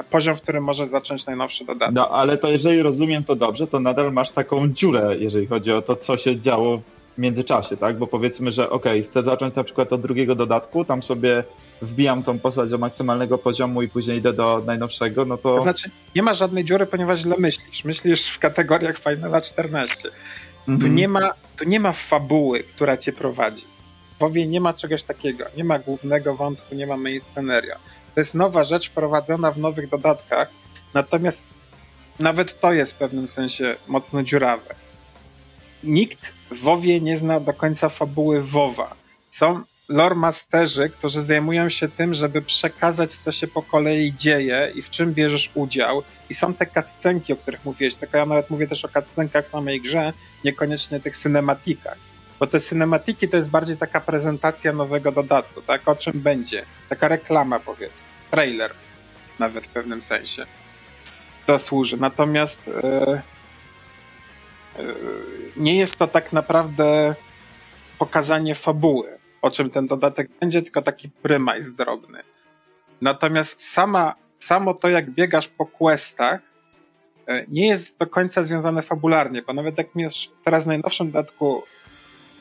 poziom, 0.10 0.36
w 0.36 0.42
którym 0.42 0.64
możesz 0.64 0.88
zacząć 0.88 1.26
najnowszy 1.26 1.66
dodatek. 1.66 1.96
No, 1.96 2.10
ale 2.10 2.38
to 2.38 2.50
jeżeli 2.50 2.82
rozumiem 2.82 3.24
to 3.24 3.36
dobrze, 3.36 3.68
to 3.68 3.80
nadal 3.80 4.14
masz 4.14 4.32
taką 4.32 4.68
dziurę, 4.68 5.16
jeżeli 5.20 5.48
chodzi 5.48 5.72
o 5.72 5.82
to, 5.82 5.96
co 5.96 6.18
się 6.18 6.42
działo 6.42 6.78
w 6.78 7.22
międzyczasie, 7.22 7.78
tak? 7.78 7.98
Bo 7.98 8.08
powiedzmy, 8.08 8.52
że 8.52 8.70
ok, 8.70 8.86
chcę 9.04 9.24
zacząć 9.24 9.56
na 9.56 9.64
przykład 9.64 9.94
od 9.94 10.02
drugiego 10.02 10.36
dodatku, 10.36 10.86
tam 10.86 11.04
sobie 11.04 11.44
wbijam 11.82 12.24
tą 12.24 12.40
postać 12.40 12.70
do 12.70 12.78
maksymalnego 12.78 13.38
poziomu 13.38 13.82
i 13.82 13.88
później 13.88 14.18
idę 14.18 14.34
do 14.34 14.64
najnowszego, 14.66 15.26
no 15.26 15.38
to... 15.38 15.56
to 15.56 15.62
znaczy, 15.62 15.92
nie 16.16 16.24
ma 16.24 16.34
żadnej 16.34 16.66
dziury, 16.66 16.86
ponieważ 16.86 17.20
źle 17.20 17.36
myślisz. 17.40 17.86
Myślisz 17.86 18.30
w 18.30 18.40
kategoriach 18.40 19.00
Finala 19.00 19.42
14. 19.42 20.10
Tu, 20.66 20.72
mhm. 20.72 20.96
nie 20.96 21.08
ma, 21.08 21.34
tu 21.58 21.66
nie 21.66 21.80
ma 21.80 21.92
fabuły, 21.92 22.64
która 22.64 22.98
cię 22.98 23.14
prowadzi. 23.14 23.64
W 24.16 24.20
WoWie 24.20 24.48
nie 24.48 24.62
ma 24.62 24.74
czegoś 24.74 25.04
takiego. 25.04 25.46
Nie 25.58 25.64
ma 25.64 25.80
głównego 25.80 26.36
wątku, 26.36 26.76
nie 26.76 26.88
ma 26.88 26.98
main 26.98 27.20
scenario. 27.20 27.76
To 28.16 28.22
jest 28.22 28.36
nowa 28.36 28.64
rzecz 28.64 28.90
wprowadzona 28.90 29.52
w 29.52 29.58
nowych 29.58 29.90
dodatkach, 29.90 30.50
natomiast 30.94 31.44
nawet 32.20 32.60
to 32.60 32.74
jest 32.74 32.94
w 32.94 32.96
pewnym 32.96 33.28
sensie 33.28 33.76
mocno 33.88 34.24
dziurawe. 34.24 34.76
Nikt 35.84 36.34
w 36.52 36.60
WoWie 36.62 37.02
nie 37.02 37.18
zna 37.18 37.40
do 37.40 37.54
końca 37.54 37.90
fabuły 37.90 38.44
WoWa. 38.44 38.96
Są 39.30 39.64
lore 39.90 40.16
masterzy, 40.16 40.90
którzy 40.90 41.22
zajmują 41.22 41.70
się 41.70 41.88
tym, 41.88 42.14
żeby 42.14 42.42
przekazać, 42.42 43.14
co 43.14 43.32
się 43.32 43.48
po 43.48 43.62
kolei 43.62 44.14
dzieje 44.14 44.72
i 44.76 44.82
w 44.82 44.90
czym 44.90 45.14
bierzesz 45.14 45.52
udział. 45.54 46.04
I 46.30 46.34
są 46.34 46.54
te 46.54 46.66
cutscenki, 46.66 47.34
o 47.34 47.38
których 47.38 47.66
mówiłeś. 47.66 47.96
Tylko 47.96 48.18
ja 48.18 48.26
nawet 48.26 48.50
mówię 48.50 48.68
też 48.68 48.86
o 48.86 48.88
cutscenkach 48.88 49.46
w 49.46 49.48
samej 49.48 49.82
grze, 49.82 50.14
niekoniecznie 50.44 51.00
tych 51.00 51.18
cinematikach. 51.18 51.98
Bo 52.40 52.48
te 52.48 52.60
cinematiki 52.60 53.28
to 53.30 53.38
jest 53.38 53.50
bardziej 53.50 53.78
taka 53.78 54.02
prezentacja 54.02 54.74
nowego 54.74 55.12
dodatku, 55.12 55.62
tak? 55.62 55.88
O 55.88 55.96
czym 55.96 56.20
będzie. 56.20 56.66
Taka 56.90 57.08
reklama, 57.08 57.60
powiedzmy. 57.60 58.06
Trailer, 58.32 58.74
nawet 59.40 59.66
w 59.66 59.70
pewnym 59.70 60.02
sensie. 60.02 60.46
To 61.46 61.60
służy. 61.60 61.98
Natomiast 61.98 62.68
yy, 62.68 63.22
yy, 64.84 64.96
nie 65.58 65.76
jest 65.76 65.96
to 65.96 66.08
tak 66.08 66.34
naprawdę 66.34 67.16
pokazanie 67.98 68.56
fabuły, 68.56 69.18
o 69.42 69.52
czym 69.52 69.70
ten 69.70 69.88
dodatek 69.88 70.30
będzie, 70.40 70.62
tylko 70.62 70.82
taki 70.82 71.10
prymajs 71.10 71.74
drobny. 71.74 72.24
Natomiast 73.02 73.62
sama, 73.62 74.14
samo 74.40 74.74
to, 74.74 74.90
jak 74.90 75.10
biegasz 75.10 75.48
po 75.48 75.66
questach, 75.66 76.40
e, 77.28 77.46
nie 77.48 77.68
jest 77.68 78.00
do 78.00 78.08
końca 78.08 78.44
związane 78.44 78.82
fabularnie, 78.82 79.42
bo 79.42 79.54
nawet 79.54 79.78
jak 79.78 79.96
masz 79.96 80.30
teraz 80.44 80.64
w 80.64 80.68
najnowszym 80.68 81.12
dodatku 81.12 81.64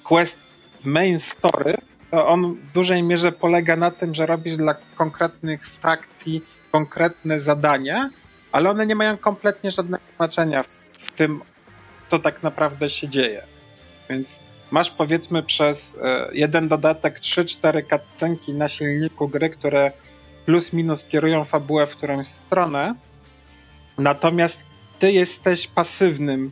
quest 0.09 0.38
z 0.77 0.87
main 0.87 1.18
story, 1.18 1.75
to 2.11 2.29
on 2.29 2.55
w 2.55 2.73
dużej 2.73 3.03
mierze 3.03 3.33
polega 3.33 3.77
na 3.77 3.90
tym, 3.90 4.14
że 4.14 4.27
robisz 4.27 4.57
dla 4.57 4.75
konkretnych 4.75 5.68
frakcji 5.68 6.44
konkretne 6.73 7.40
zadania, 7.40 8.11
ale 8.53 8.71
one 8.71 8.87
nie 8.87 8.94
mają 8.94 9.16
kompletnie 9.16 9.71
żadnego 9.71 10.05
znaczenia 10.16 10.64
w 10.99 11.12
tym, 11.12 11.42
co 12.09 12.18
tak 12.18 12.42
naprawdę 12.42 12.88
się 12.88 13.09
dzieje. 13.09 13.42
Więc 14.11 14.40
masz 14.71 14.90
powiedzmy 14.90 15.42
przez 15.42 15.97
e, 16.03 16.29
jeden 16.33 16.68
dodatek 16.68 17.21
3-4 17.21 17.83
cutscenki 17.90 18.55
na 18.55 18.68
silniku 18.68 19.29
gry, 19.29 19.51
które 19.51 19.92
plus 20.47 20.73
minus 20.73 21.05
kierują 21.05 21.44
fabułę 21.44 21.87
w 21.87 21.97
którąś 21.97 22.27
stronę, 22.27 22.94
natomiast 23.99 24.64
ty 24.99 25.12
jesteś 25.12 25.66
pasywnym 25.66 26.51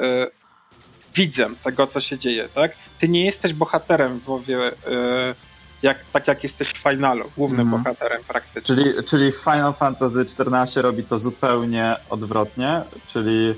e, 0.00 0.26
widzem 1.14 1.56
tego, 1.64 1.86
co 1.86 2.00
się 2.00 2.18
dzieje, 2.18 2.48
tak? 2.48 2.72
Ty 2.98 3.08
nie 3.08 3.24
jesteś 3.24 3.52
bohaterem 3.52 4.20
w 4.20 4.24
WoWie, 4.24 4.56
yy, 4.56 4.72
jak, 5.82 6.04
tak 6.12 6.28
jak 6.28 6.42
jesteś 6.42 6.68
w 6.68 6.78
finalu, 6.78 7.30
głównym 7.36 7.68
mm. 7.68 7.82
bohaterem 7.82 8.22
praktycznie. 8.28 8.76
Czyli, 8.76 9.04
czyli 9.04 9.32
Final 9.32 9.74
Fantasy 9.74 10.20
XIV 10.20 10.82
robi 10.82 11.04
to 11.04 11.18
zupełnie 11.18 11.96
odwrotnie, 12.10 12.82
czyli 13.06 13.46
yy, 13.46 13.54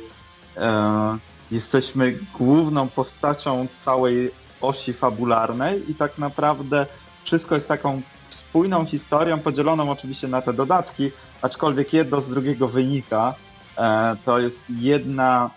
jesteśmy 1.50 2.18
główną 2.38 2.88
postacią 2.88 3.66
całej 3.76 4.30
osi 4.60 4.92
fabularnej 4.92 5.90
i 5.90 5.94
tak 5.94 6.18
naprawdę 6.18 6.86
wszystko 7.24 7.54
jest 7.54 7.68
taką 7.68 8.02
spójną 8.30 8.86
historią, 8.86 9.38
podzieloną 9.38 9.90
oczywiście 9.90 10.28
na 10.28 10.42
te 10.42 10.52
dodatki, 10.52 11.10
aczkolwiek 11.42 11.92
jedno 11.92 12.20
z 12.20 12.30
drugiego 12.30 12.68
wynika. 12.68 13.34
E, 13.78 14.16
to 14.24 14.38
jest 14.38 14.70
jedna 14.70 15.50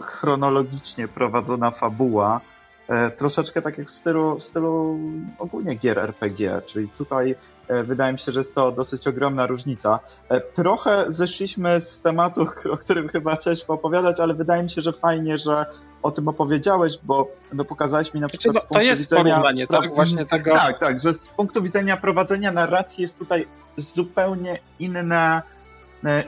chronologicznie 0.00 1.08
prowadzona 1.08 1.70
fabuła, 1.70 2.40
e, 2.88 3.10
troszeczkę 3.10 3.62
tak 3.62 3.78
jak 3.78 3.88
w 3.88 3.90
stylu, 3.90 4.38
w 4.38 4.42
stylu 4.42 4.98
ogólnie 5.38 5.74
gier 5.74 5.98
RPG, 5.98 6.62
czyli 6.66 6.88
tutaj 6.88 7.34
e, 7.68 7.82
wydaje 7.82 8.12
mi 8.12 8.18
się, 8.18 8.32
że 8.32 8.40
jest 8.40 8.54
to 8.54 8.72
dosyć 8.72 9.08
ogromna 9.08 9.46
różnica. 9.46 10.00
E, 10.28 10.40
trochę 10.40 11.04
zeszliśmy 11.08 11.80
z 11.80 12.02
tematu, 12.02 12.46
o 12.72 12.76
którym 12.76 13.08
chyba 13.08 13.36
chciałeś 13.36 13.64
opowiadać, 13.64 14.20
ale 14.20 14.34
wydaje 14.34 14.62
mi 14.62 14.70
się, 14.70 14.82
że 14.82 14.92
fajnie, 14.92 15.38
że 15.38 15.66
o 16.02 16.10
tym 16.10 16.28
opowiedziałeś, 16.28 16.98
bo 17.02 17.28
no, 17.52 17.64
pokazałeś 17.64 18.14
mi 18.14 18.20
na 18.20 18.28
przykład 18.28 18.52
znaczy, 18.52 18.66
To 18.72 18.80
jest 18.80 19.02
widzenia, 19.02 19.22
porównanie, 19.22 19.66
tak? 19.66 19.94
Właśnie 19.94 20.26
tego... 20.26 20.54
Tak, 20.54 20.78
tak, 20.78 21.00
że 21.00 21.14
z 21.14 21.28
punktu 21.28 21.62
widzenia 21.62 21.96
prowadzenia 21.96 22.52
narracji 22.52 23.02
jest 23.02 23.18
tutaj 23.18 23.46
zupełnie 23.76 24.58
inna, 24.78 25.42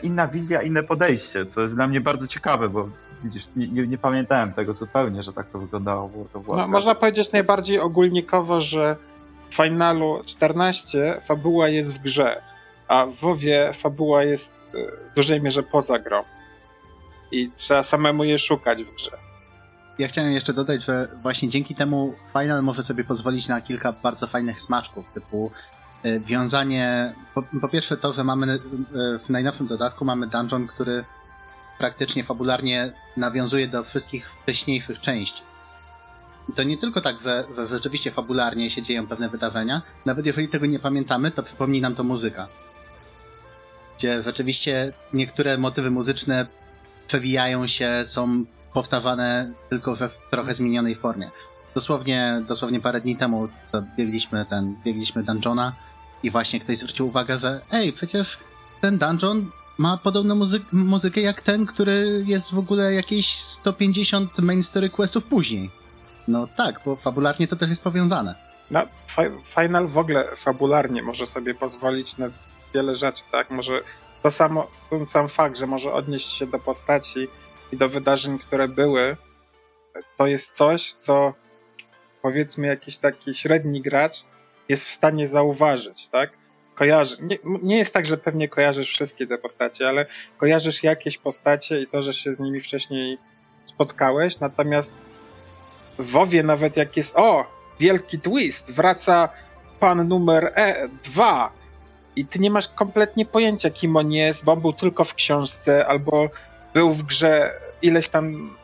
inna 0.02 0.28
wizja, 0.28 0.62
inne 0.62 0.82
podejście, 0.82 1.46
co 1.46 1.60
jest 1.60 1.74
dla 1.74 1.86
mnie 1.86 2.00
bardzo 2.00 2.26
ciekawe, 2.26 2.68
bo 2.68 2.88
widzisz, 3.24 3.48
nie, 3.56 3.68
nie, 3.68 3.86
nie, 3.86 3.98
pamiętałem 3.98 4.52
tego 4.52 4.72
zupełnie, 4.72 5.22
że 5.22 5.32
tak 5.32 5.50
to 5.50 5.58
wyglądało 5.58 6.08
Warcraft. 6.08 6.48
No, 6.48 6.68
można 6.68 6.94
powiedzieć 6.94 7.32
najbardziej 7.32 7.78
ogólnikowo, 7.78 8.60
że 8.60 8.96
w 9.50 9.54
Finalu 9.54 10.22
14 10.26 11.20
fabuła 11.22 11.68
jest 11.68 11.94
w 11.94 11.98
grze, 11.98 12.42
a 12.88 13.06
w 13.06 13.14
WoWie 13.14 13.72
fabuła 13.74 14.24
jest 14.24 14.54
e, 14.54 14.78
w 15.10 15.14
dużej 15.16 15.42
mierze 15.42 15.62
poza 15.62 15.98
grą. 15.98 16.24
I 17.32 17.50
trzeba 17.56 17.82
samemu 17.82 18.24
je 18.24 18.38
szukać 18.38 18.84
w 18.84 18.94
grze. 18.94 19.10
Ja 19.98 20.08
chciałem 20.08 20.32
jeszcze 20.32 20.52
dodać, 20.52 20.84
że 20.84 21.08
właśnie 21.22 21.48
dzięki 21.48 21.74
temu 21.74 22.14
Final 22.32 22.62
może 22.62 22.82
sobie 22.82 23.04
pozwolić 23.04 23.48
na 23.48 23.60
kilka 23.60 23.92
bardzo 23.92 24.26
fajnych 24.26 24.60
smaczków, 24.60 25.04
typu 25.14 25.50
e, 26.02 26.20
wiązanie, 26.20 27.14
po, 27.34 27.42
po 27.60 27.68
pierwsze 27.68 27.96
to, 27.96 28.12
że 28.12 28.24
mamy 28.24 28.52
e, 28.52 28.58
w 29.18 29.30
najnowszym 29.30 29.66
dodatku 29.66 30.04
mamy 30.04 30.26
dungeon, 30.26 30.66
który 30.66 31.04
praktycznie 31.78 32.24
fabularnie 32.24 32.92
nawiązuje 33.16 33.68
do 33.68 33.82
wszystkich 33.82 34.30
wcześniejszych 34.32 35.00
części. 35.00 35.42
To 36.56 36.62
nie 36.62 36.78
tylko 36.78 37.00
tak, 37.00 37.20
że, 37.20 37.44
że 37.56 37.66
rzeczywiście 37.66 38.10
fabularnie 38.10 38.70
się 38.70 38.82
dzieją 38.82 39.06
pewne 39.06 39.28
wydarzenia, 39.28 39.82
nawet 40.06 40.26
jeżeli 40.26 40.48
tego 40.48 40.66
nie 40.66 40.78
pamiętamy, 40.78 41.30
to 41.30 41.42
przypomni 41.42 41.80
nam 41.80 41.94
to 41.94 42.04
muzyka. 42.04 42.48
Gdzie 43.98 44.22
rzeczywiście 44.22 44.92
niektóre 45.12 45.58
motywy 45.58 45.90
muzyczne 45.90 46.46
przewijają 47.06 47.66
się, 47.66 48.04
są 48.04 48.44
powtarzane 48.72 49.52
tylko 49.70 49.94
że 49.94 50.08
w 50.08 50.18
trochę 50.30 50.54
zmienionej 50.54 50.94
formie. 50.94 51.30
Dosłownie, 51.74 52.42
dosłownie 52.48 52.80
parę 52.80 53.00
dni 53.00 53.16
temu 53.16 53.48
co 53.72 53.82
biegliśmy 53.96 54.46
ten, 54.46 54.76
biegliśmy 54.84 55.22
dungeona 55.22 55.72
i 56.22 56.30
właśnie 56.30 56.60
ktoś 56.60 56.76
zwrócił 56.76 57.06
uwagę, 57.06 57.38
że 57.38 57.60
ej, 57.72 57.92
przecież 57.92 58.38
ten 58.80 58.98
dungeon 58.98 59.50
ma 59.78 59.98
podobną 59.98 60.34
muzy 60.34 60.60
muzykę 60.72 61.20
jak 61.20 61.40
ten, 61.40 61.66
który 61.66 62.24
jest 62.26 62.54
w 62.54 62.58
ogóle 62.58 62.94
jakieś 62.94 63.38
150 63.38 64.38
main 64.38 64.62
story 64.62 64.90
questów 64.90 65.26
później. 65.26 65.70
No 66.28 66.46
tak, 66.56 66.80
bo 66.84 66.96
fabularnie 66.96 67.48
to 67.48 67.56
też 67.56 67.68
jest 67.68 67.84
powiązane. 67.84 68.34
No, 68.70 68.82
Final 69.44 69.88
w 69.88 69.98
ogóle 69.98 70.36
fabularnie 70.36 71.02
może 71.02 71.26
sobie 71.26 71.54
pozwolić 71.54 72.18
na 72.18 72.26
wiele 72.74 72.94
rzeczy, 72.94 73.22
tak? 73.32 73.50
Może 73.50 73.80
to 74.22 74.30
samo, 74.30 74.70
ten 74.90 75.06
sam 75.06 75.28
fakt, 75.28 75.56
że 75.58 75.66
może 75.66 75.92
odnieść 75.92 76.32
się 76.32 76.46
do 76.46 76.58
postaci 76.58 77.28
i 77.72 77.76
do 77.76 77.88
wydarzeń, 77.88 78.38
które 78.38 78.68
były, 78.68 79.16
to 80.16 80.26
jest 80.26 80.56
coś, 80.56 80.92
co 80.92 81.34
powiedzmy 82.22 82.66
jakiś 82.66 82.98
taki 82.98 83.34
średni 83.34 83.82
gracz 83.82 84.24
jest 84.68 84.86
w 84.86 84.90
stanie 84.90 85.26
zauważyć, 85.26 86.08
tak? 86.08 86.41
Nie, 87.22 87.38
nie 87.62 87.76
jest 87.76 87.94
tak, 87.94 88.06
że 88.06 88.16
pewnie 88.16 88.48
kojarzysz 88.48 88.88
wszystkie 88.88 89.26
te 89.26 89.38
postacie, 89.38 89.88
ale 89.88 90.06
kojarzysz 90.38 90.82
jakieś 90.82 91.18
postacie 91.18 91.80
i 91.80 91.86
to, 91.86 92.02
że 92.02 92.12
się 92.12 92.34
z 92.34 92.40
nimi 92.40 92.60
wcześniej 92.60 93.18
spotkałeś, 93.64 94.40
natomiast 94.40 94.94
w 95.98 96.10
WoWie 96.10 96.42
nawet 96.42 96.76
jak 96.76 96.96
jest, 96.96 97.16
o, 97.16 97.46
wielki 97.80 98.18
twist, 98.18 98.72
wraca 98.72 99.28
pan 99.80 100.08
numer 100.08 100.52
E2 100.56 101.48
i 102.16 102.26
ty 102.26 102.38
nie 102.38 102.50
masz 102.50 102.68
kompletnie 102.68 103.26
pojęcia, 103.26 103.70
kim 103.70 103.96
on 103.96 104.12
jest, 104.12 104.44
bo 104.44 104.52
on 104.52 104.60
był 104.60 104.72
tylko 104.72 105.04
w 105.04 105.14
książce, 105.14 105.86
albo 105.86 106.30
był 106.74 106.90
w 106.90 107.02
grze 107.02 107.60
ileś 107.82 108.08
tam 108.08 108.56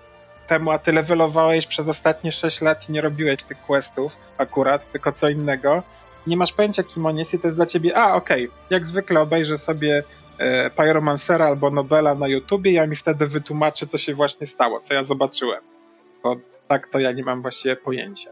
temu, 0.46 0.70
a 0.70 0.78
ty 0.78 0.92
levelowałeś 0.92 1.66
przez 1.66 1.88
ostatnie 1.88 2.32
6 2.32 2.60
lat 2.60 2.88
i 2.88 2.92
nie 2.92 3.00
robiłeś 3.00 3.42
tych 3.42 3.62
questów 3.62 4.16
akurat, 4.38 4.90
tylko 4.90 5.12
co 5.12 5.28
innego 5.28 5.82
nie 6.28 6.36
masz 6.36 6.52
pojęcia, 6.52 6.82
kim 6.82 7.06
on 7.06 7.18
jest 7.18 7.34
i 7.34 7.38
to 7.38 7.46
jest 7.46 7.56
dla 7.56 7.66
ciebie, 7.66 7.96
a 7.96 8.14
okej, 8.14 8.46
okay. 8.48 8.58
jak 8.70 8.86
zwykle 8.86 9.20
obejrzę 9.20 9.58
sobie 9.58 10.02
e, 10.38 10.70
Pyromancera 10.70 11.46
albo 11.46 11.70
Nobela 11.70 12.14
na 12.14 12.28
YouTubie 12.28 12.70
i 12.70 12.80
on 12.80 12.90
mi 12.90 12.96
wtedy 12.96 13.26
wytłumaczy, 13.26 13.86
co 13.86 13.98
się 13.98 14.14
właśnie 14.14 14.46
stało, 14.46 14.80
co 14.80 14.94
ja 14.94 15.02
zobaczyłem. 15.02 15.60
Bo 16.22 16.36
tak 16.68 16.86
to 16.86 16.98
ja 16.98 17.12
nie 17.12 17.24
mam 17.24 17.42
właściwie 17.42 17.76
pojęcia. 17.76 18.30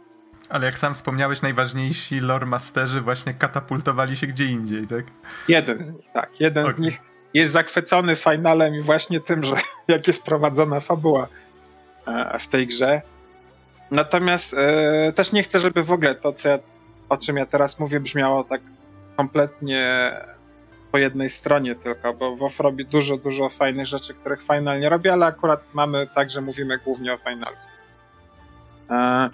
Ale 0.48 0.66
jak 0.66 0.78
sam 0.78 0.94
wspomniałeś, 0.94 1.42
najważniejsi 1.42 2.20
lore 2.20 2.46
masterzy 2.46 3.00
właśnie 3.00 3.34
katapultowali 3.34 4.16
się 4.16 4.26
gdzie 4.26 4.44
indziej, 4.44 4.86
tak? 4.86 5.04
Jeden 5.48 5.78
z 5.78 5.92
nich, 5.92 6.12
tak. 6.12 6.40
Jeden 6.40 6.64
okay. 6.64 6.76
z 6.76 6.78
nich 6.78 7.00
jest 7.34 7.52
zachwycony 7.52 8.16
finalem 8.16 8.74
i 8.74 8.80
właśnie 8.80 9.20
tym, 9.20 9.44
że 9.44 9.56
jak 9.88 10.06
jest 10.06 10.22
prowadzona 10.22 10.80
fabuła 10.80 11.28
e, 12.06 12.38
w 12.38 12.48
tej 12.48 12.66
grze. 12.66 13.02
Natomiast 13.90 14.54
e, 14.54 15.12
też 15.12 15.32
nie 15.32 15.42
chcę, 15.42 15.60
żeby 15.60 15.82
w 15.82 15.92
ogóle 15.92 16.14
to, 16.14 16.32
co 16.32 16.48
ja 16.48 16.58
o 17.08 17.16
czym 17.16 17.36
ja 17.36 17.46
teraz 17.46 17.78
mówię, 17.78 18.00
brzmiało 18.00 18.44
tak 18.44 18.60
kompletnie 19.16 20.12
po 20.92 20.98
jednej 20.98 21.30
stronie 21.30 21.74
tylko, 21.74 22.14
bo 22.14 22.36
WoW 22.36 22.60
robi 22.60 22.86
dużo, 22.86 23.16
dużo 23.16 23.48
fajnych 23.48 23.86
rzeczy, 23.86 24.14
których 24.14 24.42
Final 24.42 24.80
nie 24.80 24.88
robi, 24.88 25.08
ale 25.08 25.26
akurat 25.26 25.60
mamy 25.74 26.06
tak, 26.14 26.30
że 26.30 26.40
mówimy 26.40 26.78
głównie 26.78 27.14
o 27.14 27.16
Finalu. 27.16 27.56
E, 28.90 29.30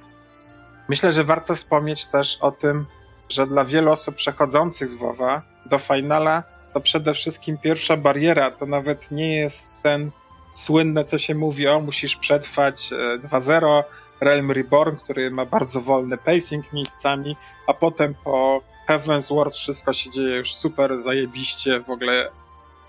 myślę, 0.89 1.13
że 1.13 1.25
warto 1.25 1.55
wspomnieć 1.55 2.07
też 2.07 2.39
o 2.41 2.51
tym, 2.51 2.87
że 3.29 3.47
dla 3.47 3.65
wielu 3.65 3.91
osób 3.91 4.15
przechodzących 4.15 4.89
z 4.89 4.95
WoWa 4.95 5.43
do 5.67 5.79
Finala 5.79 6.43
to 6.73 6.81
przede 6.81 7.15
wszystkim 7.15 7.59
pierwsza 7.59 7.97
bariera 7.97 8.51
to 8.51 8.67
nawet 8.67 9.11
nie 9.11 9.37
jest 9.37 9.73
ten 9.83 10.11
słynne, 10.55 11.05
co 11.05 11.19
się 11.19 11.35
mówi, 11.35 11.69
o 11.69 11.81
musisz 11.81 12.17
przetrwać 12.17 12.91
2.0, 13.25 13.79
e, 13.79 13.85
Realm 14.23 14.51
Reborn, 14.51 14.97
który 14.97 15.31
ma 15.31 15.45
bardzo 15.45 15.81
wolny 15.81 16.17
pacing 16.17 16.73
miejscami, 16.73 17.37
a 17.67 17.75
potem 17.75 18.15
po 18.25 18.63
Heaven's 18.89 19.37
Ward 19.37 19.55
wszystko 19.55 19.93
się 19.93 20.11
dzieje 20.11 20.37
już 20.37 20.55
super, 20.55 21.01
zajebiście, 21.01 21.81
w 21.81 21.91
ogóle 21.91 22.31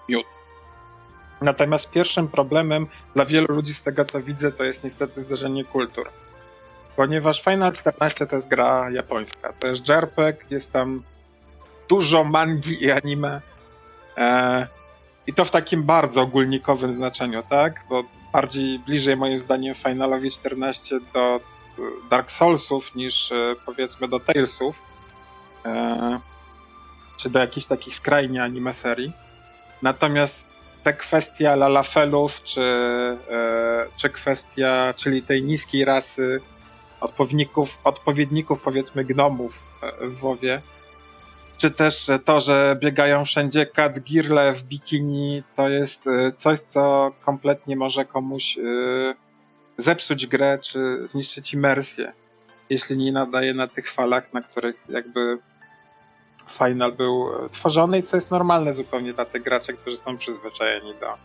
miód. 0.09 0.25
Natomiast 1.41 1.91
pierwszym 1.91 2.27
problemem 2.27 2.87
dla 3.15 3.25
wielu 3.25 3.47
ludzi, 3.55 3.73
z 3.73 3.83
tego 3.83 4.05
co 4.05 4.21
widzę, 4.21 4.51
to 4.51 4.63
jest 4.63 4.83
niestety 4.83 5.21
zderzenie 5.21 5.65
kultur. 5.65 6.09
Ponieważ 6.95 7.41
Final 7.41 7.73
14 7.73 8.27
to 8.27 8.35
jest 8.35 8.49
gra 8.49 8.89
japońska. 8.89 9.53
To 9.59 9.67
jest 9.67 9.89
JRPG, 9.89 10.45
jest 10.49 10.73
tam 10.73 11.03
dużo 11.89 12.23
mangi 12.23 12.83
i 12.83 12.91
anime. 12.91 13.41
E, 14.17 14.67
I 15.27 15.33
to 15.33 15.45
w 15.45 15.51
takim 15.51 15.83
bardzo 15.83 16.21
ogólnikowym 16.21 16.91
znaczeniu, 16.91 17.43
tak? 17.49 17.85
Bo 17.89 18.03
bardziej 18.33 18.79
bliżej 18.79 19.17
moim 19.17 19.39
zdaniem 19.39 19.75
Finalowi 19.75 20.31
14 20.31 20.99
do 21.13 21.39
Dark 22.09 22.31
Soulsów 22.31 22.95
niż 22.95 23.31
e, 23.31 23.55
powiedzmy 23.65 24.07
do 24.07 24.19
Talesów, 24.19 24.81
e, 25.65 26.19
czy 27.17 27.29
do 27.29 27.39
jakichś 27.39 27.65
takich 27.65 27.95
skrajnie 27.95 28.43
anime 28.43 28.73
serii. 28.73 29.11
Natomiast 29.81 30.49
te 30.83 30.93
kwestia 30.93 31.55
lalafelów, 31.55 32.43
czy, 32.43 32.61
e, 32.61 33.85
czy 33.97 34.09
kwestia, 34.09 34.93
czyli 34.97 35.21
tej 35.21 35.43
niskiej 35.43 35.85
rasy 35.85 36.41
odpowiedników, 37.01 37.79
odpowiedników 37.83 38.61
powiedzmy 38.61 39.05
gnomów 39.05 39.63
w 40.01 40.17
WoWie, 40.17 40.61
czy 41.63 41.71
też 41.71 42.11
to, 42.25 42.39
że 42.39 42.77
biegają 42.79 43.25
wszędzie 43.25 43.65
cat 43.65 43.99
girle 43.99 44.53
w 44.53 44.63
bikini, 44.63 45.43
to 45.55 45.69
jest 45.69 46.05
coś, 46.35 46.59
co 46.59 47.11
kompletnie 47.25 47.75
może 47.75 48.05
komuś 48.05 48.57
zepsuć 49.77 50.27
grę, 50.27 50.59
czy 50.61 51.07
zniszczyć 51.07 51.53
imersję, 51.53 52.13
jeśli 52.69 52.97
nie 52.97 53.11
nadaje 53.11 53.53
na 53.53 53.67
tych 53.67 53.91
falach, 53.91 54.33
na 54.33 54.41
których 54.41 54.85
jakby 54.89 55.37
Final 56.47 56.91
był 56.91 57.29
tworzony 57.51 57.99
i 57.99 58.03
co 58.03 58.17
jest 58.17 58.31
normalne 58.31 58.73
zupełnie 58.73 59.13
dla 59.13 59.25
tych 59.25 59.43
graczy, 59.43 59.73
którzy 59.73 59.97
są 59.97 60.17
przyzwyczajeni 60.17 60.93
do 60.99 61.17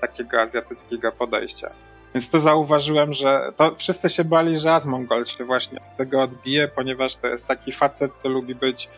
takiego 0.00 0.40
azjatyckiego 0.40 1.12
podejścia. 1.12 1.70
Więc 2.14 2.30
to 2.30 2.40
zauważyłem, 2.40 3.12
że 3.12 3.52
to 3.56 3.74
wszyscy 3.74 4.08
się 4.08 4.24
bali, 4.24 4.58
że 4.58 4.72
Asmongold 4.72 5.28
się 5.28 5.44
właśnie 5.44 5.80
tego 5.96 6.22
odbije, 6.22 6.68
ponieważ 6.68 7.16
to 7.16 7.26
jest 7.26 7.48
taki 7.48 7.72
facet, 7.72 8.12
co 8.14 8.28
lubi 8.28 8.54
być 8.54 8.88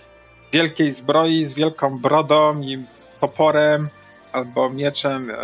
wielkiej 0.53 0.93
zbroi, 0.93 1.45
z 1.45 1.55
wielką 1.55 1.99
brodą 1.99 2.61
i 2.61 2.85
toporem, 3.21 3.89
albo 4.33 4.71
mieczem 4.71 5.31
e, 5.31 5.37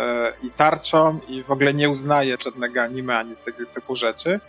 i 0.43 0.51
tarczą 0.51 1.19
i 1.27 1.43
w 1.43 1.51
ogóle 1.51 1.73
nie 1.73 1.89
uznaje 1.89 2.37
żadnego 2.43 2.81
anime 2.81 3.17
ani 3.17 3.35
tego 3.35 3.65
typu 3.73 3.95
rzeczy. 3.95 4.39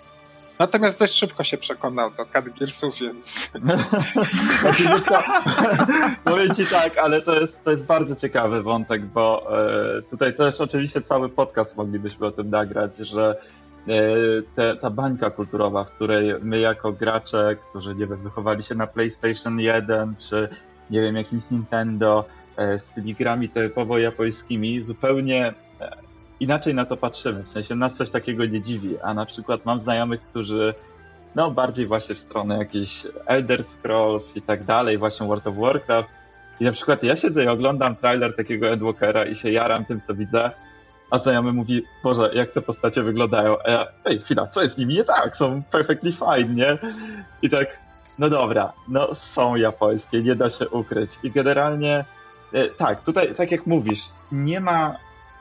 Natomiast 0.58 0.98
dość 0.98 1.14
szybko 1.14 1.44
się 1.44 1.58
przekonał 1.58 2.10
do 2.10 2.26
Cat 2.26 2.44
Gearsów, 2.58 3.00
więc... 3.00 3.50
Oczywiście, 4.70 5.14
powiem 6.24 6.54
ci 6.54 6.66
tak, 6.66 6.98
ale 6.98 7.22
to 7.22 7.40
jest, 7.40 7.64
to 7.64 7.70
jest 7.70 7.86
bardzo 7.86 8.16
ciekawy 8.16 8.62
wątek, 8.62 9.06
bo 9.06 9.46
e, 9.98 10.02
tutaj 10.02 10.36
też 10.36 10.60
oczywiście 10.60 11.00
cały 11.00 11.28
podcast 11.28 11.76
moglibyśmy 11.76 12.26
o 12.26 12.30
tym 12.30 12.50
nagrać, 12.50 12.96
że 12.96 13.36
te, 14.54 14.76
ta 14.76 14.90
bańka 14.90 15.30
kulturowa, 15.30 15.84
w 15.84 15.90
której 15.90 16.34
my 16.42 16.58
jako 16.58 16.92
gracze, 16.92 17.56
którzy 17.70 17.94
nie 17.94 18.06
wiem, 18.06 18.22
wychowali 18.22 18.62
się 18.62 18.74
na 18.74 18.86
PlayStation 18.86 19.60
1 19.60 20.14
czy 20.18 20.48
nie 20.90 21.00
wiem, 21.00 21.16
jakimś 21.16 21.50
Nintendo 21.50 22.24
z 22.78 22.90
tymi 22.90 23.14
grami 23.14 23.48
typowo 23.48 23.98
japońskimi, 23.98 24.82
zupełnie 24.82 25.54
inaczej 26.40 26.74
na 26.74 26.84
to 26.84 26.96
patrzymy. 26.96 27.42
W 27.42 27.48
sensie 27.48 27.74
nas 27.74 27.96
coś 27.96 28.10
takiego 28.10 28.46
nie 28.46 28.60
dziwi, 28.60 29.00
a 29.02 29.14
na 29.14 29.26
przykład 29.26 29.64
mam 29.64 29.80
znajomych, 29.80 30.22
którzy 30.22 30.74
no 31.34 31.50
bardziej 31.50 31.86
właśnie 31.86 32.14
w 32.14 32.18
stronę 32.18 32.58
jakichś 32.58 33.06
Elder 33.26 33.64
Scrolls 33.64 34.36
i 34.36 34.42
tak 34.42 34.64
dalej, 34.64 34.98
właśnie 34.98 35.26
World 35.26 35.46
of 35.46 35.56
Warcraft. 35.56 36.08
I 36.60 36.64
na 36.64 36.72
przykład 36.72 37.02
ja 37.02 37.16
siedzę 37.16 37.44
i 37.44 37.48
oglądam 37.48 37.96
trailer 37.96 38.36
takiego 38.36 38.68
Endwalkera 38.68 39.24
i 39.24 39.34
się 39.34 39.50
jaram 39.50 39.84
tym, 39.84 40.00
co 40.00 40.14
widzę, 40.14 40.50
a 41.14 41.18
znajomy 41.18 41.52
mówi, 41.52 41.82
Boże, 42.02 42.30
jak 42.34 42.52
te 42.52 42.62
postacie 42.62 43.02
wyglądają. 43.02 43.56
A 43.64 43.70
ja, 43.70 43.86
ej, 44.04 44.18
chwila, 44.18 44.46
co 44.46 44.62
jest 44.62 44.74
z 44.74 44.78
nimi 44.78 44.94
nie 44.94 45.04
tak? 45.04 45.36
Są 45.36 45.62
perfectly 45.62 46.12
fine, 46.12 46.54
nie? 46.54 46.78
I 47.42 47.50
tak, 47.50 47.78
no 48.18 48.30
dobra, 48.30 48.72
no 48.88 49.14
są 49.14 49.56
japońskie, 49.56 50.22
nie 50.22 50.34
da 50.34 50.50
się 50.50 50.68
ukryć. 50.68 51.10
I 51.22 51.30
generalnie, 51.30 52.04
e, 52.52 52.68
tak, 52.68 53.04
tutaj, 53.04 53.34
tak 53.34 53.50
jak 53.50 53.66
mówisz, 53.66 54.00
nie 54.32 54.60
ma 54.60 54.96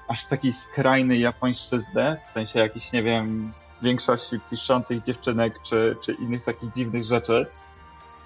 aż 0.07 0.25
takiej 0.25 0.53
skrajnej 0.53 1.19
japońszczyzny, 1.19 2.17
w 2.25 2.27
sensie 2.27 2.59
jakichś, 2.59 2.91
nie 2.91 3.03
wiem, 3.03 3.53
większości 3.81 4.39
piszczących 4.49 5.03
dziewczynek 5.03 5.62
czy, 5.63 5.95
czy 6.01 6.13
innych 6.13 6.43
takich 6.43 6.73
dziwnych 6.73 7.03
rzeczy, 7.03 7.45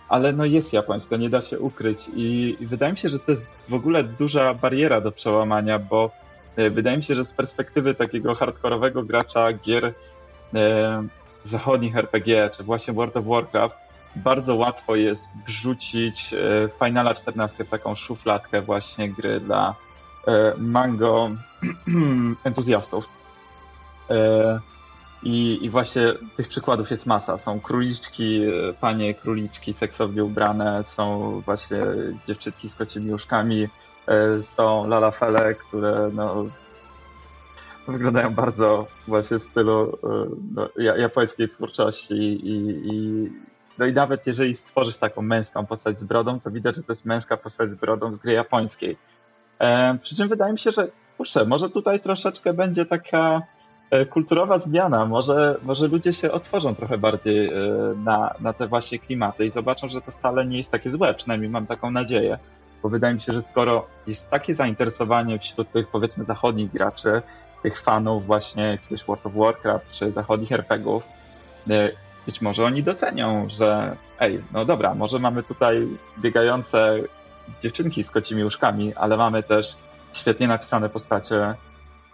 ale 0.10 0.34
no 0.34 0.46
jest 0.46 0.74
japońsko, 0.74 1.18
nie 1.18 1.30
da 1.30 1.42
się 1.42 1.60
ukryć 1.60 2.00
i, 2.16 2.58
wydaje 2.62 2.92
mi 2.92 2.98
się, 2.98 3.10
że 3.10 3.20
to 3.20 3.32
jest 3.32 3.52
w 3.70 3.74
ogóle 3.74 4.04
duża 4.04 4.54
bariera 4.54 5.02
do 5.02 5.12
przełamania, 5.12 5.80
bo 5.80 6.27
wydaje 6.72 6.98
mi 6.98 7.04
się, 7.04 7.16
że 7.16 7.26
z 7.26 7.34
perspektywy 7.34 7.96
takiego 7.96 8.36
hardkorowego 8.36 9.04
gracza 9.04 9.54
gier 9.54 9.94
e, 10.54 11.08
zachodnich 11.46 11.96
RPG, 11.96 12.50
czy 12.54 12.64
właśnie 12.64 12.94
World 12.94 13.18
of 13.18 13.26
Warcraft, 13.26 13.76
bardzo 14.16 14.56
łatwo 14.56 14.96
jest 14.96 15.30
wrzucić 15.48 16.34
e, 16.34 16.38
Finala 16.86 17.14
14 17.14 17.64
w 17.64 17.70
taką 17.70 17.96
szufladkę 17.96 18.62
właśnie 18.62 19.10
gry 19.10 19.40
dla 19.40 19.76
e, 20.28 20.54
mango 20.58 21.32
entuzjastów. 22.44 23.10
E, 24.10 24.60
i, 25.24 25.60
I 25.62 25.70
właśnie 25.70 26.04
tych 26.36 26.48
przykładów 26.48 26.92
jest 26.92 27.06
masa. 27.06 27.38
Są 27.38 27.60
króliczki, 27.60 28.42
e, 28.44 28.74
panie 28.74 29.14
króliczki 29.14 29.74
seksownie 29.74 30.24
ubrane, 30.24 30.84
są 30.84 31.30
właśnie 31.42 31.78
dziewczynki 32.28 32.70
z 32.70 32.76
kocimi 32.76 33.12
łóżkami, 33.12 33.64
e, 33.64 33.70
są 34.42 34.88
lalafele, 34.88 35.56
które 35.56 36.10
no, 36.14 36.46
wyglądają 37.88 38.34
bardzo 38.34 38.88
właśnie 39.08 39.40
w 39.40 39.44
stylu 39.44 39.98
no, 40.56 40.70
japońskiej 40.98 41.50
twórczości 41.50 42.14
i, 42.14 42.70
i, 42.94 43.30
no 43.78 43.86
i 43.86 43.94
nawet 43.94 44.28
jeżeli 44.28 44.56
stworzysz 44.56 44.98
taką 44.98 45.22
męską 45.22 45.66
postać 45.66 46.00
z 46.00 46.04
brodą, 46.04 46.40
to 46.40 46.52
widać, 46.52 46.76
że 46.76 46.84
to 46.84 46.92
jest 46.92 47.06
męska 47.06 47.38
postać 47.38 47.70
z 47.70 47.76
brodą 47.76 48.14
z 48.14 48.20
gry 48.20 48.34
japońskiej. 48.34 48.98
E, 49.60 49.98
przy 50.02 50.16
czym 50.16 50.28
wydaje 50.28 50.52
mi 50.52 50.60
się, 50.60 50.72
że 50.72 50.88
kurczę, 51.18 51.46
może 51.46 51.70
tutaj 51.70 52.00
troszeczkę 52.00 52.54
będzie 52.54 52.86
taka 52.86 53.42
e, 53.92 54.06
kulturowa 54.06 54.60
zmiana. 54.60 55.06
Może, 55.06 55.58
może 55.64 55.88
ludzie 55.88 56.14
się 56.14 56.32
otworzą 56.32 56.76
trochę 56.76 56.98
bardziej 56.98 57.48
e, 57.48 57.52
na, 58.04 58.34
na 58.40 58.54
te 58.54 58.68
właśnie 58.68 59.00
klimaty 59.00 59.46
i 59.46 59.50
zobaczą, 59.50 59.90
że 59.90 60.02
to 60.02 60.12
wcale 60.12 60.46
nie 60.46 60.58
jest 60.58 60.72
takie 60.72 60.92
złe, 60.92 61.14
przynajmniej 61.14 61.50
mam 61.50 61.68
taką 61.68 61.92
nadzieję. 61.92 62.38
Bo 62.84 62.90
wydaje 62.90 63.14
mi 63.14 63.22
się, 63.22 63.34
że 63.34 63.42
skoro 63.42 63.88
jest 64.08 64.30
takie 64.30 64.54
zainteresowanie 64.54 65.40
wśród 65.40 65.72
tych 65.72 65.88
powiedzmy 65.88 66.24
zachodnich 66.24 66.72
graczy, 66.72 67.22
tych 67.64 67.82
fanów 67.82 68.26
właśnie 68.26 68.64
jakiegoś 68.64 69.06
World 69.06 69.26
of 69.26 69.34
Warcraft 69.34 69.92
czy 69.92 70.12
zachodnich 70.12 70.52
RPGów, 70.52 71.04
e, 71.70 71.90
być 72.26 72.42
może 72.42 72.66
oni 72.66 72.84
docenią, 72.84 73.50
że 73.50 73.96
ej, 74.20 74.44
no 74.54 74.66
dobra, 74.66 74.96
może 74.96 75.20
mamy 75.20 75.44
tutaj 75.44 75.88
biegające 76.20 77.00
dziewczynki 77.62 78.04
z 78.04 78.12
kocimi 78.12 78.44
łóżkami, 78.44 78.96
ale 78.96 79.18
mamy 79.18 79.44
też 79.44 79.78
świetnie 80.14 80.48
napisane 80.48 80.90
postacie, 80.90 81.56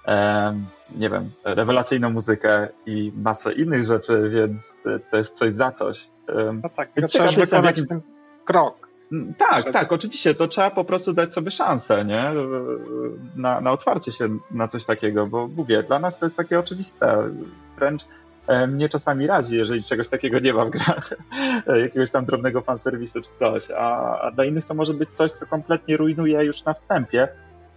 e, 0.08 0.60
nie 0.96 1.10
wiem, 1.10 1.32
rewelacyjną 1.44 2.10
muzykę 2.10 2.68
i 2.86 3.12
masę 3.16 3.54
innych 3.54 3.84
rzeczy, 3.84 4.30
więc 4.30 4.78
to 5.12 5.18
jest 5.18 5.38
coś 5.38 5.54
za 5.54 5.72
coś. 5.72 6.10
E, 6.30 6.54
no 6.64 6.70
tak, 6.70 6.90
więc 6.96 7.12
trzeba 7.12 7.32
wykonać 7.32 7.66
jakim... 7.66 7.88
ten 7.88 8.02
krok. 8.46 8.93
Tak, 9.38 9.72
tak, 9.72 9.92
oczywiście, 9.92 10.36
to 10.36 10.48
trzeba 10.48 10.70
po 10.70 10.84
prostu 10.84 11.14
dać 11.14 11.34
sobie 11.34 11.52
szansę, 11.52 12.06
nie? 12.06 12.32
Na, 13.36 13.62
na 13.62 13.72
otwarcie 13.72 14.12
się 14.12 14.38
na 14.52 14.68
coś 14.68 14.86
takiego, 14.86 15.28
bo 15.28 15.48
mówię, 15.48 15.84
dla 15.84 16.00
nas 16.00 16.20
to 16.20 16.26
jest 16.26 16.38
takie 16.38 16.60
oczywiste, 16.60 17.30
wręcz 17.78 18.02
e, 18.48 18.68
mnie 18.68 18.90
czasami 18.90 19.28
razi, 19.28 19.58
jeżeli 19.58 19.84
czegoś 19.84 20.10
takiego 20.10 20.40
nie 20.40 20.54
ma 20.54 20.66
w 20.66 20.70
grach, 20.70 21.14
jakiegoś 21.84 22.12
tam 22.12 22.26
drobnego 22.26 22.62
fanserwisu 22.62 23.22
czy 23.22 23.30
coś, 23.40 23.72
a, 23.72 24.20
a 24.22 24.32
dla 24.32 24.46
innych 24.46 24.66
to 24.66 24.74
może 24.74 24.94
być 24.94 25.10
coś, 25.10 25.32
co 25.32 25.46
kompletnie 25.46 25.98
rujnuje 25.98 26.44
już 26.44 26.66
na 26.66 26.74
wstępie, 26.74 27.28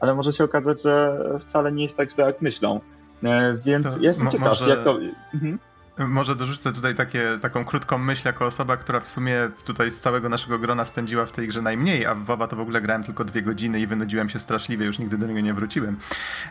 ale 0.00 0.14
może 0.14 0.32
się 0.32 0.44
okazać, 0.44 0.82
że 0.82 1.18
wcale 1.40 1.72
nie 1.72 1.82
jest 1.82 1.96
tak 1.96 2.10
źle, 2.10 2.24
jak 2.24 2.42
myślą. 2.42 2.80
E, 3.24 3.58
więc 3.64 3.94
to 3.94 4.00
jestem 4.00 4.30
ciekaw, 4.30 4.48
może... 4.48 4.70
jak 4.70 4.84
to... 4.84 4.98
Mhm. 5.34 5.58
Może 5.98 6.36
dorzucę 6.36 6.72
tutaj 6.72 6.94
takie, 6.94 7.38
taką 7.40 7.64
krótką 7.64 7.98
myśl 7.98 8.22
jako 8.26 8.46
osoba, 8.46 8.76
która 8.76 9.00
w 9.00 9.08
sumie 9.08 9.50
tutaj 9.64 9.90
z 9.90 10.00
całego 10.00 10.28
naszego 10.28 10.58
grona 10.58 10.84
spędziła 10.84 11.26
w 11.26 11.32
tej 11.32 11.48
grze 11.48 11.62
najmniej, 11.62 12.06
a 12.06 12.14
w 12.14 12.24
WoWa 12.24 12.46
to 12.46 12.56
w 12.56 12.60
ogóle 12.60 12.80
grałem 12.80 13.04
tylko 13.04 13.24
dwie 13.24 13.42
godziny 13.42 13.80
i 13.80 13.86
wynudziłem 13.86 14.28
się 14.28 14.38
straszliwie, 14.38 14.86
już 14.86 14.98
nigdy 14.98 15.18
do 15.18 15.26
niego 15.26 15.40
nie 15.40 15.54
wróciłem. 15.54 15.96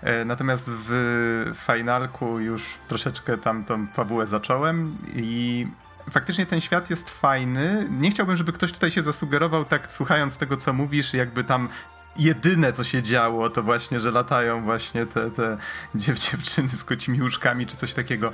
E, 0.02 0.26
natomiast 0.26 0.72
w 0.72 1.52
finalku 1.56 2.40
już 2.40 2.78
troszeczkę 2.88 3.38
tam 3.38 3.66
tą 3.66 3.88
fabułę 3.88 4.28
zacząłem 4.28 4.98
i 5.16 5.68
faktycznie 6.10 6.46
ten 6.46 6.62
świat 6.62 6.90
jest 6.90 7.10
fajny. 7.10 7.88
Nie 7.92 8.12
chciałbym, 8.12 8.36
żeby 8.36 8.52
ktoś 8.52 8.72
tutaj 8.72 8.92
się 8.92 9.02
zasugerował, 9.02 9.66
tak 9.66 9.92
słuchając 9.92 10.38
tego, 10.38 10.58
co 10.58 10.74
mówisz, 10.74 11.14
jakby 11.14 11.44
tam 11.44 11.70
jedyne, 12.18 12.74
co 12.74 12.84
się 12.84 13.02
działo, 13.02 13.50
to 13.50 13.64
właśnie, 13.64 14.00
że 14.00 14.12
latają 14.12 14.64
właśnie 14.64 15.06
te, 15.06 15.32
te 15.32 15.58
dziewczyny 15.96 16.70
z 16.70 16.84
kocimi 16.84 17.22
łóżkami, 17.22 17.66
czy 17.66 17.78
coś 17.78 17.94
takiego. 17.94 18.32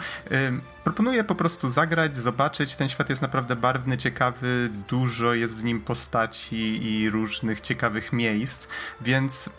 proponuję 0.83 1.23
po 1.23 1.35
prostu 1.35 1.69
zagrać, 1.69 2.17
zobaczyć. 2.17 2.75
Ten 2.75 2.89
świat 2.89 3.09
jest 3.09 3.21
naprawdę 3.21 3.55
barwny, 3.55 3.97
ciekawy, 3.97 4.69
dużo 4.87 5.33
jest 5.33 5.55
w 5.55 5.63
nim 5.63 5.81
postaci 5.81 6.83
i 6.83 7.09
różnych 7.09 7.61
ciekawych 7.61 8.13
miejsc, 8.13 8.67
więc 9.01 9.49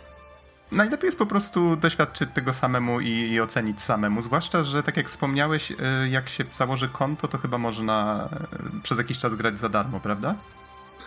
najlepiej 0.72 1.06
jest 1.06 1.18
po 1.18 1.26
prostu 1.26 1.76
doświadczyć 1.76 2.30
tego 2.34 2.52
samemu 2.52 3.00
i, 3.00 3.08
i, 3.08 3.40
ocenić 3.40 3.80
samemu. 3.80 4.22
Zwłaszcza, 4.22 4.62
że 4.62 4.82
tak 4.82 4.96
jak 4.96 5.08
wspomniałeś, 5.08 5.70
y, 5.70 5.76
jak 6.08 6.28
się 6.28 6.44
założy 6.52 6.88
konto, 6.88 7.28
to 7.28 7.38
chyba 7.38 7.58
można 7.58 8.28
y, 8.76 8.82
przez 8.82 8.98
jakiś 8.98 9.18
czas 9.18 9.34
grać 9.34 9.58
za 9.58 9.68
darmo, 9.68 10.00
prawda? 10.00 10.34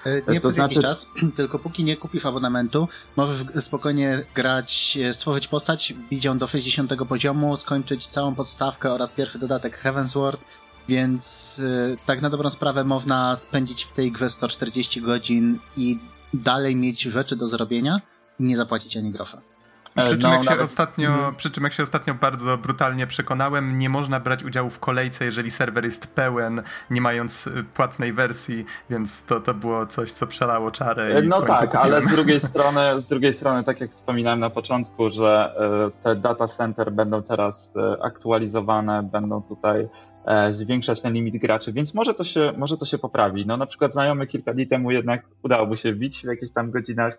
E, 0.06 0.16
nie 0.16 0.22
to 0.22 0.40
przez 0.40 0.54
znaczy... 0.54 0.74
jakiś 0.74 0.82
czas, 0.82 1.12
tylko 1.38 1.60
póki 1.60 1.84
nie 1.84 1.98
kupisz 1.98 2.26
abonamentu, 2.26 2.88
możesz 3.16 3.46
spokojnie 3.64 4.26
grać, 4.36 4.98
e, 5.02 5.14
stworzyć 5.14 5.48
postać, 5.48 5.94
bić 6.10 6.26
ją 6.26 6.38
do 6.38 6.48
60 6.48 6.92
poziomu, 7.10 7.56
skończyć 7.56 8.08
całą 8.08 8.36
podstawkę 8.36 8.92
oraz 8.92 9.14
pierwszy 9.14 9.40
dodatek 9.40 9.78
Heavensward, 9.78 10.46
więc 10.90 11.62
e, 11.94 11.98
tak 12.06 12.22
na 12.22 12.30
dobrą 12.30 12.50
sprawę 12.50 12.84
można 12.84 13.36
spędzić 13.36 13.84
w 13.84 13.92
tej 13.92 14.12
grze 14.12 14.30
140 14.30 15.02
godzin 15.02 15.60
i 15.78 16.00
dalej 16.34 16.76
mieć 16.76 17.02
rzeczy 17.02 17.36
do 17.36 17.48
zrobienia 17.48 18.02
i 18.40 18.44
nie 18.44 18.58
zapłacić 18.58 18.98
ani 18.98 19.12
grosza. 19.12 19.55
Przy 20.04 20.18
czym, 20.18 20.30
no, 20.30 20.36
jak 20.36 20.44
się 20.44 20.50
nawet... 20.50 20.66
ostatnio, 20.66 21.10
mhm. 21.10 21.36
przy 21.36 21.52
czym 21.52 21.64
jak 21.64 21.74
się 21.74 21.84
ostatnio 21.84 22.14
bardzo 22.14 22.58
brutalnie 22.58 23.08
przekonałem, 23.08 23.80
nie 23.80 23.90
można 23.90 24.20
brać 24.20 24.44
udziału 24.44 24.70
w 24.70 24.80
kolejce, 24.80 25.26
jeżeli 25.26 25.52
serwer 25.52 25.86
jest 25.86 26.16
pełen, 26.16 26.62
nie 26.90 27.02
mając 27.02 27.48
y, 27.48 27.64
płatnej 27.74 28.14
wersji, 28.14 28.66
więc 28.90 29.26
to, 29.26 29.40
to 29.40 29.54
było 29.54 29.86
coś, 29.86 30.12
co 30.12 30.28
przelało 30.28 30.72
czarę. 30.72 31.22
no 31.24 31.42
tak, 31.42 31.60
kupiłem. 31.60 31.86
ale 31.86 32.06
z 32.06 32.10
drugiej 32.10 32.40
strony, 32.50 33.02
z 33.02 33.08
drugiej 33.08 33.34
strony, 33.34 33.64
tak 33.64 33.82
jak 33.82 33.92
wspominałem 33.92 34.40
na 34.40 34.50
początku, 34.50 35.10
że 35.10 35.56
y, 35.88 36.04
te 36.04 36.16
data 36.16 36.48
center 36.48 36.92
będą 36.92 37.24
teraz 37.24 37.74
aktualizowane, 38.02 39.04
będą 39.04 39.42
tutaj 39.42 39.88
e, 40.26 40.54
zwiększać 40.54 41.02
ten 41.02 41.14
limit 41.14 41.38
graczy, 41.38 41.74
więc 41.74 41.94
może 41.94 42.14
to 42.14 42.24
się, 42.24 42.54
może 42.58 42.78
to 42.78 42.86
się 42.86 42.98
poprawi. 42.98 43.46
No 43.46 43.58
na 43.58 43.66
przykład 43.66 43.92
znajomy 43.92 44.28
kilka 44.28 44.54
dni 44.54 44.68
temu 44.68 44.92
jednak 44.92 45.26
udało 45.44 45.68
mu 45.68 45.76
się 45.76 45.94
wbić 45.94 46.22
w 46.22 46.28
jakichś 46.28 46.52
tam 46.52 46.72
godzinach 46.72 47.18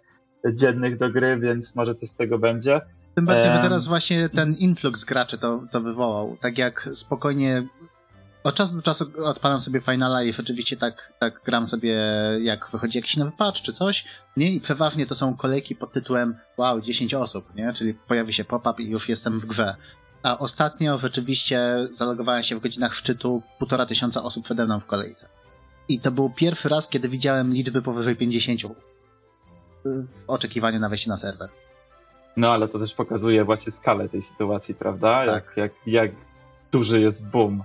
dziennych 0.55 0.99
do 0.99 1.11
gry, 1.11 1.39
więc 1.39 1.77
może 1.77 1.95
coś 1.95 2.09
z 2.09 2.17
tego 2.17 2.39
będzie. 2.39 2.81
Tym 3.15 3.27
bardziej, 3.27 3.53
że 3.53 3.59
teraz 3.59 3.87
właśnie 3.87 4.29
ten 4.29 4.55
influx 4.55 5.05
graczy 5.05 5.39
to, 5.39 5.63
to 5.71 5.81
wywołał. 5.81 6.37
Tak 6.41 6.59
jak 6.59 6.89
spokojnie 6.93 7.67
od 8.45 8.55
czasu 8.55 8.77
do 8.77 8.83
czasu 8.83 9.11
odpalam 9.25 9.61
sobie 9.61 9.81
Finala 9.81 10.23
i 10.23 10.33
rzeczywiście 10.33 10.77
tak, 10.77 11.13
tak 11.19 11.41
gram 11.45 11.69
sobie, 11.69 11.99
jak 12.41 12.71
wychodzi 12.71 12.99
jakiś 12.99 13.17
nowy 13.17 13.33
patch 13.39 13.63
czy 13.63 13.73
coś, 13.73 14.05
nie? 14.37 14.53
I 14.53 14.61
przeważnie 14.61 15.07
to 15.07 15.15
są 15.15 15.37
kolejki 15.37 15.77
pod 15.77 15.93
tytułem 15.93 16.37
wow, 16.57 16.81
10 16.81 17.15
osób, 17.15 17.55
nie? 17.55 17.73
Czyli 17.73 17.95
pojawi 17.95 18.33
się 18.33 18.45
pop-up 18.45 18.83
i 18.83 18.91
już 18.91 19.09
jestem 19.09 19.41
w 19.41 19.47
grze. 19.47 19.77
A 20.23 20.39
ostatnio 20.39 20.97
rzeczywiście 20.97 21.89
zalogowałem 21.91 22.43
się 22.43 22.57
w 22.57 22.61
godzinach 22.61 22.95
szczytu 22.95 23.43
półtora 23.59 23.87
tysiąca 23.87 24.23
osób 24.23 24.45
przede 24.45 24.65
mną 24.65 24.81
w 24.81 24.87
kolejce. 24.87 25.29
I 25.89 26.01
to 26.01 26.11
był 26.11 26.31
pierwszy 26.31 26.69
raz, 26.69 26.89
kiedy 26.89 27.09
widziałem 27.09 27.53
liczby 27.53 27.83
powyżej 27.83 28.17
50 28.17 28.61
w 29.87 30.25
oczekiwaniu 30.27 30.81
na 30.81 30.89
wejście 30.89 31.11
na 31.11 31.17
serwer. 31.17 31.49
No 32.37 32.53
ale 32.53 32.69
to 32.69 32.79
też 32.79 32.95
pokazuje 32.95 33.45
właśnie 33.45 33.73
skalę 33.73 34.09
tej 34.09 34.23
sytuacji, 34.23 34.75
prawda? 34.75 35.27
Tak. 35.27 35.27
Jak, 35.27 35.57
jak, 35.57 35.73
jak 35.87 36.11
duży 36.73 37.01
jest 37.01 37.31
boom. 37.31 37.63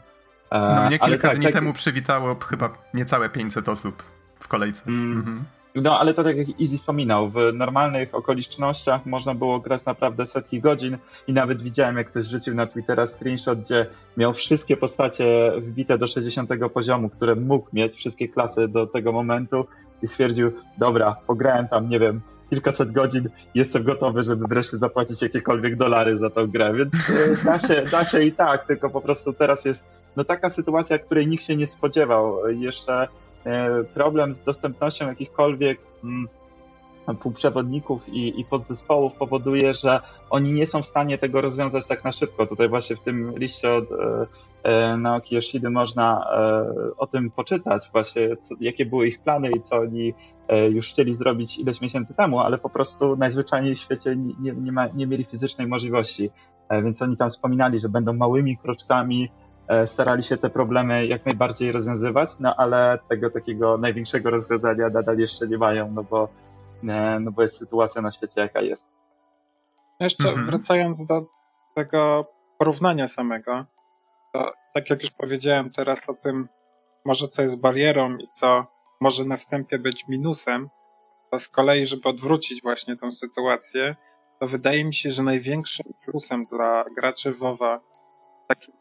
No 0.51 0.87
mnie 0.87 0.99
kilka 0.99 1.27
tak, 1.27 1.37
dni 1.37 1.45
tak... 1.45 1.53
temu 1.53 1.73
przywitało 1.73 2.35
chyba 2.35 2.69
niecałe 2.93 3.29
500 3.29 3.69
osób 3.69 4.03
w 4.39 4.47
kolejce. 4.47 4.83
Mm. 4.87 5.17
Mhm. 5.17 5.45
No 5.75 5.99
ale 5.99 6.13
to 6.13 6.23
tak 6.23 6.37
jak 6.37 6.47
Easy 6.61 6.77
wspominał, 6.77 7.29
w 7.29 7.35
normalnych 7.53 8.15
okolicznościach 8.15 9.05
można 9.05 9.35
było 9.35 9.59
grać 9.59 9.85
naprawdę 9.85 10.25
setki 10.25 10.61
godzin 10.61 10.97
i 11.27 11.33
nawet 11.33 11.61
widziałem, 11.61 11.97
jak 11.97 12.09
ktoś 12.09 12.25
rzucił 12.25 12.55
na 12.55 12.67
Twittera 12.67 13.07
screenshot, 13.07 13.59
gdzie 13.59 13.85
miał 14.17 14.33
wszystkie 14.33 14.77
postacie 14.77 15.51
wbite 15.57 15.97
do 15.97 16.07
60 16.07 16.49
poziomu, 16.73 17.09
które 17.09 17.35
mógł 17.35 17.67
mieć, 17.73 17.95
wszystkie 17.95 18.29
klasy 18.29 18.67
do 18.67 18.87
tego 18.87 19.11
momentu 19.11 19.65
i 20.01 20.07
stwierdził, 20.07 20.51
dobra, 20.77 21.15
pograłem 21.27 21.67
tam, 21.67 21.89
nie 21.89 21.99
wiem, 21.99 22.21
kilkaset 22.49 22.91
godzin, 22.91 23.29
jestem 23.55 23.83
gotowy, 23.83 24.23
żeby 24.23 24.45
wreszcie 24.47 24.77
zapłacić 24.77 25.21
jakiekolwiek 25.21 25.75
dolary 25.75 26.17
za 26.17 26.29
tą 26.29 26.47
grę, 26.47 26.73
więc 26.73 26.93
e, 26.93 27.43
da 27.45 27.59
się, 27.59 27.85
da 27.91 28.05
się 28.05 28.23
i 28.23 28.31
tak, 28.31 28.67
tylko 28.67 28.89
po 28.89 29.01
prostu 29.01 29.33
teraz 29.33 29.65
jest 29.65 29.85
no 30.15 30.23
taka 30.23 30.49
sytuacja, 30.49 30.99
której 30.99 31.27
nikt 31.27 31.43
się 31.43 31.55
nie 31.55 31.67
spodziewał. 31.67 32.49
Jeszcze 32.49 33.07
E, 33.45 33.83
problem 33.83 34.33
z 34.33 34.41
dostępnością 34.41 35.07
jakichkolwiek 35.07 35.79
mm, 36.03 36.27
półprzewodników 37.19 38.09
i, 38.09 38.39
i 38.39 38.45
podzespołów 38.45 39.13
powoduje, 39.15 39.73
że 39.73 39.99
oni 40.29 40.53
nie 40.53 40.67
są 40.67 40.81
w 40.81 40.85
stanie 40.85 41.17
tego 41.17 41.41
rozwiązać 41.41 41.87
tak 41.87 42.03
na 42.03 42.11
szybko. 42.11 42.47
Tutaj 42.47 42.69
właśnie 42.69 42.95
w 42.95 42.99
tym 42.99 43.37
liście 43.37 43.73
od 43.73 43.85
e, 43.91 44.27
e 44.63 44.97
Naoki 44.97 45.35
Yoshidy 45.35 45.69
można 45.69 46.25
e, 46.33 46.97
o 46.97 47.07
tym 47.07 47.31
poczytać, 47.31 47.89
właśnie 47.91 48.37
co, 48.37 48.55
jakie 48.59 48.85
były 48.85 49.07
ich 49.07 49.19
plany 49.19 49.51
i 49.51 49.61
co 49.61 49.75
oni 49.77 50.13
e, 50.47 50.69
już 50.69 50.89
chcieli 50.89 51.13
zrobić 51.13 51.59
ileś 51.59 51.81
miesięcy 51.81 52.13
temu, 52.13 52.39
ale 52.39 52.57
po 52.57 52.69
prostu 52.69 53.15
najzwyczajniej 53.15 53.75
w 53.75 53.79
świecie 53.79 54.15
nie, 54.15 54.51
nie, 54.51 54.71
ma, 54.71 54.87
nie 54.87 55.07
mieli 55.07 55.23
fizycznej 55.23 55.67
możliwości. 55.67 56.29
E, 56.69 56.81
więc 56.81 57.01
oni 57.01 57.17
tam 57.17 57.29
wspominali, 57.29 57.79
że 57.79 57.89
będą 57.89 58.13
małymi 58.13 58.57
kroczkami 58.57 59.29
E, 59.71 59.87
starali 59.87 60.23
się 60.23 60.37
te 60.37 60.49
problemy 60.49 61.05
jak 61.05 61.25
najbardziej 61.25 61.71
rozwiązywać, 61.71 62.39
no 62.39 62.55
ale 62.55 62.99
tego 63.09 63.29
takiego 63.29 63.77
największego 63.77 64.29
rozwiązania 64.29 64.89
nadal 64.89 65.17
jeszcze 65.17 65.47
nie 65.47 65.57
mają, 65.57 65.91
no 65.91 66.03
bo, 66.03 66.29
no 66.83 67.31
bo 67.31 67.41
jest 67.41 67.57
sytuacja 67.57 68.01
na 68.01 68.11
świecie 68.11 68.41
jaka 68.41 68.61
jest. 68.61 68.91
Jeszcze 69.99 70.29
mhm. 70.29 70.45
wracając 70.45 71.05
do 71.05 71.25
tego 71.75 72.25
porównania 72.57 73.07
samego, 73.07 73.65
to 74.33 74.53
tak 74.73 74.89
jak 74.89 75.01
już 75.01 75.11
powiedziałem 75.11 75.69
teraz 75.69 75.99
o 76.07 76.13
tym, 76.13 76.47
może 77.05 77.27
co 77.27 77.41
jest 77.41 77.61
barierą 77.61 78.17
i 78.17 78.27
co 78.27 78.65
może 79.01 79.25
na 79.25 79.37
wstępie 79.37 79.79
być 79.79 80.07
minusem, 80.07 80.69
to 81.31 81.39
z 81.39 81.47
kolei, 81.47 81.87
żeby 81.87 82.09
odwrócić 82.09 82.61
właśnie 82.61 82.97
tą 82.97 83.11
sytuację, 83.11 83.95
to 84.39 84.47
wydaje 84.47 84.85
mi 84.85 84.93
się, 84.93 85.11
że 85.11 85.23
największym 85.23 85.93
plusem 86.05 86.45
dla 86.45 86.85
graczy 86.95 87.31
WoWa 87.31 87.79
takim 88.47 88.73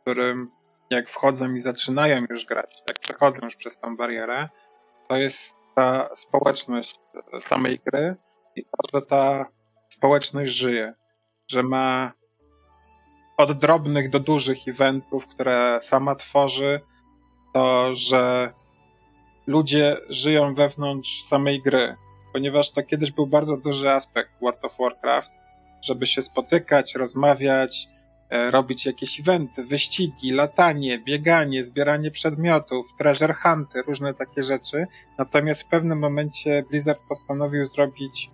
którym 0.00 0.50
jak 0.90 1.08
wchodzą 1.08 1.52
i 1.52 1.58
zaczynają 1.58 2.24
już 2.30 2.44
grać, 2.44 2.82
jak 2.88 2.98
przechodzą 2.98 3.38
już 3.42 3.56
przez 3.56 3.76
tą 3.78 3.96
barierę, 3.96 4.48
to 5.08 5.16
jest 5.16 5.61
ta 5.74 6.08
społeczność 6.14 7.00
samej 7.46 7.80
gry 7.86 8.16
i 8.56 8.64
to, 8.64 8.98
że 8.98 9.06
ta 9.06 9.46
społeczność 9.88 10.52
żyje, 10.52 10.94
że 11.48 11.62
ma 11.62 12.12
od 13.36 13.52
drobnych 13.52 14.10
do 14.10 14.20
dużych 14.20 14.68
eventów, 14.68 15.26
które 15.26 15.78
sama 15.80 16.14
tworzy, 16.14 16.80
to, 17.54 17.94
że 17.94 18.52
ludzie 19.46 19.96
żyją 20.08 20.54
wewnątrz 20.54 21.22
samej 21.22 21.62
gry, 21.62 21.96
ponieważ 22.32 22.70
to 22.70 22.82
kiedyś 22.82 23.12
był 23.12 23.26
bardzo 23.26 23.56
duży 23.56 23.90
aspekt 23.90 24.40
World 24.40 24.64
of 24.64 24.76
Warcraft, 24.78 25.30
żeby 25.82 26.06
się 26.06 26.22
spotykać, 26.22 26.94
rozmawiać, 26.94 27.88
robić 28.32 28.86
jakieś 28.86 29.20
eventy, 29.20 29.64
wyścigi, 29.64 30.30
latanie, 30.30 30.98
bieganie, 30.98 31.64
zbieranie 31.64 32.10
przedmiotów, 32.10 32.86
treasure 32.98 33.34
hunty, 33.34 33.82
różne 33.82 34.14
takie 34.14 34.42
rzeczy. 34.42 34.86
Natomiast 35.18 35.62
w 35.62 35.66
pewnym 35.66 35.98
momencie 35.98 36.64
Blizzard 36.70 37.00
postanowił 37.08 37.66
zrobić 37.66 38.30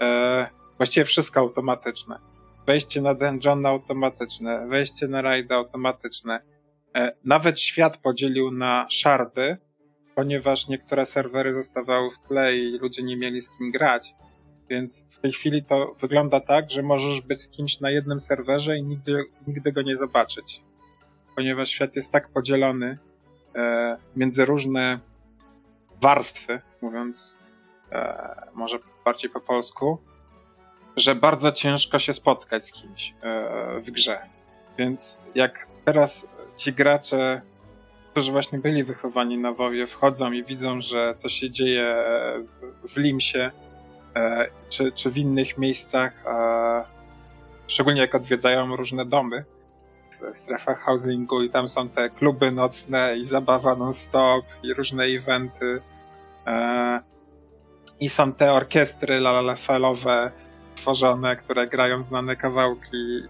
e, 0.00 0.46
właściwie 0.76 1.04
wszystko 1.04 1.40
automatyczne. 1.40 2.18
Wejście 2.66 3.00
na 3.00 3.14
dungeon 3.14 3.66
automatyczne, 3.66 4.66
wejście 4.66 5.08
na 5.08 5.22
raid 5.22 5.52
automatyczne. 5.52 6.40
E, 6.94 7.12
nawet 7.24 7.60
świat 7.60 7.96
podzielił 7.96 8.50
na 8.50 8.86
shardy, 8.90 9.56
ponieważ 10.14 10.68
niektóre 10.68 11.06
serwery 11.06 11.52
zostawały 11.52 12.10
w 12.10 12.18
tle 12.18 12.56
i 12.56 12.78
ludzie 12.78 13.02
nie 13.02 13.16
mieli 13.16 13.40
z 13.40 13.50
kim 13.50 13.70
grać. 13.70 14.14
Więc 14.68 15.06
w 15.10 15.18
tej 15.18 15.32
chwili 15.32 15.64
to 15.64 15.94
wygląda 16.00 16.40
tak, 16.40 16.70
że 16.70 16.82
możesz 16.82 17.20
być 17.20 17.40
z 17.40 17.48
kimś 17.48 17.80
na 17.80 17.90
jednym 17.90 18.20
serwerze 18.20 18.78
i 18.78 18.82
nigdy, 18.82 19.24
nigdy 19.46 19.72
go 19.72 19.82
nie 19.82 19.96
zobaczyć. 19.96 20.62
Ponieważ 21.36 21.68
świat 21.68 21.96
jest 21.96 22.12
tak 22.12 22.28
podzielony 22.28 22.98
e, 23.54 23.96
między 24.16 24.44
różne 24.44 25.00
warstwy, 26.00 26.60
mówiąc 26.82 27.36
e, 27.92 28.48
może 28.54 28.78
bardziej 29.04 29.30
po 29.30 29.40
polsku, 29.40 29.98
że 30.96 31.14
bardzo 31.14 31.52
ciężko 31.52 31.98
się 31.98 32.12
spotkać 32.12 32.64
z 32.64 32.72
kimś 32.72 33.14
e, 33.22 33.80
w 33.80 33.90
grze. 33.90 34.18
Więc 34.78 35.18
jak 35.34 35.66
teraz 35.84 36.28
ci 36.56 36.72
gracze, 36.72 37.42
którzy 38.10 38.32
właśnie 38.32 38.58
byli 38.58 38.84
wychowani 38.84 39.38
na 39.38 39.52
WoWie, 39.52 39.86
wchodzą 39.86 40.32
i 40.32 40.44
widzą, 40.44 40.80
że 40.80 41.14
coś 41.14 41.32
się 41.32 41.50
dzieje 41.50 41.94
w 42.88 42.96
Limsie, 42.96 43.50
czy, 44.68 44.92
czy 44.92 45.10
w 45.10 45.18
innych 45.18 45.58
miejscach, 45.58 46.24
szczególnie 47.66 48.00
jak 48.00 48.14
odwiedzają 48.14 48.76
różne 48.76 49.04
domy, 49.04 49.44
strefach 50.32 50.80
housingu 50.80 51.42
i 51.42 51.50
tam 51.50 51.68
są 51.68 51.88
te 51.88 52.10
kluby 52.10 52.52
nocne 52.52 53.16
i 53.16 53.24
zabawa 53.24 53.76
non-stop 53.76 54.44
i 54.62 54.74
różne 54.74 55.04
eventy 55.04 55.82
e, 56.46 57.00
i 58.00 58.08
są 58.08 58.32
te 58.32 58.52
orkiestry 58.52 59.20
lalalefelowe 59.20 60.30
tworzone, 60.74 61.36
które 61.36 61.66
grają 61.66 62.02
znane 62.02 62.36
kawałki. 62.36 63.22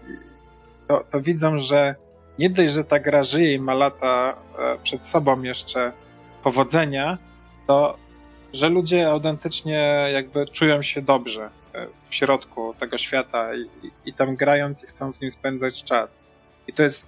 To, 0.87 1.03
to 1.09 1.21
widzą, 1.21 1.59
że 1.59 1.95
nie 2.39 2.49
dość, 2.49 2.73
że 2.73 2.83
ta 2.83 2.99
gra 2.99 3.23
żyje 3.23 3.53
i 3.53 3.59
ma 3.59 3.73
lata 3.73 4.35
e, 4.59 4.77
przed 4.83 5.03
sobą 5.03 5.41
jeszcze 5.41 5.91
powodzenia, 6.43 7.17
to 7.67 7.97
że 8.53 8.69
ludzie 8.69 9.09
autentycznie 9.09 10.09
jakby 10.13 10.47
czują 10.47 10.81
się 10.81 11.01
dobrze 11.01 11.49
e, 11.73 11.87
w 12.09 12.15
środku 12.15 12.75
tego 12.79 12.97
świata 12.97 13.55
i, 13.55 13.69
i, 14.05 14.13
tam 14.13 14.35
grając 14.35 14.83
i 14.83 14.87
chcą 14.87 15.13
w 15.13 15.21
nim 15.21 15.31
spędzać 15.31 15.83
czas. 15.83 16.19
I 16.67 16.73
to 16.73 16.83
jest 16.83 17.05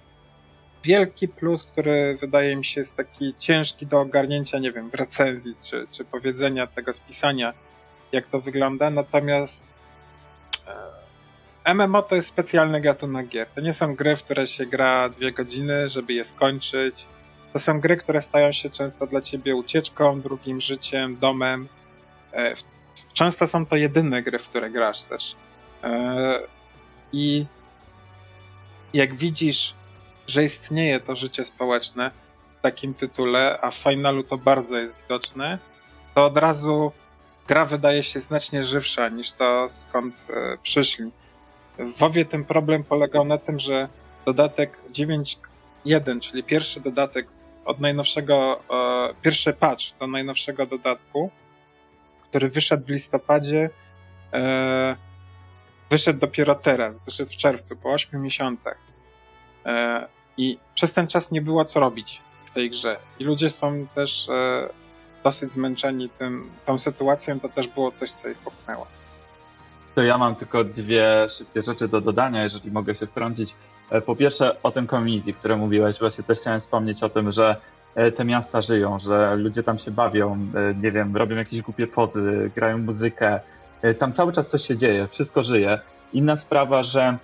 wielki 0.84 1.28
plus, 1.28 1.64
który 1.64 2.16
wydaje 2.20 2.56
mi 2.56 2.64
się 2.64 2.80
jest 2.80 2.96
taki 2.96 3.34
ciężki 3.38 3.86
do 3.86 4.00
ogarnięcia, 4.00 4.58
nie 4.58 4.72
wiem, 4.72 4.90
w 4.90 4.94
recenzji 4.94 5.54
czy, 5.60 5.86
czy 5.90 6.04
powiedzenia 6.04 6.66
tego 6.66 6.92
spisania, 6.92 7.52
jak 8.12 8.26
to 8.26 8.40
wygląda. 8.40 8.90
Natomiast 8.90 9.64
e, 11.64 11.74
MMO 11.74 12.02
to 12.02 12.14
jest 12.14 12.28
specjalny 12.28 12.80
gatunek 12.80 13.28
gier. 13.28 13.46
To 13.54 13.60
nie 13.60 13.74
są 13.74 13.94
gry, 13.94 14.16
w 14.16 14.24
które 14.24 14.46
się 14.46 14.66
gra 14.66 15.08
dwie 15.08 15.32
godziny, 15.32 15.88
żeby 15.88 16.12
je 16.12 16.24
skończyć 16.24 17.06
to 17.52 17.58
są 17.58 17.80
gry, 17.80 17.96
które 17.96 18.22
stają 18.22 18.52
się 18.52 18.70
często 18.70 19.06
dla 19.06 19.20
ciebie 19.20 19.56
ucieczką, 19.56 20.20
drugim 20.20 20.60
życiem, 20.60 21.16
domem. 21.16 21.68
E, 22.32 22.54
często 23.12 23.46
są 23.46 23.66
to 23.66 23.76
jedyne 23.76 24.22
gry, 24.22 24.38
w 24.38 24.48
które 24.48 24.70
grasz 24.70 25.02
też. 25.02 25.36
E, 25.84 26.40
I 27.12 27.46
jak 28.92 29.14
widzisz, 29.14 29.74
że 30.26 30.44
istnieje 30.44 31.00
to 31.00 31.16
życie 31.16 31.44
społeczne 31.44 32.10
w 32.58 32.62
takim 32.62 32.94
tytule, 32.94 33.58
a 33.62 33.70
w 33.70 33.74
finalu 33.74 34.22
to 34.22 34.38
bardzo 34.38 34.78
jest 34.78 34.96
widoczne, 35.02 35.58
to 36.14 36.24
od 36.26 36.36
razu 36.36 36.92
gra 37.48 37.64
wydaje 37.64 38.02
się 38.02 38.20
znacznie 38.20 38.62
żywsza 38.62 39.08
niż 39.08 39.32
to 39.32 39.68
skąd 39.68 40.24
e, 40.30 40.58
przyszli. 40.62 41.10
W 41.78 41.98
WoWie 41.98 42.24
ten 42.24 42.44
problem 42.44 42.84
polegał 42.84 43.24
na 43.24 43.38
tym, 43.38 43.58
że 43.58 43.88
dodatek 44.24 44.78
9.1, 44.92 46.20
czyli 46.20 46.44
pierwszy 46.44 46.80
dodatek 46.80 47.26
od 47.64 47.80
najnowszego, 47.80 48.62
e, 49.10 49.14
pierwszy 49.22 49.52
patch 49.52 49.84
do 50.00 50.06
najnowszego 50.06 50.66
dodatku, 50.66 51.30
który 52.22 52.48
wyszedł 52.48 52.86
w 52.86 52.88
listopadzie, 52.88 53.70
e, 54.32 54.96
wyszedł 55.90 56.18
dopiero 56.18 56.54
teraz, 56.54 56.98
wyszedł 56.98 57.32
w 57.32 57.36
czerwcu, 57.36 57.76
po 57.76 57.92
8 57.92 58.22
miesiącach. 58.22 58.78
E, 59.66 60.06
I 60.36 60.58
przez 60.74 60.92
ten 60.92 61.06
czas 61.06 61.30
nie 61.30 61.42
było 61.42 61.64
co 61.64 61.80
robić 61.80 62.20
w 62.44 62.50
tej 62.50 62.70
grze. 62.70 62.96
I 63.18 63.24
ludzie 63.24 63.50
są 63.50 63.86
też 63.94 64.28
dosyć 65.24 65.50
zmęczeni 65.50 66.08
tym, 66.08 66.50
tą 66.66 66.78
sytuacją, 66.78 67.40
to 67.40 67.48
też 67.48 67.68
było 67.68 67.92
coś, 67.92 68.10
co 68.10 68.28
ich 68.28 68.38
popchnęło. 68.38 68.86
To 69.94 70.02
ja 70.02 70.18
mam 70.18 70.36
tylko 70.36 70.64
dwie 70.64 71.26
szybkie 71.28 71.62
rzeczy 71.62 71.88
do 71.88 72.00
dodania, 72.00 72.42
jeżeli 72.42 72.70
mogę 72.70 72.94
się 72.94 73.06
wtrącić. 73.06 73.54
E, 73.92 74.00
po 74.00 74.16
pierwsze 74.16 74.62
o 74.62 74.70
tym 74.70 74.86
community, 74.86 75.32
które 75.32 75.56
mówiłeś, 75.56 75.98
właśnie 75.98 76.24
też 76.24 76.38
chciałem 76.38 76.60
wspomnieć 76.60 77.02
o 77.02 77.08
tym, 77.08 77.32
że 77.32 77.56
e, 77.94 78.12
te 78.12 78.24
miasta 78.24 78.60
żyją, 78.60 78.98
że 78.98 79.36
ludzie 79.36 79.62
tam 79.62 79.78
się 79.78 79.90
bawią, 79.90 80.32
e, 80.32 80.74
nie 80.74 80.92
wiem, 80.92 81.16
robią 81.16 81.36
jakieś 81.36 81.62
głupie 81.62 81.86
pozy, 81.86 82.50
grają 82.54 82.78
muzykę. 82.78 83.40
Tam 83.98 84.12
cały 84.12 84.32
czas 84.32 84.50
coś 84.50 84.62
się 84.62 84.76
dzieje, 84.76 85.08
wszystko 85.08 85.42
żyje. 85.42 85.78
Inna 86.12 86.36
sprawa, 86.36 86.82
że 86.82 87.16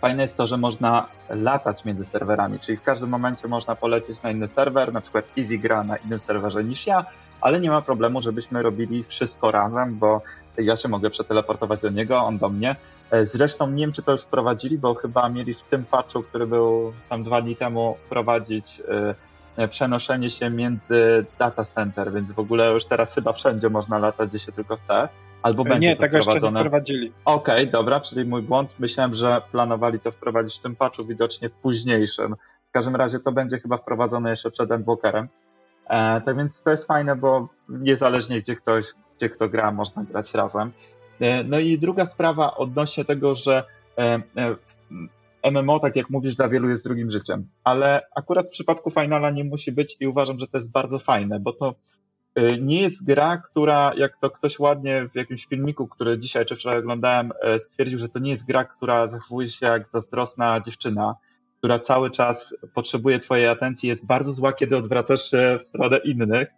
fajne 0.00 0.22
jest 0.22 0.36
to, 0.36 0.46
że 0.46 0.56
można 0.56 1.06
latać 1.28 1.84
między 1.84 2.04
serwerami, 2.04 2.58
czyli 2.58 2.78
w 2.78 2.82
każdym 2.82 3.10
momencie 3.10 3.48
można 3.48 3.76
polecieć 3.76 4.22
na 4.22 4.30
inny 4.30 4.48
serwer, 4.48 4.92
na 4.92 5.00
przykład 5.00 5.30
Easy 5.38 5.58
gra 5.58 5.84
na 5.84 5.96
innym 5.96 6.20
serwerze 6.20 6.64
niż 6.64 6.86
ja, 6.86 7.04
ale 7.40 7.60
nie 7.60 7.70
ma 7.70 7.82
problemu, 7.82 8.22
żebyśmy 8.22 8.62
robili 8.62 9.04
wszystko 9.08 9.50
razem, 9.50 9.98
bo 9.98 10.22
ja 10.58 10.76
się 10.76 10.88
mogę 10.88 11.10
przeteleportować 11.10 11.80
do 11.80 11.90
niego, 11.90 12.16
on 12.18 12.38
do 12.38 12.48
mnie. 12.48 12.76
E, 13.14 13.26
zresztą 13.26 13.70
nie 13.70 13.84
wiem, 13.84 13.92
czy 13.92 14.02
to 14.02 14.12
już 14.12 14.22
wprowadzili, 14.22 14.78
bo 14.78 14.94
chyba 14.94 15.28
mieli 15.28 15.54
w 15.54 15.62
tym 15.62 15.84
patchu, 15.84 16.22
który 16.22 16.46
był 16.46 16.92
tam 17.08 17.24
dwa 17.24 17.42
dni 17.42 17.56
temu, 17.56 17.96
wprowadzić 18.06 18.82
e, 19.56 19.68
przenoszenie 19.68 20.30
się 20.30 20.50
między 20.50 21.26
data 21.38 21.64
center, 21.64 22.12
więc 22.12 22.32
w 22.32 22.38
ogóle 22.38 22.72
już 22.72 22.84
teraz 22.84 23.14
chyba 23.14 23.32
wszędzie 23.32 23.70
można 23.70 23.98
latać, 23.98 24.30
gdzie 24.30 24.38
się 24.38 24.52
tylko 24.52 24.76
chce. 24.76 25.08
Albo 25.42 25.62
e, 25.62 25.64
będzie 25.64 25.88
nie, 25.88 25.96
to 25.96 26.02
tego 26.02 26.22
wprowadzone. 26.22 26.46
jeszcze 26.46 26.58
nie 26.58 26.60
wprowadzili. 26.60 27.12
Okej, 27.24 27.60
okay, 27.60 27.72
dobra, 27.72 28.00
czyli 28.00 28.24
mój 28.28 28.42
błąd. 28.42 28.74
Myślałem, 28.78 29.14
że 29.14 29.42
planowali 29.52 30.00
to 30.00 30.10
wprowadzić 30.10 30.58
w 30.58 30.62
tym 30.62 30.76
patchu, 30.76 31.04
widocznie 31.04 31.50
późniejszym. 31.50 32.34
W 32.68 32.72
każdym 32.72 32.96
razie 32.96 33.20
to 33.20 33.32
będzie 33.32 33.58
chyba 33.58 33.76
wprowadzone 33.76 34.30
jeszcze 34.30 34.50
przed 34.50 34.70
Endwalkerem. 34.70 35.28
E, 35.88 36.20
tak 36.20 36.36
więc 36.36 36.62
to 36.62 36.70
jest 36.70 36.86
fajne, 36.86 37.16
bo 37.16 37.48
niezależnie 37.68 38.40
gdzie 38.40 38.56
ktoś, 38.56 38.86
gdzie 39.16 39.28
kto 39.28 39.48
gra, 39.48 39.72
można 39.72 40.04
grać 40.04 40.34
razem. 40.34 40.72
E, 41.20 41.44
no 41.44 41.58
i 41.58 41.78
druga 41.78 42.06
sprawa 42.06 42.56
odnośnie 42.56 43.04
tego, 43.04 43.34
że 43.34 43.64
e, 43.98 44.22
e 44.36 44.56
MMO, 45.50 45.80
tak 45.80 45.96
jak 45.96 46.10
mówisz, 46.10 46.36
dla 46.36 46.48
wielu 46.48 46.68
jest 46.68 46.84
drugim 46.84 47.10
życiem, 47.10 47.48
ale 47.64 48.00
akurat 48.16 48.46
w 48.46 48.50
przypadku 48.50 48.90
Finala 48.90 49.30
nie 49.30 49.44
musi 49.44 49.72
być 49.72 49.96
i 50.00 50.06
uważam, 50.06 50.38
że 50.38 50.48
to 50.48 50.58
jest 50.58 50.72
bardzo 50.72 50.98
fajne, 50.98 51.40
bo 51.40 51.52
to 51.52 51.74
nie 52.60 52.80
jest 52.80 53.06
gra, 53.06 53.36
która, 53.36 53.92
jak 53.96 54.18
to 54.20 54.30
ktoś 54.30 54.58
ładnie 54.58 55.08
w 55.08 55.14
jakimś 55.14 55.46
filmiku, 55.46 55.88
który 55.88 56.18
dzisiaj 56.18 56.46
czy 56.46 56.56
wczoraj 56.56 56.78
oglądałem, 56.78 57.32
stwierdził, 57.58 57.98
że 57.98 58.08
to 58.08 58.18
nie 58.18 58.30
jest 58.30 58.46
gra, 58.46 58.64
która 58.64 59.06
zachowuje 59.06 59.48
się 59.48 59.66
jak 59.66 59.88
zazdrosna 59.88 60.60
dziewczyna, 60.60 61.14
która 61.58 61.78
cały 61.78 62.10
czas 62.10 62.56
potrzebuje 62.74 63.20
twojej 63.20 63.48
atencji, 63.48 63.88
jest 63.88 64.06
bardzo 64.06 64.32
zła, 64.32 64.52
kiedy 64.52 64.76
odwracasz 64.76 65.30
się 65.30 65.56
w 65.58 65.62
stronę 65.62 65.98
innych. 65.98 66.48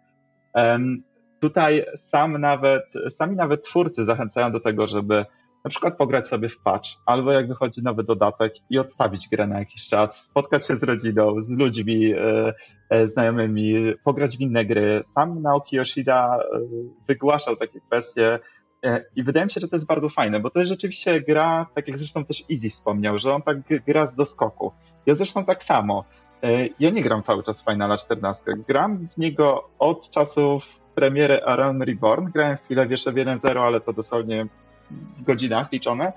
Tutaj 1.39 1.85
sam 1.95 2.37
nawet, 2.37 2.93
sami 3.09 3.35
nawet 3.35 3.63
twórcy 3.63 4.05
zachęcają 4.05 4.51
do 4.51 4.59
tego, 4.59 4.87
żeby 4.87 5.25
na 5.63 5.69
przykład 5.69 5.97
pograć 5.97 6.27
sobie 6.27 6.49
w 6.49 6.59
patch, 6.59 6.89
albo 7.05 7.31
jak 7.31 7.47
wychodzi 7.47 7.83
nowy 7.83 8.03
dodatek 8.03 8.53
i 8.69 8.79
odstawić 8.79 9.29
grę 9.29 9.47
na 9.47 9.59
jakiś 9.59 9.87
czas, 9.87 10.23
spotkać 10.23 10.67
się 10.67 10.75
z 10.75 10.83
rodziną, 10.83 11.41
z 11.41 11.57
ludźmi 11.57 12.13
e, 12.13 12.53
e, 12.89 13.07
znajomymi, 13.07 13.93
pograć 14.03 14.37
w 14.37 14.41
inne 14.41 14.65
gry. 14.65 15.01
Sam 15.03 15.41
Naoki 15.41 15.75
Yoshida 15.75 16.37
e, 16.37 16.59
wygłaszał 17.07 17.55
takie 17.55 17.81
kwestie 17.81 18.39
e, 18.83 19.05
i 19.15 19.23
wydaje 19.23 19.45
mi 19.45 19.51
się, 19.51 19.61
że 19.61 19.67
to 19.67 19.75
jest 19.75 19.87
bardzo 19.87 20.09
fajne, 20.09 20.39
bo 20.39 20.49
to 20.49 20.59
jest 20.59 20.69
rzeczywiście 20.69 21.21
gra, 21.21 21.65
tak 21.75 21.87
jak 21.87 21.97
zresztą 21.97 22.25
też 22.25 22.43
Easy 22.51 22.69
wspomniał, 22.69 23.19
że 23.19 23.33
on 23.33 23.41
tak 23.41 23.57
gra 23.87 24.05
z 24.05 24.15
doskoku. 24.15 24.71
Ja 25.05 25.15
zresztą 25.15 25.45
tak 25.45 25.63
samo. 25.63 26.05
E, 26.43 26.67
ja 26.79 26.89
nie 26.89 27.03
gram 27.03 27.23
cały 27.23 27.43
czas 27.43 27.65
Finala 27.65 27.97
14. 27.97 28.43
Gram 28.67 29.07
w 29.07 29.17
niego 29.17 29.69
od 29.79 30.09
czasów 30.11 30.86
premiery 30.97 31.43
A 31.45 31.55
Realm 31.55 31.83
Reborn. 31.83 32.25
Grałem 32.25 32.57
chwilę 32.57 32.87
w 32.87 32.91
jeszcze 32.91 33.11
w 33.11 33.15
1.0, 33.15 33.59
ale 33.59 33.81
to 33.81 33.93
dosłownie 33.93 34.47
w 34.91 35.23
godzinach 35.23 35.71
liczone. 35.71 36.13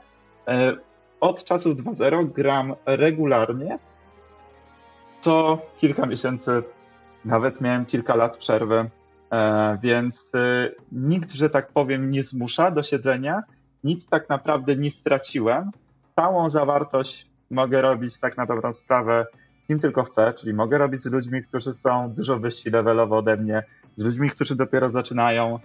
E, 0.48 0.76
od 1.20 1.44
czasów 1.44 1.76
2.0 1.76 2.32
gram 2.32 2.74
regularnie. 2.86 3.78
Co 5.20 5.58
kilka 5.78 6.06
miesięcy, 6.06 6.62
nawet 7.24 7.60
miałem 7.60 7.86
kilka 7.86 8.16
lat 8.16 8.36
przerwy, 8.36 8.90
e, 9.32 9.78
więc 9.82 10.32
nikt, 10.92 11.32
że 11.32 11.50
tak 11.50 11.68
powiem, 11.68 12.10
nie 12.10 12.22
zmusza 12.22 12.70
do 12.70 12.82
siedzenia. 12.82 13.42
Nic 13.84 14.08
tak 14.08 14.28
naprawdę 14.28 14.76
nie 14.76 14.90
straciłem. 14.90 15.70
Całą 16.16 16.50
zawartość 16.50 17.26
mogę 17.50 17.82
robić 17.82 18.20
tak 18.20 18.36
na 18.36 18.46
dobrą 18.46 18.72
sprawę 18.72 19.26
kim 19.66 19.80
tylko 19.80 20.02
chcę, 20.02 20.32
czyli 20.32 20.54
mogę 20.54 20.78
robić 20.78 21.02
z 21.02 21.12
ludźmi, 21.12 21.44
którzy 21.44 21.74
są 21.74 22.12
dużo 22.12 22.38
wyżsi 22.38 22.70
levelowo 22.70 23.18
ode 23.18 23.36
mnie, 23.36 23.62
z 24.00 24.04
ludźmi, 24.04 24.30
którzy 24.30 24.56
dopiero 24.56 24.90
zaczynają. 24.90 25.58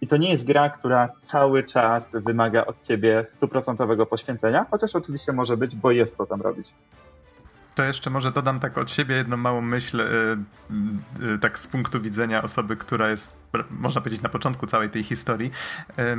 I 0.00 0.06
to 0.06 0.16
nie 0.16 0.30
jest 0.30 0.46
gra, 0.46 0.70
która 0.70 1.08
cały 1.22 1.64
czas 1.64 2.10
wymaga 2.12 2.66
od 2.66 2.82
ciebie 2.82 3.24
stuprocentowego 3.24 4.06
poświęcenia, 4.06 4.66
chociaż 4.70 4.96
oczywiście 4.96 5.32
może 5.32 5.56
być, 5.56 5.76
bo 5.76 5.90
jest 5.90 6.16
co 6.16 6.26
tam 6.26 6.42
robić. 6.42 6.74
To 7.74 7.84
jeszcze 7.84 8.10
może 8.10 8.32
dodam 8.32 8.60
tak 8.60 8.78
od 8.78 8.90
siebie 8.90 9.14
jedną 9.16 9.36
małą 9.36 9.60
myśl, 9.60 9.98
yy, 9.98 11.26
yy, 11.28 11.38
tak 11.38 11.58
z 11.58 11.66
punktu 11.66 12.00
widzenia 12.00 12.42
osoby, 12.42 12.76
która 12.76 13.10
jest, 13.10 13.36
można 13.70 14.00
powiedzieć, 14.00 14.22
na 14.22 14.28
początku 14.28 14.66
całej 14.66 14.90
tej 14.90 15.02
historii. 15.02 15.50
Yy, 15.96 16.16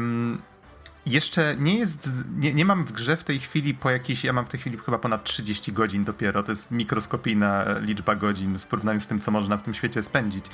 jeszcze 1.05 1.55
nie 1.59 1.77
jest, 1.77 2.09
nie, 2.37 2.53
nie 2.53 2.65
mam 2.65 2.83
w 2.83 2.91
grze 2.91 3.17
w 3.17 3.23
tej 3.23 3.39
chwili 3.39 3.73
po 3.73 3.89
jakiejś, 3.89 4.23
ja 4.23 4.33
mam 4.33 4.45
w 4.45 4.49
tej 4.49 4.59
chwili 4.59 4.77
chyba 4.77 4.97
ponad 4.97 5.23
30 5.23 5.73
godzin 5.73 6.03
dopiero, 6.03 6.43
to 6.43 6.51
jest 6.51 6.71
mikroskopijna 6.71 7.65
liczba 7.79 8.15
godzin 8.15 8.59
w 8.59 8.67
porównaniu 8.67 8.99
z 8.99 9.07
tym, 9.07 9.19
co 9.19 9.31
można 9.31 9.57
w 9.57 9.63
tym 9.63 9.73
świecie 9.73 10.03
spędzić. 10.03 10.45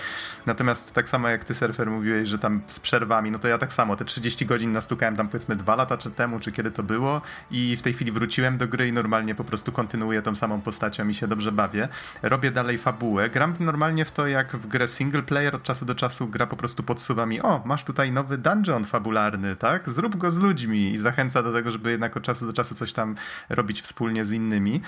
Natomiast 0.46 0.94
tak 0.94 1.10
samo 1.10 1.30
jak 1.30 1.44
ty, 1.44 1.54
surfer, 1.54 1.92
mówiłeś, 1.92 2.28
że 2.28 2.40
tam 2.40 2.62
z 2.68 2.80
przerwami, 2.80 3.32
no 3.32 3.40
to 3.40 3.48
ja 3.48 3.58
tak 3.58 3.74
samo, 3.74 3.96
te 3.96 4.06
30 4.06 4.46
godzin 4.46 4.72
nastukałem 4.72 5.16
tam 5.16 5.28
powiedzmy 5.28 5.56
dwa 5.56 5.76
lata 5.76 5.98
czy 5.98 6.12
temu, 6.12 6.40
czy 6.40 6.52
kiedy 6.52 6.72
to 6.72 6.84
było 6.84 7.22
i 7.52 7.78
w 7.78 7.82
tej 7.82 7.94
chwili 7.94 8.12
wróciłem 8.12 8.58
do 8.58 8.68
gry 8.68 8.88
i 8.88 8.94
normalnie 8.94 9.36
po 9.36 9.44
prostu 9.44 9.72
kontynuuję 9.72 10.22
tą 10.22 10.36
samą 10.36 10.62
postacią 10.62 11.08
i 11.08 11.14
się 11.14 11.28
dobrze 11.28 11.52
bawię. 11.52 11.88
Robię 12.22 12.52
dalej 12.52 12.78
fabułę, 12.78 13.30
gram 13.30 13.54
normalnie 13.60 14.06
w 14.06 14.12
to 14.12 14.28
jak 14.28 14.56
w 14.58 14.68
grę 14.68 14.88
single 14.88 15.24
player, 15.24 15.56
od 15.56 15.64
czasu 15.64 15.86
do 15.86 15.96
czasu 15.96 16.28
gra 16.28 16.48
po 16.48 16.56
prostu 16.56 16.84
podsuwa 16.84 17.26
mi, 17.26 17.42
o, 17.42 17.62
masz 17.66 17.84
tutaj 17.84 18.12
nowy 18.12 18.38
dungeon 18.38 18.86
fabularny, 18.86 19.56
tak? 19.56 19.90
Zrób 19.90 20.16
go 20.16 20.32
z 20.32 20.41
ludźmi 20.42 20.94
i 20.94 20.98
zachęca 20.98 21.44
do 21.44 21.54
tego, 21.54 21.72
żeby 21.72 21.92
jednak 21.92 22.18
od 22.18 22.24
czasu 22.24 22.46
do 22.46 22.54
czasu 22.54 22.76
coś 22.76 22.94
tam 22.94 23.16
robić 23.50 23.82
wspólnie 23.82 24.26
z 24.26 24.32
innymi. 24.32 24.82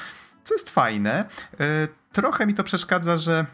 Co 0.43 0.53
jest 0.53 0.69
fajne. 0.69 1.25
E, 1.59 1.87
trochę 2.11 2.45
mi 2.45 2.53
to 2.53 2.63
przeszkadza, 2.63 3.17
że 3.17 3.45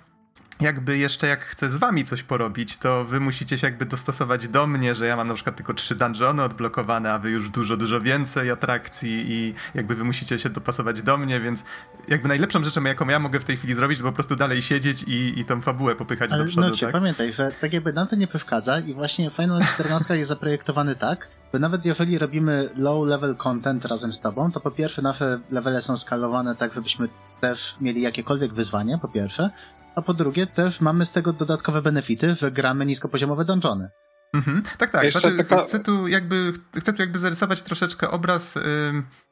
jakby 0.62 0.97
jeszcze 0.97 1.28
jak 1.28 1.41
chcę 1.41 1.70
z 1.70 1.78
wami 1.78 2.03
coś 2.03 2.24
porobić, 2.24 2.78
to 2.78 3.05
wy 3.05 3.20
musicie 3.20 3.57
się 3.57 3.68
jakby 3.68 3.86
dostosować 3.86 4.47
do 4.47 4.68
mnie, 4.68 4.95
że 4.95 5.07
ja 5.07 5.16
mam 5.16 5.28
na 5.28 5.34
przykład 5.34 5.55
tylko 5.55 5.74
trzy 5.74 5.95
dungeony 5.95 6.43
odblokowane, 6.43 7.14
a 7.14 7.20
wy 7.20 7.32
już 7.32 7.49
dużo, 7.49 7.78
dużo 7.78 8.01
więcej 8.01 8.51
atrakcji 8.51 9.26
i 9.28 9.53
jakby 9.76 9.95
wy 9.95 10.03
musicie 10.03 10.39
się 10.39 10.49
dopasować 10.49 11.01
do 11.01 11.18
mnie, 11.18 11.39
więc 11.39 11.64
jakby 12.07 12.28
najlepszą 12.28 12.64
rzeczą, 12.64 12.84
jaką 12.84 13.07
ja 13.07 13.20
mogę 13.20 13.39
w 13.39 13.45
tej 13.45 13.57
chwili 13.57 13.74
zrobić, 13.74 13.99
to 13.99 14.05
po 14.05 14.12
prostu 14.12 14.36
dalej 14.36 14.62
siedzieć 14.62 15.03
i, 15.03 15.39
i 15.39 15.45
tą 15.45 15.62
fabułę 15.62 15.95
popychać 15.95 16.32
Ale 16.32 16.43
do 16.43 16.49
przodu, 16.49 16.68
no, 16.70 16.78
tak? 16.78 16.91
pamiętaj, 16.91 17.34
że 17.34 17.51
tak 17.62 17.74
jakby 17.74 17.93
nam 17.93 18.07
to 18.07 18.16
nie 18.16 18.28
przeszkadza 18.28 18.80
i 18.80 18.93
właśnie 18.93 19.30
Final 19.30 19.62
14 19.74 20.18
jest 20.18 20.30
zaprojektowany 20.30 20.95
tak, 20.95 21.28
że 21.53 21.60
nawet 21.60 21.86
jeżeli 21.86 22.18
robimy 22.18 22.70
low 22.76 23.07
level 23.07 23.36
content 23.36 23.86
razem 23.86 24.14
z 24.14 24.20
tobą, 24.20 24.51
to 24.51 24.60
po 24.60 24.72
pierwsze 24.72 25.01
nasze 25.01 25.39
levele 25.51 25.82
są 25.82 25.97
skalowane 25.97 26.55
tak, 26.55 26.74
żebyśmy 26.74 27.10
też 27.41 27.76
mieli 27.82 28.01
jakiekolwiek 28.01 28.53
wyzwanie, 28.53 28.99
po 29.01 29.07
pierwsze, 29.07 29.49
a 29.95 30.01
po 30.01 30.13
drugie 30.13 30.47
też 30.47 30.81
mamy 30.81 31.05
z 31.05 31.11
tego 31.11 31.33
dodatkowe 31.33 31.81
benefity, 31.81 32.35
że 32.35 32.51
gramy 32.51 32.85
niskopoziomowe 32.85 33.45
dungeony. 33.45 33.89
Mhm. 34.33 34.63
Tak, 34.77 34.89
tak. 34.89 35.11
Znaczy, 35.11 35.37
taka... 35.37 35.63
chcę, 35.63 35.79
tu 35.79 36.07
jakby, 36.07 36.53
chcę 36.77 36.93
tu 36.93 37.01
jakby 37.01 37.19
zarysować 37.19 37.61
troszeczkę 37.63 38.11
obraz, 38.11 38.59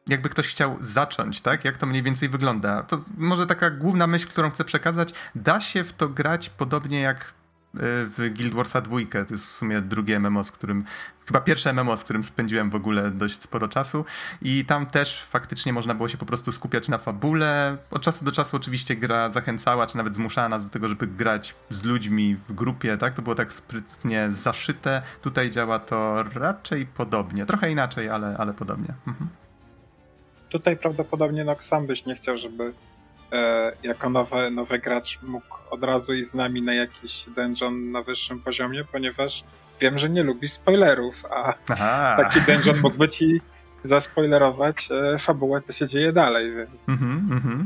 jakby 0.08 0.30
ktoś 0.30 0.48
chciał 0.48 0.78
zacząć, 0.80 1.42
tak? 1.42 1.66
Jak 1.66 1.78
to 1.78 1.86
mniej 1.86 2.04
więcej 2.04 2.30
wygląda. 2.30 2.84
To 2.84 3.00
może 3.18 3.46
taka 3.46 3.70
główna 3.70 4.08
myśl, 4.08 4.28
którą 4.28 4.50
chcę 4.50 4.64
przekazać, 4.64 5.14
da 5.36 5.62
się 5.62 5.84
w 5.84 5.94
to 5.94 6.10
grać 6.10 6.50
podobnie 6.50 7.02
jak 7.02 7.34
w 7.80 8.30
Guild 8.38 8.54
Warsa 8.54 8.82
2. 8.82 8.98
To 9.12 9.34
jest 9.34 9.46
w 9.46 9.52
sumie 9.52 9.82
drugie 9.82 10.20
MMO, 10.20 10.44
z 10.44 10.52
którym, 10.52 10.84
chyba 11.26 11.42
pierwsze 11.42 11.74
MMO, 11.74 11.98
z 11.98 12.04
którym 12.04 12.24
spędziłem 12.24 12.70
w 12.70 12.76
ogóle 12.76 13.12
dość 13.12 13.42
sporo 13.42 13.68
czasu 13.68 14.06
i 14.42 14.66
tam 14.66 14.86
też 14.86 15.24
faktycznie 15.24 15.74
można 15.74 15.96
było 15.96 16.10
się 16.10 16.18
po 16.18 16.26
prostu 16.26 16.52
skupiać 16.52 16.90
na 16.90 16.98
fabule. 16.98 17.78
Od 17.92 18.02
czasu 18.02 18.26
do 18.26 18.32
czasu 18.32 18.58
oczywiście 18.58 18.96
gra 18.96 19.30
zachęcała, 19.30 19.88
czy 19.88 19.98
nawet 19.98 20.16
zmuszała 20.16 20.50
nas 20.50 20.66
do 20.66 20.72
tego, 20.72 20.90
żeby 20.90 21.08
grać 21.08 21.56
z 21.70 21.84
ludźmi 21.84 22.36
w 22.50 22.54
grupie, 22.54 22.98
tak? 22.98 23.14
To 23.14 23.22
było 23.22 23.36
tak 23.36 23.54
sprytnie 23.54 24.28
zaszyte. 24.30 25.02
Tutaj 25.22 25.50
działa 25.50 25.80
to 25.80 26.24
raczej 26.24 26.86
podobnie. 26.86 27.46
Trochę 27.46 27.72
inaczej, 27.72 28.10
ale, 28.10 28.36
ale 28.38 28.54
podobnie. 28.54 28.94
Mhm. 29.08 29.30
Tutaj 30.50 30.78
prawdopodobnie 30.78 31.44
Nox 31.44 31.68
sam 31.68 31.88
byś 31.88 32.06
nie 32.06 32.16
chciał, 32.16 32.38
żeby 32.38 32.74
e, 33.32 33.72
jako 33.84 34.10
nowy, 34.10 34.52
nowy 34.52 34.80
gracz 34.80 35.22
mógł 35.22 35.58
od 35.70 35.84
razu 35.84 36.14
iść 36.14 36.28
z 36.28 36.34
nami 36.34 36.62
na 36.62 36.74
jakiś 36.74 37.26
dungeon 37.36 37.92
na 37.92 38.02
wyższym 38.02 38.40
poziomie, 38.40 38.84
ponieważ 38.92 39.44
wiem, 39.80 40.00
że 40.00 40.10
nie 40.10 40.24
lubi 40.24 40.48
spoilerów, 40.48 41.26
a 41.30 41.54
Aha. 41.70 42.16
taki 42.18 42.42
dungeon 42.42 42.80
mógłby 42.84 43.08
ci 43.08 43.42
zaspoilerować 43.84 44.90
e, 44.92 45.20
fabułę, 45.20 45.62
co 45.68 45.74
się 45.74 45.88
dzieje 45.88 46.14
dalej, 46.14 46.56
więc... 46.56 46.90
Mm 46.90 47.30
-hmm. 47.30 47.66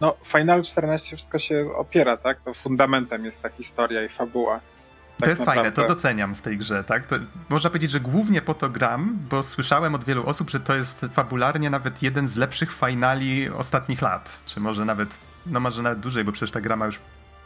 No, 0.00 0.16
Final 0.24 0.62
14 0.62 1.16
wszystko 1.16 1.38
się 1.38 1.74
opiera, 1.76 2.16
tak? 2.16 2.40
To 2.40 2.54
fundamentem 2.54 3.24
jest 3.24 3.42
ta 3.42 3.48
historia 3.48 4.04
i 4.04 4.08
fabuła. 4.08 4.60
Tak 5.18 5.26
to 5.26 5.30
jest 5.30 5.40
naprawdę. 5.40 5.62
fajne, 5.62 5.88
to 5.88 5.94
doceniam 5.94 6.34
w 6.34 6.42
tej 6.42 6.58
grze, 6.58 6.84
tak? 6.84 7.06
To 7.06 7.16
można 7.48 7.70
powiedzieć, 7.70 7.90
że 7.90 8.00
głównie 8.00 8.42
po 8.42 8.54
to 8.54 8.70
gram, 8.70 9.18
bo 9.30 9.42
słyszałem 9.42 9.94
od 9.94 10.04
wielu 10.04 10.26
osób, 10.26 10.50
że 10.50 10.60
to 10.60 10.76
jest 10.76 11.06
fabularnie 11.12 11.70
nawet 11.70 12.02
jeden 12.02 12.28
z 12.28 12.36
lepszych 12.36 12.72
finali 12.72 13.50
ostatnich 13.50 14.02
lat, 14.02 14.42
czy 14.46 14.60
może 14.60 14.84
nawet, 14.84 15.18
no 15.46 15.60
może 15.60 15.82
nawet 15.82 16.00
dłużej, 16.00 16.24
bo 16.24 16.32
przecież 16.32 16.50
ta 16.50 16.60
gra 16.60 16.76
ma 16.76 16.86
już 16.86 17.00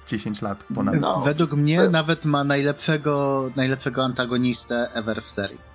10 0.06 0.42
lat 0.42 0.64
ponad. 0.74 0.94
No. 1.00 1.20
Według 1.20 1.52
mnie 1.52 1.88
nawet 1.88 2.24
ma 2.24 2.44
najlepszego, 2.44 3.50
najlepszego 3.56 4.04
antagonistę 4.04 4.90
ever 4.94 5.22
w 5.22 5.30
serii. 5.30 5.72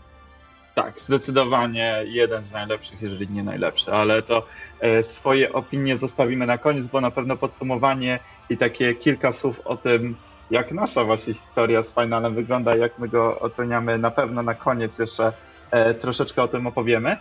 Tak, 0.76 1.02
zdecydowanie 1.02 2.04
jeden 2.06 2.44
z 2.44 2.52
najlepszych, 2.52 3.02
jeżeli 3.02 3.30
nie 3.30 3.44
najlepszy, 3.44 3.94
ale 3.94 4.22
to 4.22 4.46
e, 4.80 5.04
swoje 5.04 5.54
opinie 5.54 5.98
zostawimy 5.98 6.46
na 6.46 6.58
koniec, 6.58 6.88
bo 6.88 7.02
na 7.02 7.12
pewno 7.12 7.38
podsumowanie 7.38 8.20
i 8.50 8.58
takie 8.58 8.96
kilka 8.96 9.32
słów 9.32 9.60
o 9.66 9.78
tym, 9.78 10.16
jak 10.52 10.72
nasza 10.72 11.04
właśnie 11.04 11.34
historia 11.34 11.84
z 11.84 11.94
finalem 11.94 12.36
wygląda, 12.36 12.76
jak 12.76 13.00
my 13.00 13.08
go 13.08 13.40
oceniamy, 13.40 13.98
na 13.98 14.12
pewno 14.12 14.44
na 14.44 14.56
koniec 14.56 15.00
jeszcze 15.00 15.34
e, 15.72 15.94
troszeczkę 15.94 16.44
o 16.44 16.48
tym 16.48 16.68
opowiemy. 16.68 17.18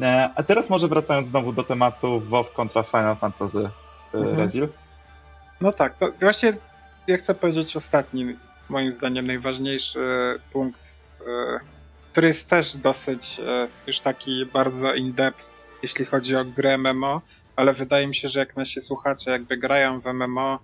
E, 0.00 0.30
a 0.34 0.42
teraz 0.42 0.70
może 0.70 0.88
wracając 0.88 1.28
znowu 1.28 1.52
do 1.52 1.64
tematu 1.64 2.20
WoW 2.20 2.52
kontra 2.52 2.82
Final 2.82 3.16
Fantasy 3.16 3.70
mhm. 4.14 4.38
Rezil. 4.38 4.68
No 5.60 5.72
tak, 5.72 5.98
to 5.98 6.12
właśnie 6.20 6.52
ja 7.06 7.16
chcę 7.16 7.34
powiedzieć 7.34 7.76
ostatni, 7.76 8.36
moim 8.68 8.92
zdaniem 8.92 9.26
najważniejszy 9.26 10.00
punkt 10.52 11.06
który 12.16 12.28
jest 12.28 12.50
też 12.50 12.76
dosyć 12.76 13.40
e, 13.40 13.68
już 13.86 14.00
taki 14.00 14.46
bardzo 14.46 14.94
in-depth, 14.94 15.50
jeśli 15.82 16.04
chodzi 16.04 16.36
o 16.36 16.44
grę 16.44 16.78
MMO, 16.78 17.20
ale 17.56 17.72
wydaje 17.72 18.06
mi 18.06 18.14
się, 18.14 18.28
że 18.28 18.40
jak 18.40 18.56
nasi 18.56 18.80
słuchacze 18.80 19.30
jakby 19.30 19.56
grają 19.56 20.00
w 20.00 20.06
MMO, 20.06 20.58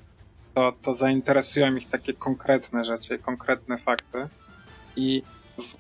to, 0.54 0.72
to 0.82 0.94
zainteresują 0.94 1.76
ich 1.76 1.90
takie 1.90 2.12
konkretne 2.12 2.84
rzeczy, 2.84 3.18
konkretne 3.18 3.78
fakty. 3.78 4.28
I 4.96 5.22
w... 5.58 5.74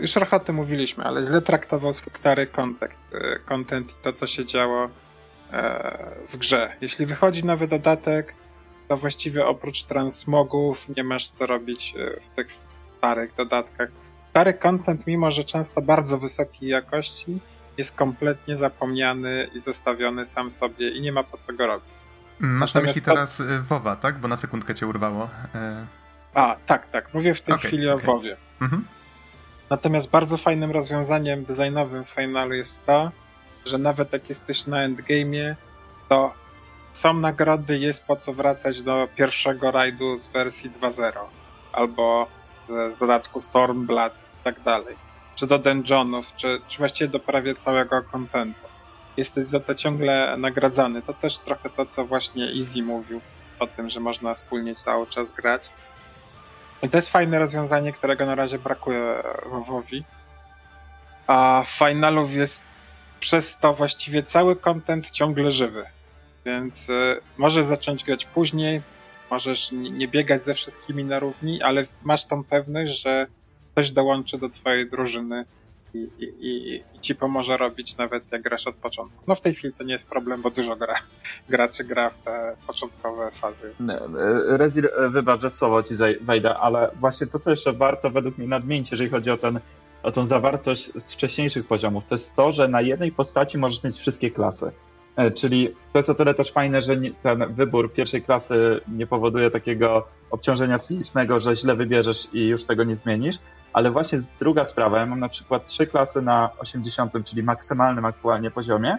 już 0.00 0.12
trochę 0.12 0.36
o 0.36 0.40
tym 0.40 0.56
mówiliśmy, 0.56 1.04
ale 1.04 1.24
źle 1.24 1.42
traktował 1.42 1.92
swój 1.92 2.12
stary 2.16 2.46
content, 2.46 2.92
e, 3.12 3.38
content 3.38 3.90
i 3.90 3.94
to, 4.02 4.12
co 4.12 4.26
się 4.26 4.46
działo 4.46 4.88
e, 5.52 6.14
w 6.28 6.36
grze. 6.36 6.76
Jeśli 6.80 7.06
wychodzi 7.06 7.44
nowy 7.44 7.68
dodatek, 7.68 8.34
to 8.88 8.96
właściwie 8.96 9.46
oprócz 9.46 9.82
transmogów 9.84 10.88
nie 10.96 11.04
masz 11.04 11.28
co 11.28 11.46
robić 11.46 11.94
w 12.22 12.28
tych 12.28 12.46
starych 12.98 13.34
dodatkach. 13.34 13.88
Stary 14.30 14.54
content, 14.54 15.06
mimo 15.06 15.30
że 15.30 15.44
często 15.44 15.82
bardzo 15.82 16.18
wysokiej 16.18 16.68
jakości, 16.68 17.38
jest 17.78 17.96
kompletnie 17.96 18.56
zapomniany 18.56 19.48
i 19.54 19.58
zostawiony 19.58 20.26
sam 20.26 20.50
sobie 20.50 20.90
i 20.90 21.00
nie 21.00 21.12
ma 21.12 21.22
po 21.22 21.36
co 21.36 21.52
go 21.52 21.66
robić. 21.66 21.97
Masz 22.40 22.74
Natomiast 22.74 22.74
na 22.74 22.80
myśli 22.80 23.02
teraz. 23.02 23.40
Y, 23.40 23.62
WoWa, 23.62 23.96
tak? 23.96 24.18
Bo 24.18 24.28
na 24.28 24.36
sekundkę 24.36 24.74
cię 24.74 24.86
urwało. 24.86 25.28
E, 25.54 25.86
A, 26.34 26.56
tak, 26.66 26.90
tak. 26.90 27.14
Mówię 27.14 27.34
w 27.34 27.40
tej 27.40 27.54
okay, 27.54 27.68
chwili 27.68 27.88
okay. 27.88 28.10
o 28.10 28.12
WoWie. 28.12 28.36
Mhm. 28.60 28.84
Natomiast 29.70 30.10
bardzo 30.10 30.36
fajnym 30.36 30.70
rozwiązaniem 30.70 31.44
designowym 31.44 32.04
w 32.04 32.10
finalu 32.10 32.54
jest 32.54 32.86
to, 32.86 33.10
że 33.66 33.78
nawet 33.78 34.12
jak 34.12 34.28
jesteś 34.28 34.66
na 34.66 34.88
endgame'ie, 34.88 35.54
to 36.08 36.34
są 36.92 37.14
nagrody, 37.14 37.78
jest 37.78 38.04
po 38.04 38.16
co 38.16 38.32
wracać 38.32 38.82
do 38.82 39.08
pierwszego 39.16 39.70
rajdu 39.70 40.18
z 40.18 40.26
wersji 40.26 40.70
2.0. 40.70 41.12
Albo 41.72 42.26
z, 42.66 42.94
z 42.94 42.98
dodatku 42.98 43.40
Stormblood 43.40 44.12
i 44.12 44.44
tak 44.44 44.60
dalej, 44.62 44.96
czy 45.34 45.46
do 45.46 45.58
dungeonów, 45.58 46.36
czy, 46.36 46.60
czy 46.68 46.78
właściwie 46.78 47.08
do 47.08 47.20
prawie 47.20 47.54
całego 47.54 48.02
kontentu. 48.02 48.67
Jesteś 49.18 49.44
za 49.44 49.60
to 49.60 49.74
ciągle 49.74 50.36
nagradzany. 50.36 51.02
To 51.02 51.14
też 51.14 51.38
trochę 51.38 51.70
to, 51.70 51.86
co 51.86 52.04
właśnie 52.04 52.52
Easy 52.56 52.82
mówił 52.82 53.20
o 53.58 53.66
tym, 53.66 53.88
że 53.88 54.00
można 54.00 54.34
wspólnie 54.34 54.74
cały 54.74 55.06
czas 55.06 55.32
grać. 55.32 55.70
I 56.82 56.88
to 56.88 56.98
jest 56.98 57.08
fajne 57.08 57.38
rozwiązanie, 57.38 57.92
którego 57.92 58.26
na 58.26 58.34
razie 58.34 58.58
brakuje 58.58 59.22
WoWowi. 59.46 60.04
A 61.26 61.62
finalów 61.66 62.32
jest 62.32 62.62
przez 63.20 63.58
to 63.58 63.74
właściwie 63.74 64.22
cały 64.22 64.56
content 64.56 65.10
ciągle 65.10 65.52
żywy. 65.52 65.84
Więc 66.44 66.88
y, 66.88 67.20
możesz 67.38 67.64
zacząć 67.64 68.04
grać 68.04 68.24
później, 68.24 68.82
możesz 69.30 69.72
nie 69.72 70.08
biegać 70.08 70.42
ze 70.42 70.54
wszystkimi 70.54 71.04
na 71.04 71.18
równi, 71.18 71.62
ale 71.62 71.86
masz 72.02 72.24
tą 72.24 72.44
pewność, 72.44 73.02
że 73.02 73.26
ktoś 73.72 73.90
dołączy 73.90 74.38
do 74.38 74.48
twojej 74.48 74.90
drużyny 74.90 75.44
i, 75.94 76.08
i, 76.18 76.34
i, 76.40 77.00
ci 77.00 77.14
pomoże 77.14 77.56
robić 77.56 77.96
nawet 77.96 78.32
jak 78.32 78.42
grasz 78.42 78.66
od 78.66 78.74
początku. 78.74 79.24
No 79.26 79.34
w 79.34 79.40
tej 79.40 79.54
chwili 79.54 79.74
to 79.74 79.84
nie 79.84 79.92
jest 79.92 80.08
problem, 80.08 80.42
bo 80.42 80.50
dużo 80.50 80.76
gra, 80.76 80.94
graczy 81.48 81.84
gra 81.84 82.10
w 82.10 82.18
te 82.18 82.56
początkowe 82.66 83.30
fazy. 83.30 83.74
Rezir, 84.46 84.90
wybacz, 85.08 85.40
że 85.40 85.50
słowo 85.50 85.82
ci 85.82 85.94
wejdę, 86.20 86.56
ale 86.56 86.90
właśnie 87.00 87.26
to, 87.26 87.38
co 87.38 87.50
jeszcze 87.50 87.72
warto 87.72 88.10
według 88.10 88.38
mnie 88.38 88.48
nadmienić, 88.48 88.90
jeżeli 88.90 89.10
chodzi 89.10 89.30
o 89.30 89.36
ten 89.36 89.60
o 90.02 90.12
tą 90.12 90.24
zawartość 90.24 90.92
z 90.94 91.12
wcześniejszych 91.12 91.66
poziomów, 91.66 92.04
to 92.08 92.14
jest 92.14 92.36
to, 92.36 92.52
że 92.52 92.68
na 92.68 92.80
jednej 92.80 93.12
postaci 93.12 93.58
możesz 93.58 93.84
mieć 93.84 93.96
wszystkie 93.96 94.30
klasy. 94.30 94.72
E, 95.16 95.30
czyli 95.30 95.74
to 95.92 95.98
jest 95.98 96.10
o 96.10 96.14
tyle 96.14 96.34
też 96.34 96.52
fajne, 96.52 96.80
że 96.80 96.96
ten 97.22 97.54
wybór 97.54 97.92
pierwszej 97.92 98.22
klasy 98.22 98.80
nie 98.88 99.06
powoduje 99.06 99.50
takiego 99.50 100.08
obciążenia 100.30 100.78
psychicznego, 100.78 101.40
że 101.40 101.56
źle 101.56 101.74
wybierzesz 101.74 102.28
i 102.32 102.46
już 102.46 102.64
tego 102.64 102.84
nie 102.84 102.96
zmienisz, 102.96 103.38
ale 103.72 103.90
właśnie 103.90 104.18
druga 104.40 104.64
sprawa, 104.64 104.98
ja 104.98 105.06
mam 105.06 105.20
na 105.20 105.28
przykład 105.28 105.66
trzy 105.66 105.86
klasy 105.86 106.22
na 106.22 106.50
80, 106.58 107.12
czyli 107.24 107.42
maksymalnym 107.42 108.04
aktualnie 108.04 108.50
poziomie, 108.50 108.98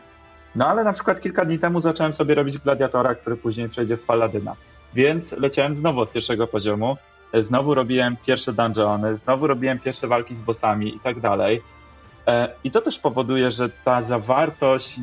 no 0.56 0.68
ale 0.68 0.84
na 0.84 0.94
przykład 0.94 1.22
kilka 1.22 1.46
dni 1.46 1.60
temu 1.60 1.80
zacząłem 1.80 2.14
sobie 2.14 2.36
robić 2.36 2.58
gladiatora, 2.58 3.16
który 3.16 3.38
później 3.38 3.70
przejdzie 3.70 3.98
w 3.98 4.04
paladyna, 4.04 4.56
więc 4.94 5.32
leciałem 5.32 5.76
znowu 5.76 6.00
od 6.00 6.12
pierwszego 6.12 6.48
poziomu, 6.48 6.98
e, 7.34 7.42
znowu 7.42 7.74
robiłem 7.74 8.18
pierwsze 8.26 8.54
dungeony, 8.54 9.16
znowu 9.16 9.48
robiłem 9.48 9.80
pierwsze 9.80 10.08
walki 10.08 10.36
z 10.36 10.42
bossami 10.42 10.96
i 10.96 11.00
tak 11.00 11.20
dalej, 11.20 11.62
E, 12.30 12.50
I 12.64 12.72
to 12.72 12.82
też 12.82 13.00
powoduje, 13.00 13.52
że 13.52 13.70
ta 13.70 14.02
zawartość 14.02 15.00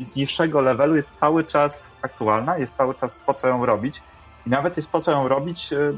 z 0.00 0.16
niższego 0.16 0.60
levelu 0.60 0.96
jest 0.96 1.12
cały 1.12 1.44
czas 1.44 1.92
aktualna, 2.02 2.58
jest 2.58 2.76
cały 2.76 2.94
czas 2.94 3.20
po 3.20 3.34
co 3.34 3.48
ją 3.48 3.66
robić. 3.66 4.02
I 4.46 4.50
nawet 4.50 4.76
jest 4.76 4.92
po 4.92 5.00
co 5.00 5.12
ją 5.12 5.28
robić 5.28 5.72
e, 5.72 5.92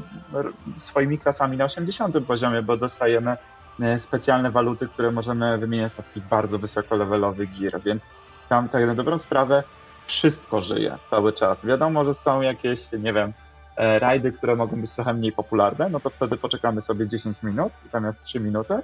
swoimi 0.77 1.17
klasami 1.17 1.57
na 1.57 1.65
80 1.65 2.15
poziomie, 2.27 2.61
bo 2.61 2.77
dostajemy 2.77 3.37
e, 3.81 3.99
specjalne 3.99 4.51
waluty, 4.51 4.87
które 4.87 5.11
możemy 5.11 5.57
wymieniać 5.57 5.97
na 5.97 6.03
taki 6.03 6.21
bardzo 6.21 6.59
wysokolevelowy 6.59 7.47
gear, 7.47 7.81
więc 7.81 8.03
tam 8.49 8.69
tak 8.69 8.87
na 8.87 8.95
dobrą 8.95 9.17
sprawę 9.17 9.63
wszystko 10.07 10.61
żyje 10.61 10.97
cały 11.05 11.33
czas. 11.33 11.65
Wiadomo, 11.65 12.05
że 12.05 12.13
są 12.13 12.41
jakieś, 12.41 12.91
nie 12.91 13.13
wiem, 13.13 13.33
rajdy, 13.77 14.31
które 14.31 14.55
mogą 14.55 14.81
być 14.81 14.91
trochę 14.91 15.13
mniej 15.13 15.31
popularne, 15.31 15.89
no 15.89 15.99
to 15.99 16.09
wtedy 16.09 16.37
poczekamy 16.37 16.81
sobie 16.81 17.07
10 17.07 17.43
minut 17.43 17.73
zamiast 17.91 18.21
3 18.21 18.39
minuty 18.39 18.79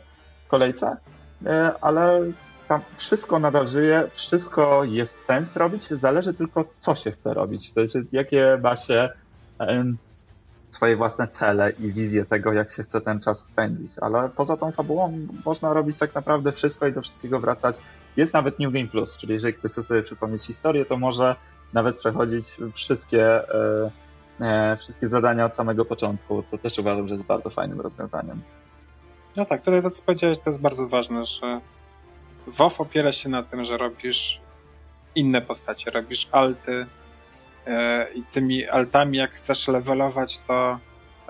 w 0.46 0.48
kolejce, 0.48 0.98
E, 1.46 1.74
ale 1.82 2.22
tam 2.68 2.82
wszystko 2.98 3.40
nadal 3.40 3.68
żyje, 3.68 4.10
wszystko 4.14 4.84
jest 4.84 5.26
sens 5.26 5.56
robić, 5.56 5.88
zależy 5.88 6.34
tylko 6.34 6.66
co 6.78 6.96
się 6.96 7.12
chce 7.12 7.34
robić, 7.34 7.74
to 7.74 7.88
znaczy 7.88 8.08
jakie 8.12 8.60
ma 8.64 8.78
się 8.78 9.10
swoje 10.72 10.96
własne 10.96 11.28
cele 11.28 11.70
i 11.70 11.92
wizje 11.92 12.26
tego, 12.26 12.54
jak 12.54 12.72
się 12.72 12.84
chce 12.84 13.02
ten 13.02 13.20
czas 13.20 13.46
spędzić, 13.46 13.92
ale 14.02 14.30
poza 14.30 14.58
tą 14.58 14.72
fabułą 14.72 15.28
można 15.46 15.74
robić 15.74 15.98
tak 15.98 16.16
naprawdę 16.16 16.52
wszystko 16.52 16.88
i 16.88 16.94
do 16.94 17.02
wszystkiego 17.02 17.40
wracać. 17.40 17.78
Jest 18.18 18.34
nawet 18.34 18.60
New 18.60 18.74
Game 18.74 18.88
Plus, 18.88 19.18
czyli 19.18 19.34
jeżeli 19.34 19.54
ktoś 19.54 19.72
chce 19.72 19.84
sobie 19.84 20.02
przypomnieć 20.02 20.44
historię, 20.44 20.86
to 20.86 20.98
może 20.98 21.36
nawet 21.74 21.98
przechodzić 21.98 22.46
wszystkie, 22.74 23.54
e, 23.56 23.92
e, 24.42 24.78
wszystkie 24.78 25.10
zadania 25.10 25.46
od 25.46 25.56
samego 25.56 25.86
początku, 25.86 26.44
co 26.44 26.58
też 26.58 26.80
uważam, 26.80 27.08
że 27.08 27.14
jest 27.14 27.26
bardzo 27.26 27.50
fajnym 27.50 27.82
rozwiązaniem. 27.82 28.42
No 29.36 29.46
tak, 29.46 29.62
tutaj 29.62 29.82
to 29.82 29.90
co 29.90 30.02
powiedziałeś 30.02 30.40
to 30.40 30.50
jest 30.50 30.62
bardzo 30.62 30.88
ważne, 30.88 31.26
że 31.26 31.62
WoW 32.48 32.82
opiera 32.82 33.12
się 33.12 33.30
na 33.30 33.44
tym, 33.44 33.66
że 33.66 33.78
robisz 33.78 34.42
inne 35.16 35.42
postacie, 35.42 35.92
robisz 35.92 36.28
alty 36.32 36.86
i 38.16 38.24
tymi 38.24 38.68
altami 38.68 39.18
jak 39.18 39.32
chcesz 39.32 39.68
levelować 39.68 40.38
to 40.38 40.80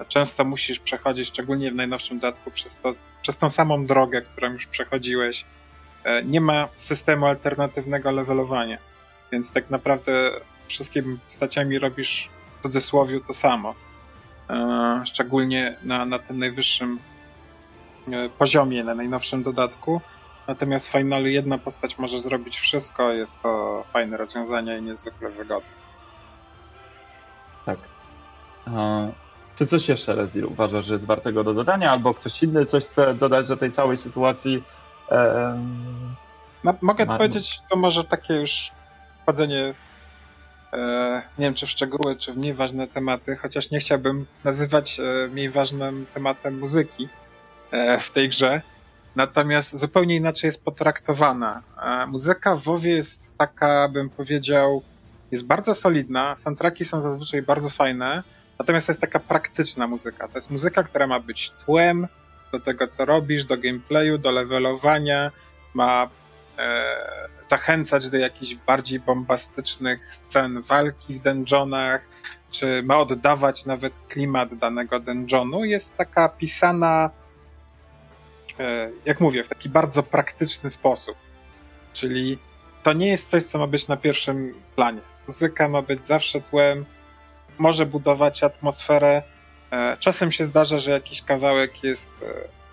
często 0.08 0.46
musisz 0.46 0.80
przechodzić, 0.80 1.28
szczególnie 1.28 1.72
w 1.72 1.76
najnowszym 1.76 2.20
dodatku, 2.20 2.52
przez, 2.52 2.78
to, 2.78 2.92
przez 3.22 3.38
tą 3.38 3.50
samą 3.50 3.86
drogę, 3.86 4.22
którą 4.22 4.52
już 4.52 4.68
przechodziłeś. 4.68 5.46
E, 6.04 6.24
nie 6.24 6.42
ma 6.42 6.68
systemu 6.76 7.26
alternatywnego 7.26 8.12
levelowania, 8.12 8.78
więc 9.32 9.52
tak 9.52 9.70
naprawdę 9.70 10.32
wszystkimi 10.68 11.18
postaciami 11.26 11.80
robisz 11.80 12.30
w 12.60 12.64
cudzysłowie 12.64 13.20
to 13.28 13.34
samo. 13.34 13.76
E, 14.50 15.02
szczególnie 15.06 15.78
na, 15.84 16.06
na 16.06 16.20
tym 16.20 16.40
najwyższym 16.40 17.00
E, 18.14 18.30
poziomie 18.30 18.84
na 18.84 18.96
najnowszym 18.96 19.44
dodatku. 19.44 20.02
Natomiast 20.48 20.88
w 20.88 20.92
finalu 20.92 21.28
jedna 21.28 21.58
postać 21.58 21.98
może 21.98 22.20
zrobić 22.20 22.60
wszystko, 22.60 23.12
jest 23.12 23.42
to 23.42 23.84
fajne 23.94 24.18
rozwiązanie 24.18 24.78
i 24.78 24.82
niezwykle 24.82 25.30
wygodne. 25.30 25.79
Tak. 27.76 27.80
czy 29.56 29.68
coś 29.68 29.90
jeszcze, 29.90 30.16
Rezil, 30.16 30.46
uważasz, 30.46 30.86
że 30.86 30.94
jest 30.94 31.06
wartego 31.06 31.44
do 31.44 31.54
dodania, 31.54 31.92
albo 31.92 32.14
ktoś 32.14 32.44
inny 32.44 32.66
coś 32.66 32.84
chce 32.84 33.14
dodać 33.14 33.48
do 33.48 33.58
tej 33.58 33.72
całej 33.72 33.98
sytuacji? 33.98 34.64
no, 36.64 36.74
mogę 36.82 37.06
Ma... 37.06 37.18
powiedzieć, 37.18 37.62
to 37.70 37.76
może 37.76 38.04
takie 38.04 38.34
już 38.34 38.72
wchodzenie 39.22 39.74
e, 40.74 41.22
nie 41.38 41.46
wiem, 41.46 41.54
czy 41.54 41.66
w 41.66 41.70
szczegóły, 41.70 42.16
czy 42.16 42.34
w 42.34 42.38
mniej 42.38 42.54
ważne 42.54 42.88
tematy, 42.88 43.36
chociaż 43.36 43.72
nie 43.72 43.80
chciałbym 43.80 44.26
nazywać 44.44 45.00
e, 45.00 45.28
mniej 45.28 45.50
ważnym 45.50 46.06
tematem 46.14 46.60
muzyki, 46.60 47.10
E, 47.72 48.00
w 48.00 48.12
tej 48.12 48.30
grze. 48.30 48.62
Natomiast 49.16 49.76
zupełnie 49.76 50.16
inaczej 50.16 50.48
jest 50.48 50.64
potraktowana. 50.64 51.62
E, 51.82 52.06
muzyka 52.08 52.56
w 52.56 52.64
WoWie 52.64 52.92
jest 52.92 53.32
taka, 53.38 53.90
bym 53.90 54.10
powiedział, 54.10 54.84
jest 55.32 55.48
bardzo 55.48 55.74
solidna. 55.74 56.36
Soundtracki 56.36 56.86
są 56.86 57.02
zazwyczaj 57.02 57.42
bardzo 57.42 57.70
fajne. 57.70 58.24
Natomiast 58.60 58.88
to 58.88 58.92
jest 58.92 59.02
taka 59.02 59.20
praktyczna 59.20 59.88
muzyka. 59.88 60.28
To 60.28 60.38
jest 60.38 60.52
muzyka, 60.52 60.84
która 60.84 61.08
ma 61.08 61.20
być 61.20 61.52
tłem, 61.66 62.08
do 62.52 62.60
tego, 62.60 62.88
co 62.88 63.06
robisz, 63.06 63.46
do 63.46 63.58
gameplayu, 63.58 64.18
do 64.18 64.32
levelowania, 64.32 65.32
ma 65.74 66.10
e, 66.58 66.96
zachęcać 67.50 68.10
do 68.10 68.18
jakichś 68.18 68.56
bardziej 68.56 69.00
bombastycznych 69.00 70.14
scen 70.14 70.62
walki 70.62 71.14
w 71.14 71.20
dungeonach, 71.20 72.02
czy 72.52 72.84
ma 72.84 72.98
oddawać 72.98 73.66
nawet 73.66 73.94
klimat 74.08 74.56
danego 74.56 75.00
dungeonu, 75.00 75.66
jest 75.66 75.98
taka 75.98 76.30
pisana, 76.30 77.10
e, 78.60 78.90
jak 79.06 79.20
mówię, 79.20 79.44
w 79.44 79.50
taki 79.50 79.70
bardzo 79.70 80.04
praktyczny 80.04 80.70
sposób. 80.70 81.16
Czyli 81.94 82.38
to 82.84 82.94
nie 82.94 83.08
jest 83.08 83.30
coś, 83.30 83.44
co 83.44 83.60
ma 83.60 83.68
być 83.68 83.88
na 83.88 83.98
pierwszym 83.98 84.54
planie. 84.76 85.02
Muzyka 85.30 85.68
ma 85.68 85.82
być 85.82 86.04
zawsze 86.04 86.42
tłem, 86.42 86.86
może 87.58 87.86
budować 87.86 88.44
atmosferę. 88.44 89.24
E, 89.72 89.98
czasem 90.00 90.32
się 90.32 90.44
zdarza, 90.44 90.78
że 90.78 90.92
jakiś 90.92 91.22
kawałek 91.22 91.84
jest 91.84 92.14
e, 92.22 92.26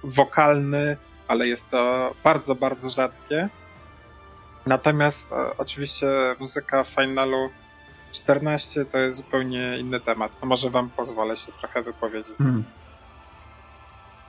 wokalny, 0.05 0.97
ale 1.29 1.49
jest 1.49 1.71
to 1.71 2.15
bardzo, 2.25 2.55
bardzo 2.55 2.91
rzadkie. 2.91 3.49
Natomiast 4.67 5.31
oczywiście 5.59 6.07
muzyka 6.41 6.85
finalu 6.85 7.51
14 8.13 8.85
to 8.85 8.99
jest 8.99 9.17
zupełnie 9.17 9.79
inny 9.79 10.01
temat. 10.01 10.41
To 10.41 10.47
może 10.47 10.71
wam 10.71 10.91
pozwolę 10.91 11.37
się 11.37 11.53
trochę 11.53 11.83
wypowiedzieć. 11.83 12.39
Hmm. 12.39 12.65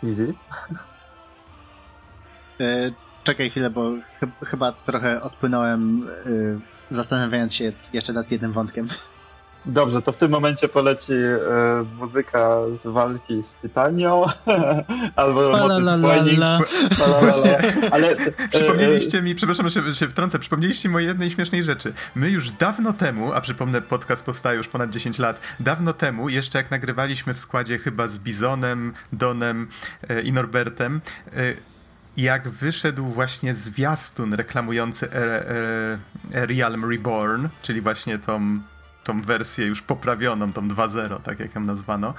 Easy? 0.03 0.33
E, 2.59 2.91
czekaj 3.23 3.49
chwilę, 3.49 3.69
bo 3.69 3.81
ch 3.91 4.45
chyba 4.45 4.71
trochę 4.71 5.21
odpłynąłem, 5.21 6.09
e, 6.25 6.76
zastanawiając 6.89 7.53
się 7.53 7.71
jeszcze 7.93 8.13
nad 8.13 8.31
jednym 8.31 8.53
wątkiem. 8.53 8.87
Dobrze, 9.67 10.01
to 10.01 10.11
w 10.11 10.17
tym 10.17 10.31
momencie 10.31 10.67
poleci 10.67 11.13
e, 11.13 11.85
muzyka 11.99 12.57
z 12.83 12.87
walki 12.87 13.43
z 13.43 13.53
Tytanią, 13.53 14.25
albo. 15.15 15.51
Ale 17.91 18.09
e, 18.11 18.49
przypomnieliście 18.49 19.21
mi, 19.21 19.35
przepraszam, 19.35 19.69
że 19.69 19.95
się 19.95 20.07
wtrącę, 20.07 20.39
przypomnieliście 20.39 20.89
mi 20.89 20.95
o 20.95 20.99
jednej 20.99 21.29
śmiesznej 21.29 21.63
rzeczy. 21.63 21.93
My 22.15 22.29
już 22.29 22.51
dawno 22.51 22.93
temu, 22.93 23.33
a 23.33 23.41
przypomnę, 23.41 23.81
podcast 23.81 24.25
powstaje 24.25 24.57
już 24.57 24.67
ponad 24.67 24.89
10 24.89 25.19
lat, 25.19 25.41
dawno 25.59 25.93
temu, 25.93 26.29
jeszcze 26.29 26.57
jak 26.57 26.71
nagrywaliśmy 26.71 27.33
w 27.33 27.39
składzie 27.39 27.77
chyba 27.77 28.07
z 28.07 28.19
Bizonem, 28.19 28.93
Donem 29.13 29.67
e, 30.09 30.21
i 30.21 30.33
Norbertem, 30.33 31.01
e, 31.33 31.76
jak 32.17 32.49
wyszedł 32.49 33.05
właśnie 33.05 33.55
zwiastun 33.55 34.33
reklamujący 34.33 35.11
e, 35.11 35.17
e, 36.33 36.45
Realm 36.45 36.91
Reborn, 36.91 37.47
czyli 37.61 37.81
właśnie 37.81 38.19
tą 38.19 38.59
tą 39.07 39.21
wersję 39.21 39.65
już 39.65 39.81
poprawioną, 39.81 40.53
tą 40.53 40.67
2.0, 40.67 41.21
tak 41.21 41.39
jak 41.39 41.55
ją 41.55 41.61
nazwano, 41.61 42.13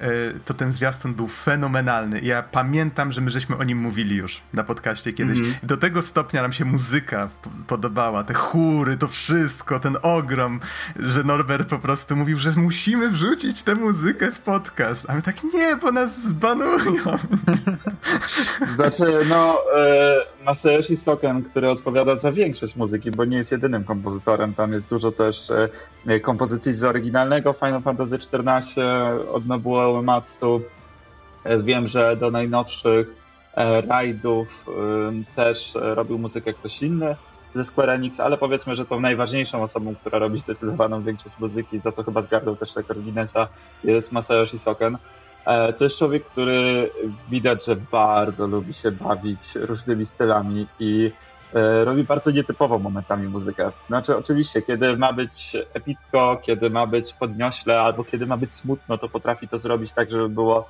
e, 0.00 0.08
to 0.44 0.54
ten 0.54 0.72
zwiastun 0.72 1.14
był 1.14 1.28
fenomenalny. 1.28 2.20
Ja 2.20 2.42
pamiętam, 2.42 3.12
że 3.12 3.20
my 3.20 3.30
żeśmy 3.30 3.56
o 3.56 3.64
nim 3.64 3.78
mówili 3.78 4.16
już 4.16 4.40
na 4.52 4.64
podcaście 4.64 5.12
kiedyś. 5.12 5.38
Mm 5.38 5.50
-hmm. 5.50 5.66
Do 5.66 5.76
tego 5.76 6.02
stopnia 6.02 6.42
nam 6.42 6.52
się 6.52 6.64
muzyka 6.64 7.28
podobała, 7.66 8.24
te 8.24 8.34
chóry, 8.34 8.96
to 8.96 9.08
wszystko, 9.08 9.80
ten 9.80 9.96
ogrom, 10.02 10.60
że 10.96 11.24
Norbert 11.24 11.68
po 11.68 11.78
prostu 11.78 12.16
mówił, 12.16 12.38
że 12.38 12.50
musimy 12.56 13.10
wrzucić 13.10 13.62
tę 13.62 13.74
muzykę 13.74 14.32
w 14.32 14.40
podcast. 14.40 15.10
A 15.10 15.14
my 15.14 15.22
tak, 15.22 15.36
nie, 15.54 15.76
bo 15.76 15.92
nas 15.92 16.22
zbanują. 16.22 16.94
Znaczy, 18.76 19.04
no, 19.28 19.62
e, 19.76 20.16
Masayoshi 20.44 20.96
Soken, 20.96 21.42
który 21.42 21.70
odpowiada 21.70 22.16
za 22.16 22.32
większość 22.32 22.76
muzyki, 22.76 23.10
bo 23.10 23.24
nie 23.24 23.36
jest 23.36 23.52
jedynym 23.52 23.84
kompozytorem, 23.84 24.54
tam 24.54 24.72
jest 24.72 24.88
dużo 24.88 25.12
też 25.12 25.50
e, 25.50 25.68
kompozycji 26.26 26.74
z 26.74 26.84
oryginalnego 26.84 27.52
Final 27.52 27.82
Fantasy 27.82 28.16
XIV 28.16 28.84
od 29.32 29.46
Nobuo 29.46 29.90
Uematsu. 29.90 30.60
E, 31.44 31.58
wiem, 31.58 31.86
że 31.86 32.16
do 32.16 32.30
najnowszych 32.30 33.06
e, 33.54 33.80
rajdów 33.80 34.66
e, 34.68 34.72
też 35.36 35.74
robił 35.74 36.18
muzykę 36.18 36.52
ktoś 36.52 36.82
inny 36.82 37.16
ze 37.54 37.64
Square 37.64 37.90
Enix, 37.90 38.20
ale 38.20 38.38
powiedzmy, 38.38 38.76
że 38.76 38.86
tą 38.86 39.00
najważniejszą 39.00 39.62
osobą, 39.62 39.94
która 39.94 40.18
robi 40.18 40.38
zdecydowaną 40.38 41.02
większość 41.02 41.38
muzyki, 41.38 41.78
za 41.78 41.92
co 41.92 42.02
chyba 42.02 42.22
zgarnął 42.22 42.56
też 42.56 42.76
rekord 42.76 43.00
Guinnessa, 43.00 43.48
jest 43.84 44.12
Masayoshi 44.12 44.58
Soken. 44.58 44.98
To 45.78 45.84
jest 45.84 45.98
człowiek, 45.98 46.24
który 46.24 46.90
widać, 47.30 47.64
że 47.64 47.76
bardzo 47.76 48.46
lubi 48.46 48.74
się 48.74 48.90
bawić 48.90 49.54
różnymi 49.54 50.06
stylami 50.06 50.66
i 50.80 51.10
E, 51.10 51.35
robi 51.84 52.04
bardzo 52.04 52.30
nietypową 52.30 52.78
momentami 52.78 53.28
muzykę. 53.28 53.72
Znaczy, 53.86 54.16
oczywiście, 54.16 54.62
kiedy 54.62 54.96
ma 54.96 55.12
być 55.12 55.56
epicko, 55.74 56.40
kiedy 56.42 56.70
ma 56.70 56.86
być 56.86 57.14
podniośle, 57.14 57.80
albo 57.80 58.04
kiedy 58.04 58.26
ma 58.26 58.36
być 58.36 58.54
smutno, 58.54 58.98
to 58.98 59.08
potrafi 59.08 59.48
to 59.48 59.58
zrobić 59.58 59.92
tak, 59.92 60.10
żeby 60.10 60.28
było 60.28 60.68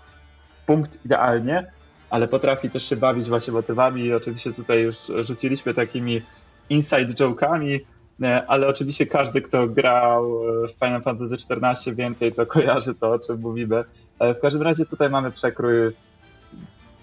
punkt 0.67 1.05
idealnie, 1.05 1.73
ale 2.11 2.29
potrafi 2.29 2.71
też 2.71 2.89
się 2.89 2.97
bawić 2.97 3.29
właśnie 3.29 3.53
motywami 3.53 4.13
oczywiście 4.13 4.53
tutaj 4.53 4.83
już 4.83 4.97
rzuciliśmy 5.21 5.75
takimi 5.75 6.23
inside 6.71 7.15
joke'ami, 7.15 7.81
e, 8.23 8.47
ale 8.47 8.67
oczywiście 8.67 9.07
każdy, 9.07 9.41
kto 9.41 9.67
grał 9.67 10.41
w 10.69 10.85
Final 10.85 11.03
Fantasy 11.03 11.37
XIV 11.51 11.95
więcej, 11.95 12.33
to 12.33 12.47
kojarzy 12.47 12.95
to, 12.95 13.11
o 13.11 13.19
czym 13.19 13.41
mówimy. 13.41 13.85
E, 14.19 14.35
w 14.35 14.41
każdym 14.41 14.63
razie 14.63 14.87
tutaj 14.87 15.11
mamy 15.11 15.31
przekrój 15.31 15.75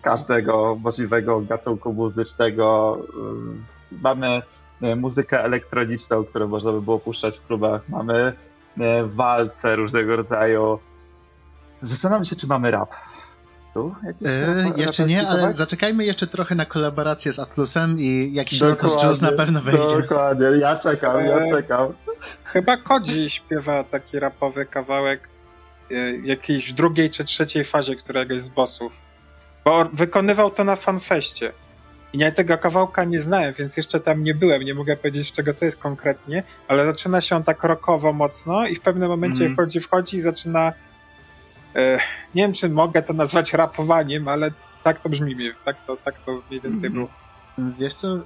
każdego 0.03 0.77
możliwego 0.83 1.41
gatunku 1.41 1.93
muzycznego. 1.93 2.97
Y, 3.91 3.97
mamy 4.01 4.41
y, 4.83 4.95
muzykę 4.95 5.43
elektroniczną, 5.43 6.23
którą 6.23 6.47
można 6.47 6.71
by 6.71 6.81
było 6.81 6.99
puszczać 6.99 7.37
w 7.37 7.47
klubach. 7.47 7.89
Mamy 7.89 8.33
y, 8.77 8.81
walce 9.07 9.75
różnego 9.75 10.15
rodzaju. 10.15 10.79
Zastanawiam 11.81 12.25
się, 12.25 12.35
czy 12.35 12.47
mamy 12.47 12.71
rap. 12.71 12.95
Tu? 13.73 13.95
Yy, 14.03 14.73
jeszcze 14.77 15.05
nie, 15.05 15.27
ale 15.27 15.53
zaczekajmy 15.53 16.05
jeszcze 16.05 16.27
trochę 16.27 16.55
na 16.55 16.65
kolaborację 16.65 17.33
z 17.33 17.39
Atlusem 17.39 17.99
i 17.99 18.33
jakiś 18.33 18.61
Lotus 18.61 19.03
Juice 19.03 19.25
na 19.25 19.31
pewno 19.31 19.61
wejdzie. 19.61 20.01
Dokładnie, 20.01 20.47
ja 20.59 20.75
czekam, 20.75 21.25
ja 21.25 21.49
czekam. 21.49 21.93
Chyba 22.43 22.77
Kodzi 22.77 23.29
śpiewa 23.29 23.83
taki 23.83 24.19
rapowy 24.19 24.65
kawałek 24.65 25.29
jakiejś 26.23 26.71
w 26.71 26.75
drugiej 26.75 27.09
czy 27.09 27.23
trzeciej 27.23 27.65
fazie 27.65 27.95
któregoś 27.95 28.41
z 28.41 28.49
bossów. 28.49 28.93
Bo 29.65 29.85
wykonywał 29.93 30.51
to 30.51 30.63
na 30.63 30.75
fanfeście. 30.75 31.53
I 32.13 32.17
ja 32.17 32.31
tego 32.31 32.57
kawałka 32.57 33.03
nie 33.03 33.21
znałem, 33.21 33.53
więc 33.53 33.77
jeszcze 33.77 33.99
tam 33.99 34.23
nie 34.23 34.35
byłem, 34.35 34.61
nie 34.61 34.73
mogę 34.73 34.97
powiedzieć, 34.97 35.27
z 35.27 35.31
czego 35.31 35.53
to 35.53 35.65
jest 35.65 35.77
konkretnie, 35.77 36.43
ale 36.67 36.85
zaczyna 36.85 37.21
się 37.21 37.35
on 37.35 37.43
tak 37.43 37.63
rokowo 37.63 38.13
mocno 38.13 38.67
i 38.67 38.75
w 38.75 38.81
pewnym 38.81 39.09
momencie 39.09 39.43
mm. 39.43 39.53
wchodzi, 39.53 39.79
wchodzi 39.79 40.17
i 40.17 40.21
zaczyna 40.21 40.73
e, 41.75 41.97
nie 42.35 42.43
wiem, 42.43 42.53
czy 42.53 42.69
mogę 42.69 43.01
to 43.03 43.13
nazwać 43.13 43.53
rapowaniem, 43.53 44.27
ale 44.27 44.51
tak 44.83 44.99
to 44.99 45.09
brzmi, 45.09 45.35
tak 45.65 45.85
to, 45.87 45.97
tak 45.97 46.25
to 46.25 46.41
mniej 46.49 46.61
więcej 46.61 46.85
mm. 46.87 46.93
było. 46.93 47.07
Wiesz 47.79 47.93
co, 47.93 48.19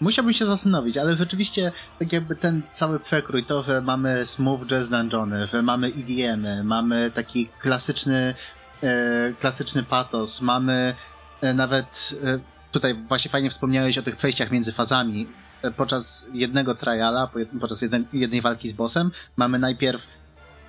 musiałbym 0.00 0.34
się 0.34 0.46
zastanowić, 0.46 0.96
ale 0.96 1.14
rzeczywiście 1.14 1.72
tak 1.98 2.12
jakby 2.12 2.36
ten 2.36 2.62
cały 2.72 3.00
przekrój, 3.00 3.44
to, 3.44 3.62
że 3.62 3.80
mamy 3.80 4.24
smooth 4.24 4.66
jazz 4.66 4.88
dungeony, 4.88 5.46
że 5.46 5.62
mamy 5.62 5.86
EDM, 5.86 6.66
mamy 6.66 7.10
taki 7.10 7.48
klasyczny 7.58 8.34
klasyczny 9.40 9.82
patos, 9.82 10.40
mamy 10.40 10.94
e, 11.40 11.54
nawet, 11.54 12.14
e, 12.24 12.38
tutaj 12.72 12.94
właśnie 12.94 13.30
fajnie 13.30 13.50
wspomniałeś 13.50 13.98
o 13.98 14.02
tych 14.02 14.16
przejściach 14.16 14.50
między 14.50 14.72
fazami. 14.72 15.26
E, 15.62 15.70
podczas 15.70 16.26
jednego 16.32 16.74
triala, 16.74 17.30
podczas 17.60 17.82
jednej, 17.82 18.04
jednej 18.12 18.40
walki 18.40 18.68
z 18.68 18.72
bossem, 18.72 19.10
mamy 19.36 19.58
najpierw 19.58 20.06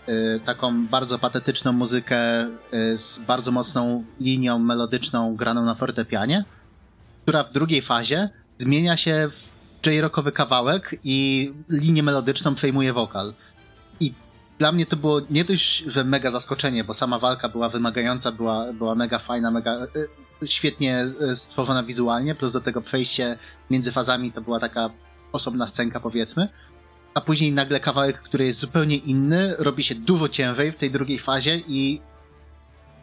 e, 0.08 0.40
taką 0.40 0.88
bardzo 0.88 1.20
patetyczną 1.20 1.72
muzykę 1.72 2.18
e, 2.18 2.50
z 2.98 3.20
bardzo 3.20 3.52
mocną 3.52 4.04
linią 4.20 4.60
melodyczną 4.60 5.36
graną 5.36 5.66
na 5.66 5.76
fortepianie, 5.76 6.46
która 7.24 7.44
w 7.44 7.52
drugiej 7.52 7.82
fazie 7.82 8.30
zmienia 8.58 8.98
się 8.98 9.28
w 9.30 9.60
j-rockowy 9.86 10.32
kawałek 10.32 10.96
i 11.04 11.52
linię 11.70 12.04
melodyczną 12.04 12.56
przejmuje 12.56 12.94
wokal 12.94 13.34
dla 14.60 14.72
mnie 14.72 14.86
to 14.86 14.96
było 14.96 15.22
nie 15.30 15.46
dość, 15.46 15.78
że 15.78 16.04
mega 16.04 16.32
zaskoczenie, 16.32 16.84
bo 16.84 16.94
sama 16.94 17.20
walka 17.20 17.50
była 17.50 17.70
wymagająca, 17.70 18.32
była, 18.32 18.74
była 18.74 18.96
mega 18.96 19.20
fajna, 19.20 19.52
mega 19.52 19.72
e, 20.42 20.48
świetnie 20.48 21.08
e, 21.22 21.36
stworzona 21.36 21.84
wizualnie, 21.84 22.36
plus 22.36 22.54
do 22.54 22.62
tego 22.62 22.82
przejście 22.82 23.38
między 23.70 23.92
fazami 23.92 24.32
to 24.32 24.42
była 24.42 24.60
taka 24.60 24.90
osobna 25.32 25.68
scenka, 25.68 26.00
powiedzmy. 26.00 26.50
A 27.14 27.22
później 27.22 27.54
nagle 27.54 27.80
kawałek, 27.80 28.22
który 28.22 28.46
jest 28.46 28.60
zupełnie 28.60 28.98
inny, 28.98 29.56
robi 29.60 29.84
się 29.84 29.96
dużo 29.96 30.30
ciężej 30.30 30.72
w 30.72 30.76
tej 30.76 30.92
drugiej 30.92 31.20
fazie 31.20 31.62
i 31.68 32.02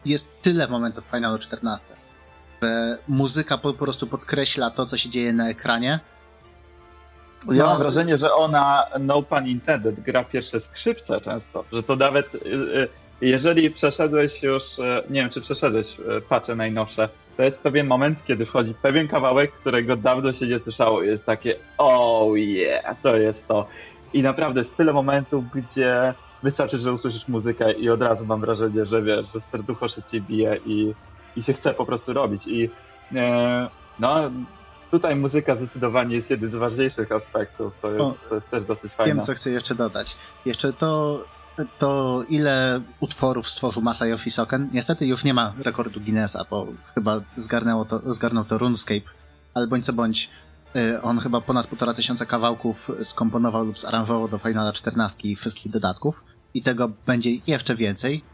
jest 0.05 0.43
tyle 0.43 0.69
momentów 0.69 1.05
Finalu 1.05 1.39
14, 1.39 1.95
że 2.63 2.99
muzyka 3.09 3.59
po, 3.59 3.73
po 3.73 3.85
prostu 3.85 4.07
podkreśla 4.07 4.71
to, 4.71 4.87
co 4.87 4.97
się 4.97 5.09
dzieje 5.09 5.33
na 5.33 5.49
ekranie 5.49 6.01
ja 7.53 7.63
no. 7.63 7.71
mam 7.71 7.79
wrażenie, 7.79 8.17
że 8.17 8.33
ona, 8.33 8.87
no 9.01 9.23
pun 9.23 9.47
intended, 9.47 10.01
gra 10.01 10.25
pierwsze 10.25 10.61
skrzypce 10.61 11.21
często, 11.21 11.65
że 11.73 11.83
to 11.83 11.97
nawet 11.97 12.35
y, 12.35 12.39
y, 12.39 12.89
jeżeli 13.21 13.71
przeszedłeś 13.71 14.43
już, 14.43 14.79
y, 14.79 15.03
nie 15.11 15.21
wiem 15.21 15.31
czy 15.31 15.41
przeszedłeś 15.41 15.97
pacze 16.29 16.57
najnowsze, 16.57 17.09
to 17.37 17.43
jest 17.43 17.63
pewien 17.63 17.87
moment, 17.87 18.25
kiedy 18.25 18.47
wchodzi 18.47 18.75
pewien 18.75 19.09
kawałek, 19.09 19.53
którego 19.53 19.97
dawno 19.97 20.33
się 20.33 20.47
nie 20.47 20.59
słyszało 20.59 21.03
i 21.03 21.07
jest 21.07 21.27
takie 21.27 21.57
oh 21.79 22.37
yeah, 22.37 22.97
to 23.03 23.17
jest 23.17 23.49
to. 23.49 23.67
I 24.13 24.23
naprawdę 24.23 24.61
jest 24.61 24.77
tyle 24.77 24.93
momentów, 24.93 25.45
gdzie 25.51 26.15
wystarczy, 26.43 26.79
że 26.79 26.93
usłyszysz 26.93 27.29
muzykę 27.29 27.73
i 27.73 27.91
od 27.91 28.03
razu 28.03 28.27
mam 28.27 28.41
wrażenie, 28.41 28.85
że 28.85 29.03
wiesz, 29.03 29.27
że 29.35 29.41
serducho 29.41 29.89
szybciej 29.89 30.23
bije 30.23 30.61
i 30.67 30.95
i 31.37 31.43
się 31.43 31.53
chce 31.53 31.75
po 31.75 31.87
prostu 31.87 32.13
robić. 32.13 32.47
I 32.47 32.71
e, 33.15 33.69
no, 33.99 34.31
tutaj 34.91 35.17
muzyka 35.17 35.55
zdecydowanie 35.55 36.15
jest 36.15 36.31
jeden 36.31 36.49
z 36.49 36.55
ważniejszych 36.55 37.13
aspektów, 37.13 37.75
co 37.75 37.91
jest, 37.91 38.01
o, 38.01 38.29
co 38.29 38.35
jest 38.35 38.51
też 38.51 38.65
dosyć 38.65 38.93
fajne. 38.93 39.15
Wiem, 39.15 39.25
co 39.25 39.35
chcę 39.35 39.51
jeszcze 39.51 39.75
dodać. 39.75 40.17
Jeszcze 40.45 40.73
to, 40.73 41.25
to 41.79 42.23
ile 42.29 42.81
utworów 43.01 43.51
stworzył 43.51 43.83
Masayoshi 43.83 44.31
Soken. 44.31 44.69
Niestety 44.73 45.07
już 45.07 45.25
nie 45.25 45.35
ma 45.35 45.53
rekordu 45.59 46.01
Guinnessa, 46.01 46.45
bo 46.51 46.67
chyba 46.95 47.21
zgarnęło 47.37 47.85
to, 47.85 48.01
zgarnął 48.15 48.45
to 48.45 48.59
RuneScape, 48.59 49.11
ale 49.55 49.67
bądź 49.67 49.85
co 49.85 49.93
bądź, 49.93 50.31
y, 50.77 51.03
on 51.03 51.19
chyba 51.19 51.41
ponad 51.41 51.67
półtora 51.67 51.95
tysiąca 51.95 52.27
kawałków 52.27 52.91
skomponował 53.01 53.65
lub 53.65 53.79
zaranżował 53.79 54.29
do 54.29 54.39
Finala 54.39 54.73
14 54.73 55.29
i 55.29 55.37
wszystkich 55.37 55.73
dodatków. 55.73 56.25
I 56.55 56.63
tego 56.63 56.91
będzie 57.07 57.31
jeszcze 57.47 57.77
więcej, 57.77 58.25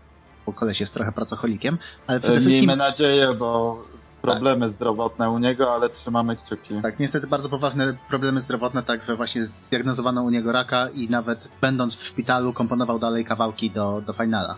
bo 0.47 0.53
koleś 0.53 0.81
jest 0.81 0.95
trochę 0.95 1.13
pracocholikiem, 1.13 1.79
ale 2.07 2.21
przede 2.21 2.35
Miejmy 2.35 2.51
wszystkim... 2.51 2.69
Miejmy 2.69 2.85
nadzieję, 2.85 3.35
bo 3.35 3.79
problemy 4.23 4.69
zdrowotne 4.69 5.31
u 5.31 5.39
niego, 5.39 5.75
ale 5.75 5.91
trzymamy 5.91 6.37
kciuki. 6.37 6.75
Tak, 6.83 6.99
niestety 6.99 7.27
bardzo 7.27 7.49
poważne 7.49 7.97
problemy 8.09 8.41
zdrowotne, 8.41 8.83
tak, 8.83 9.05
że 9.05 9.17
właśnie 9.17 9.45
zdiagnozowano 9.45 10.23
u 10.23 10.31
niego 10.31 10.53
raka 10.53 10.89
i 10.89 11.09
nawet 11.09 11.49
będąc 11.61 11.97
w 11.97 12.05
szpitalu 12.05 12.53
komponował 12.53 12.99
dalej 12.99 13.25
kawałki 13.25 13.71
do, 13.71 14.03
do 14.07 14.13
finala. 14.13 14.57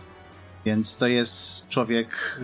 Więc 0.65 0.97
to 0.97 1.07
jest 1.07 1.67
człowiek 1.67 2.39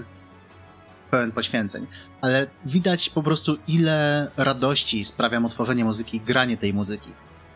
pełen 1.12 1.32
poświęceń. 1.32 1.88
Ale 2.22 2.48
widać 2.66 3.10
po 3.10 3.24
prostu 3.24 3.58
ile 3.68 4.28
radości 4.38 5.06
sprawia 5.06 5.40
mu 5.40 5.50
tworzenie 5.50 5.86
muzyki, 5.86 6.22
granie 6.22 6.58
tej 6.58 6.74
muzyki. 6.74 7.12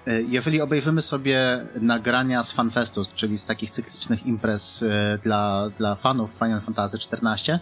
E, 0.07 0.21
jeżeli 0.21 0.61
obejrzymy 0.61 1.01
sobie 1.01 1.65
nagrania 1.81 2.43
z 2.43 2.51
FanFestu, 2.51 3.05
czyli 3.15 3.37
z 3.37 3.45
takich 3.45 3.71
cyklicznych 3.71 4.25
imprez 4.25 4.83
e, 4.83 5.19
dla, 5.23 5.69
dla 5.77 5.95
fanów 5.95 6.31
Final 6.31 6.61
Fantasy 6.61 6.97
XIV, 6.97 7.59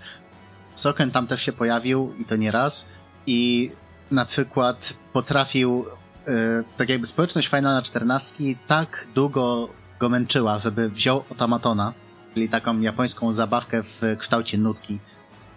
Soken 0.76 1.12
tam 1.12 1.28
też 1.28 1.42
się 1.42 1.54
pojawił 1.54 2.14
i 2.20 2.26
to 2.26 2.36
nie 2.36 2.52
raz 2.52 2.86
i 3.28 3.72
na 4.12 4.26
przykład 4.26 4.94
potrafił 5.14 5.86
yy, 6.28 6.34
tak 6.78 6.90
jakby 6.90 7.08
społeczność 7.08 7.48
Finala 7.48 7.82
14 7.82 8.44
tak 8.68 9.08
długo 9.16 9.70
go 10.00 10.10
męczyła, 10.10 10.60
żeby 10.60 10.90
wziął 10.90 11.24
otamatona, 11.30 11.94
czyli 12.34 12.50
taką 12.50 12.80
japońską 12.80 13.34
zabawkę 13.34 13.84
w 13.84 14.02
kształcie 14.18 14.58
nutki, 14.58 15.00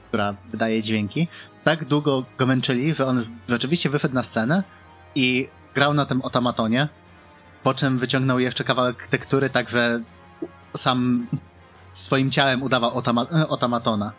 która 0.09 0.35
wydaje 0.51 0.83
dźwięki. 0.83 1.29
Tak 1.64 1.85
długo 1.85 2.25
go 2.39 2.47
męczyli, 2.47 2.95
że 2.95 3.07
on 3.07 3.25
rzeczywiście 3.49 3.91
wyszedł 3.91 4.14
na 4.14 4.23
scenę 4.23 4.62
i 5.14 5.49
grał 5.75 5.95
na 5.95 6.07
tym 6.07 6.23
otamatonie, 6.23 6.89
po 7.62 7.75
czym 7.75 7.99
wyciągnął 7.99 8.39
jeszcze 8.39 8.64
kawałek 8.64 9.07
tektury, 9.07 9.51
także 9.51 10.01
sam 10.77 11.27
swoim 11.97 12.31
ciałem 12.31 12.63
udawał 12.63 12.95
otama 12.95 13.27
otamatona. 13.49 14.13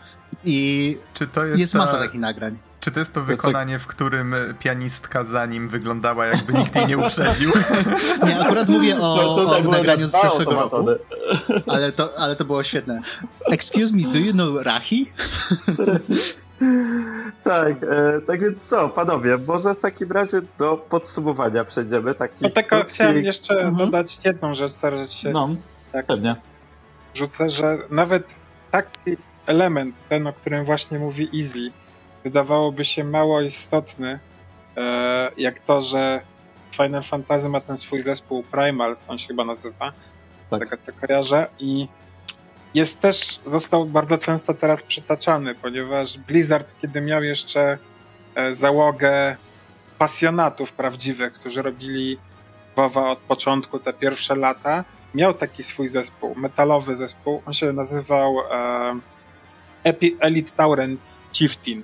I 0.46 0.98
czy 1.14 1.28
to 1.28 1.46
jest, 1.46 1.60
jest 1.60 1.74
ta... 1.74 1.80
masa 1.80 1.98
takich 1.98 2.20
nagrań. 2.20 2.58
Czy 2.80 2.92
to 2.92 3.00
jest 3.00 3.14
to 3.14 3.24
wykonanie, 3.24 3.80
w 3.80 3.88
którym 3.88 4.36
pianistka 4.60 5.24
za 5.24 5.46
nim 5.46 5.68
wyglądała, 5.68 6.26
jakby 6.26 6.54
nikt 6.54 6.76
jej 6.76 6.88
nie 6.88 6.98
uprzedził? 7.08 7.52
Nie, 8.26 8.40
akurat 8.40 8.70
mówię 8.70 8.96
o, 8.96 9.18
to, 9.18 9.36
to 9.36 9.56
tak 9.56 9.68
o 9.68 9.72
nagraniu 9.72 10.06
z 10.06 10.12
zeszłego 10.12 10.52
roku, 10.52 10.86
ale 11.68 11.92
to, 11.92 12.10
ale 12.18 12.36
to 12.36 12.46
było 12.46 12.64
świetne. 12.64 13.02
Excuse 13.52 13.96
me, 13.96 14.14
do 14.14 14.20
you 14.20 14.32
know 14.32 14.62
Rahi? 14.62 15.12
tak, 17.44 17.84
e, 17.84 18.22
tak 18.28 18.42
więc 18.42 18.68
co, 18.68 18.90
panowie, 18.90 19.38
może 19.48 19.74
w 19.74 19.80
takim 19.80 20.12
razie 20.12 20.42
do 20.60 20.78
podsumowania 20.78 21.66
przejdziemy. 21.66 22.16
Taki 22.16 22.36
no 22.42 22.50
tak, 22.50 22.68
krótki... 22.68 22.94
chciałem 22.94 23.24
jeszcze 23.24 23.54
mhm. 23.54 23.76
dodać 23.76 24.20
jedną 24.26 24.54
rzecz, 24.54 24.74
że 24.82 25.08
się 25.08 25.32
no, 25.32 25.50
tak 25.92 26.06
pewnie. 26.06 26.36
Rzucę, 27.18 27.50
że 27.50 27.78
nawet 27.90 28.36
taki 28.72 29.18
element, 29.46 29.96
ten, 30.10 30.28
o 30.28 30.34
którym 30.34 30.66
właśnie 30.66 31.00
mówi 31.00 31.30
Easy, 31.40 31.72
wydawałoby 32.24 32.86
się 32.86 33.04
mało 33.04 33.42
istotny, 33.42 34.20
e, 34.78 35.32
jak 35.38 35.60
to, 35.60 35.82
że 35.82 36.22
Final 36.72 37.04
Fantasy 37.04 37.50
ma 37.50 37.62
ten 37.62 37.78
swój 37.78 38.04
zespół 38.04 38.44
Primals, 38.44 39.10
on 39.10 39.18
się 39.18 39.28
chyba 39.28 39.46
nazywa, 39.46 39.94
tak. 40.50 40.60
tego 40.60 40.78
co 40.78 40.92
kojarzę, 40.94 41.48
i 41.60 41.88
jest 42.74 43.00
też, 43.00 43.40
został 43.46 43.86
bardzo 43.86 44.18
często 44.18 44.54
teraz 44.54 44.82
przytaczany, 44.82 45.56
ponieważ 45.56 46.18
Blizzard, 46.18 46.76
kiedy 46.82 47.02
miał 47.02 47.24
jeszcze 47.24 47.78
e, 48.36 48.54
załogę 48.54 49.36
pasjonatów 49.98 50.72
prawdziwych, 50.74 51.34
którzy 51.34 51.62
robili 51.62 52.18
WoWa 52.76 53.12
od 53.12 53.20
początku, 53.20 53.80
te 53.80 53.94
pierwsze 53.94 54.36
lata, 54.36 54.84
miał 55.18 55.34
taki 55.34 55.64
swój 55.64 55.88
zespół, 55.88 56.36
metalowy 56.36 56.96
zespół, 56.96 57.42
on 57.46 57.54
się 57.54 57.74
nazywał 57.74 58.40
e, 58.52 59.00
Elite 60.20 60.52
Tauren 60.52 60.98
Chieftain, 61.34 61.84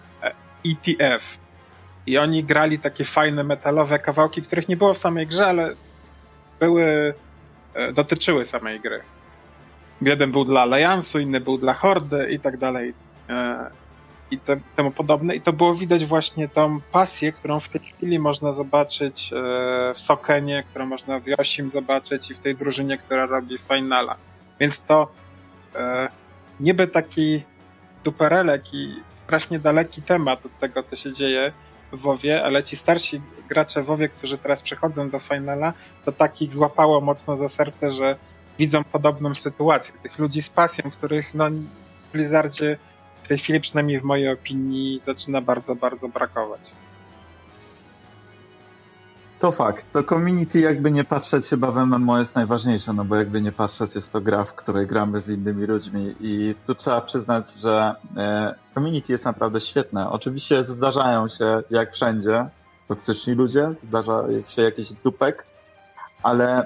ETF. 0.65 1.38
I 2.07 2.17
oni 2.17 2.43
grali 2.43 2.79
takie 2.79 3.05
fajne 3.05 3.43
metalowe 3.43 3.99
kawałki, 3.99 4.41
których 4.41 4.67
nie 4.67 4.77
było 4.77 4.93
w 4.93 4.97
samej 4.97 5.27
grze, 5.27 5.47
ale 5.47 5.75
były, 6.59 7.13
e, 7.73 7.93
dotyczyły 7.93 8.45
samej 8.45 8.79
gry. 8.79 9.01
Jeden 10.01 10.31
był 10.31 10.45
dla 10.45 10.67
Alliance'u, 10.67 11.21
inny 11.21 11.39
był 11.39 11.57
dla 11.57 11.73
Hordy 11.73 12.27
i 12.31 12.39
tak 12.39 12.57
dalej. 12.57 12.93
E, 13.29 13.69
I 14.34 14.39
te, 14.39 14.59
temu 14.75 14.91
podobne. 14.91 15.36
I 15.36 15.41
to 15.41 15.53
było 15.53 15.73
widać 15.73 16.05
właśnie 16.05 16.49
tą 16.49 16.79
pasję, 16.91 17.31
którą 17.31 17.59
w 17.59 17.69
tej 17.69 17.81
chwili 17.81 18.19
można 18.19 18.51
zobaczyć 18.51 19.34
e, 19.34 19.36
w 19.93 19.99
Sokenie, 19.99 20.63
którą 20.69 20.86
można 20.86 21.19
w 21.19 21.27
Yoshim 21.27 21.71
zobaczyć 21.71 22.31
i 22.31 22.36
w 22.36 22.39
tej 22.39 22.55
drużynie, 22.55 22.97
która 22.97 23.25
robi 23.25 23.57
Finala. 23.57 24.15
Więc 24.59 24.81
to 24.81 25.07
niby 26.59 26.88
taki 26.88 27.43
duperelek 28.03 28.73
i 28.73 28.95
strasznie 29.13 29.59
daleki 29.59 30.01
temat 30.01 30.45
od 30.45 30.59
tego, 30.59 30.84
co 30.84 30.95
się 30.95 31.13
dzieje 31.13 31.51
w 31.91 31.99
WoWie, 31.99 32.43
ale 32.43 32.63
ci 32.63 32.75
starsi 32.75 33.21
gracze 33.49 33.84
WoWie, 33.84 34.09
którzy 34.09 34.38
teraz 34.38 34.63
przechodzą 34.63 35.09
do 35.09 35.19
finala, 35.19 35.73
to 36.05 36.11
takich 36.11 36.53
złapało 36.53 37.01
mocno 37.01 37.38
za 37.38 37.49
serce, 37.49 37.91
że 37.91 38.15
widzą 38.59 38.84
podobną 38.84 39.36
sytuację. 39.36 39.95
Tych 40.03 40.19
ludzi 40.19 40.41
z 40.41 40.49
pasją, 40.49 40.91
których 40.91 41.34
no, 41.34 41.49
w 42.09 42.11
Blizzardzie 42.13 42.77
w 43.24 43.28
tej 43.28 43.38
chwili, 43.38 43.59
przynajmniej 43.59 43.99
w 43.99 44.03
mojej 44.03 44.34
opinii, 44.34 44.99
zaczyna 44.99 45.41
bardzo, 45.41 45.76
bardzo 45.76 46.07
brakować. 46.07 46.61
To 49.39 49.51
fakt. 49.51 49.91
To 49.91 50.03
community, 50.03 50.59
jakby 50.59 50.91
nie 50.91 51.03
patrzeć, 51.03 51.47
chyba 51.47 51.71
w 51.71 51.78
MMO 51.78 52.19
jest 52.19 52.36
najważniejsze, 52.36 52.93
no 52.93 53.05
bo 53.05 53.15
jakby 53.15 53.41
nie 53.41 53.51
patrzeć, 53.51 53.95
jest 53.95 54.11
to 54.11 54.21
gra, 54.21 54.43
w 54.43 54.55
której 54.55 54.88
gramy 54.88 55.19
z 55.19 55.30
innymi 55.30 55.65
ludźmi 55.65 56.15
i 56.19 56.55
tu 56.65 56.76
trzeba 56.76 57.01
przyznać, 57.01 57.53
że 57.53 57.95
e, 58.17 58.55
community 58.74 59.11
jest 59.11 59.26
naprawdę 59.26 59.61
świetne. 59.61 60.09
Oczywiście 60.09 60.63
zdarzają 60.63 61.28
się, 61.28 61.63
jak 61.69 61.93
wszędzie, 61.93 62.49
toksyczni 62.88 63.34
ludzie, 63.34 63.74
zdarza 63.88 64.24
się 64.47 64.61
jakiś 64.61 64.93
dupek, 64.93 65.45
ale 66.24 66.65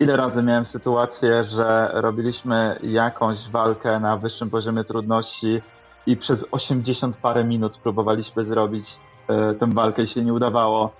ile 0.00 0.16
razy 0.16 0.42
miałem 0.42 0.64
sytuację, 0.64 1.44
że 1.44 1.90
robiliśmy 1.92 2.78
jakąś 2.82 3.48
walkę 3.48 4.00
na 4.00 4.16
wyższym 4.16 4.50
poziomie 4.50 4.84
trudności 4.84 5.62
i 6.06 6.16
przez 6.16 6.46
80 6.50 7.16
parę 7.16 7.44
minut 7.44 7.78
próbowaliśmy 7.78 8.44
zrobić 8.44 9.00
e, 9.28 9.54
tę 9.54 9.66
walkę 9.74 10.02
i 10.02 10.06
się 10.06 10.24
nie 10.24 10.32
udawało. 10.32 10.90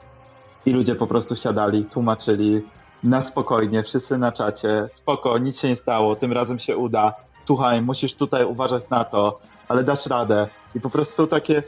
I 0.66 0.72
ludzie 0.72 0.94
po 0.94 1.06
prostu 1.06 1.36
siadali, 1.36 1.84
tłumaczyli 1.84 2.62
na 3.02 3.20
spokojnie, 3.20 3.82
wszyscy 3.82 4.18
na 4.18 4.32
czacie, 4.32 4.88
spoko, 4.92 5.38
nic 5.38 5.60
się 5.60 5.68
nie 5.68 5.76
stało, 5.76 6.16
tym 6.16 6.32
razem 6.32 6.58
się 6.58 6.76
uda, 6.76 7.12
słuchaj, 7.46 7.82
musisz 7.82 8.14
tutaj 8.14 8.44
uważać 8.44 8.90
na 8.90 9.04
to, 9.04 9.38
ale 9.68 9.84
dasz 9.84 10.06
radę. 10.06 10.48
I 10.74 10.80
po 10.80 10.90
prostu 10.90 11.26
takie, 11.26 11.62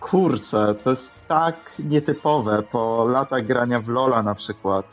kurczę, 0.00 0.74
to 0.84 0.90
jest 0.90 1.14
tak 1.28 1.56
nietypowe 1.78 2.62
po 2.62 3.06
latach 3.08 3.46
grania 3.46 3.80
w 3.80 3.88
Lola 3.88 4.22
na 4.22 4.34
przykład, 4.34 4.86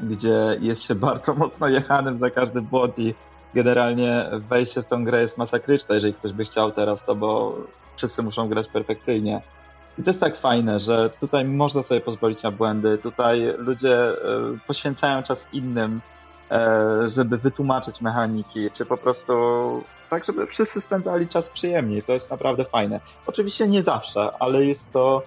gdzie 0.00 0.58
jest 0.60 0.82
się 0.82 0.94
bardzo 0.94 1.34
mocno 1.34 1.68
jechanym 1.68 2.18
za 2.18 2.30
każdy 2.30 2.62
błąd 2.62 2.98
i 2.98 3.14
generalnie 3.54 4.26
wejście 4.48 4.82
w 4.82 4.86
tą 4.86 5.04
grę 5.04 5.20
jest 5.20 5.38
masakryczne, 5.38 5.94
jeżeli 5.94 6.14
ktoś 6.14 6.32
by 6.32 6.44
chciał 6.44 6.72
teraz 6.72 7.04
to, 7.04 7.14
bo 7.14 7.56
wszyscy 7.96 8.22
muszą 8.22 8.48
grać 8.48 8.68
perfekcyjnie. 8.68 9.42
I 9.98 10.02
to 10.02 10.10
jest 10.10 10.20
tak 10.20 10.36
fajne, 10.36 10.80
że 10.80 11.10
tutaj 11.20 11.44
można 11.44 11.82
sobie 11.82 12.00
pozwolić 12.00 12.42
na 12.42 12.50
błędy, 12.50 12.98
tutaj 12.98 13.54
ludzie 13.58 13.98
e, 13.98 14.14
poświęcają 14.66 15.22
czas 15.22 15.48
innym, 15.52 16.00
e, 16.50 17.08
żeby 17.08 17.38
wytłumaczyć 17.38 18.00
mechaniki, 18.00 18.70
czy 18.70 18.86
po 18.86 18.96
prostu 18.96 19.34
tak, 20.10 20.24
żeby 20.24 20.46
wszyscy 20.46 20.80
spędzali 20.80 21.28
czas 21.28 21.48
przyjemniej. 21.48 22.02
To 22.02 22.12
jest 22.12 22.30
naprawdę 22.30 22.64
fajne. 22.64 23.00
Oczywiście 23.26 23.68
nie 23.68 23.82
zawsze, 23.82 24.30
ale 24.38 24.64
jest 24.64 24.92
to 24.92 25.22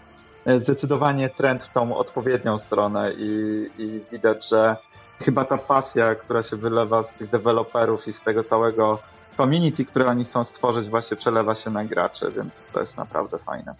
e, 0.45 0.59
zdecydowanie 0.59 1.29
trend 1.29 1.63
w 1.63 1.73
tą 1.73 1.97
odpowiednią 1.97 2.57
stronę 2.57 3.13
i, 3.17 3.65
i 3.77 4.01
widać, 4.11 4.49
że 4.49 4.75
chyba 5.21 5.45
ta 5.45 5.57
pasja, 5.57 6.15
która 6.15 6.43
się 6.43 6.57
wylewa 6.57 7.03
z 7.03 7.15
tych 7.15 7.29
deweloperów 7.29 8.07
i 8.07 8.13
z 8.13 8.21
tego 8.21 8.43
całego 8.43 8.99
community, 9.37 9.85
które 9.85 10.05
oni 10.05 10.23
chcą 10.23 10.43
stworzyć, 10.43 10.89
właśnie 10.89 11.17
przelewa 11.17 11.55
się 11.55 11.69
na 11.69 11.85
graczy, 11.85 12.31
więc 12.35 12.53
to 12.73 12.79
jest 12.79 12.97
naprawdę 12.97 13.37
fajne. 13.37 13.75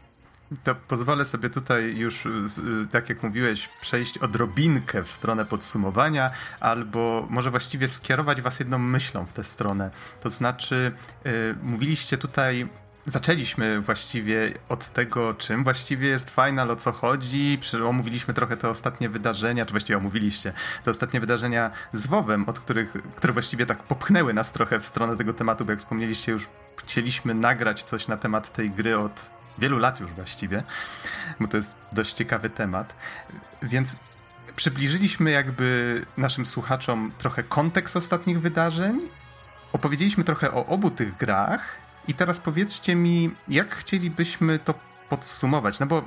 To 0.64 0.76
pozwolę 0.76 1.26
sobie 1.26 1.50
tutaj 1.50 1.96
już, 1.98 2.26
y, 2.26 2.30
tak 2.92 3.10
jak 3.10 3.24
mówiłeś, 3.24 3.70
przejść 3.82 4.18
odrobinkę 4.18 5.04
w 5.04 5.10
stronę 5.10 5.46
podsumowania, 5.46 6.32
albo 6.60 7.28
może 7.30 7.52
właściwie 7.52 7.88
skierować 7.88 8.42
was 8.42 8.60
jedną 8.60 8.78
myślą 8.78 9.26
w 9.26 9.34
tę 9.34 9.44
stronę. 9.44 9.92
To 10.22 10.30
znaczy, 10.30 10.92
yy, 11.26 11.32
mówiliście 11.64 12.18
tutaj 12.18 12.70
zaczęliśmy 13.08 13.82
właściwie 13.82 14.54
od 14.70 14.90
tego, 14.90 15.34
czym 15.34 15.64
właściwie 15.64 16.08
jest 16.08 16.30
Final, 16.30 16.72
o 16.72 16.76
co 16.76 16.92
chodzi. 16.92 17.60
Omówiliśmy 17.86 18.34
trochę 18.34 18.58
te 18.58 18.70
ostatnie 18.70 19.10
wydarzenia, 19.10 19.66
czy 19.66 19.72
właściwie 19.72 19.98
omówiliście 19.98 20.54
te 20.84 20.92
ostatnie 20.92 21.20
wydarzenia 21.20 21.72
z 21.94 22.08
WoWem, 22.08 22.50
od 22.50 22.60
których, 22.60 22.94
które 23.16 23.34
właściwie 23.34 23.66
tak 23.66 23.84
popchnęły 23.84 24.34
nas 24.34 24.52
trochę 24.52 24.80
w 24.80 24.86
stronę 24.86 25.18
tego 25.18 25.34
tematu, 25.34 25.66
bo 25.66 25.72
jak 25.72 25.80
wspomnieliście, 25.80 26.32
już 26.32 26.48
chcieliśmy 26.78 27.34
nagrać 27.34 27.84
coś 27.84 28.08
na 28.08 28.18
temat 28.18 28.54
tej 28.54 28.72
gry 28.72 28.98
od 28.98 29.30
wielu 29.58 29.78
lat 29.78 30.00
już 30.00 30.12
właściwie, 30.12 30.64
bo 31.40 31.48
to 31.48 31.58
jest 31.58 31.76
dość 31.92 32.14
ciekawy 32.14 32.50
temat. 32.50 32.96
Więc 33.64 33.96
przybliżyliśmy 34.56 35.32
jakby 35.32 36.02
naszym 36.18 36.46
słuchaczom 36.46 37.12
trochę 37.18 37.44
kontekst 37.44 37.98
ostatnich 37.98 38.42
wydarzeń, 38.42 39.02
opowiedzieliśmy 39.74 40.24
trochę 40.24 40.52
o 40.52 40.66
obu 40.66 40.92
tych 40.92 41.18
grach 41.18 41.87
i 42.08 42.14
teraz 42.14 42.40
powiedzcie 42.40 42.96
mi, 42.96 43.32
jak 43.48 43.76
chcielibyśmy 43.76 44.60
to 44.60 44.74
podsumować? 45.10 45.80
No 45.80 45.86
bo 45.86 46.04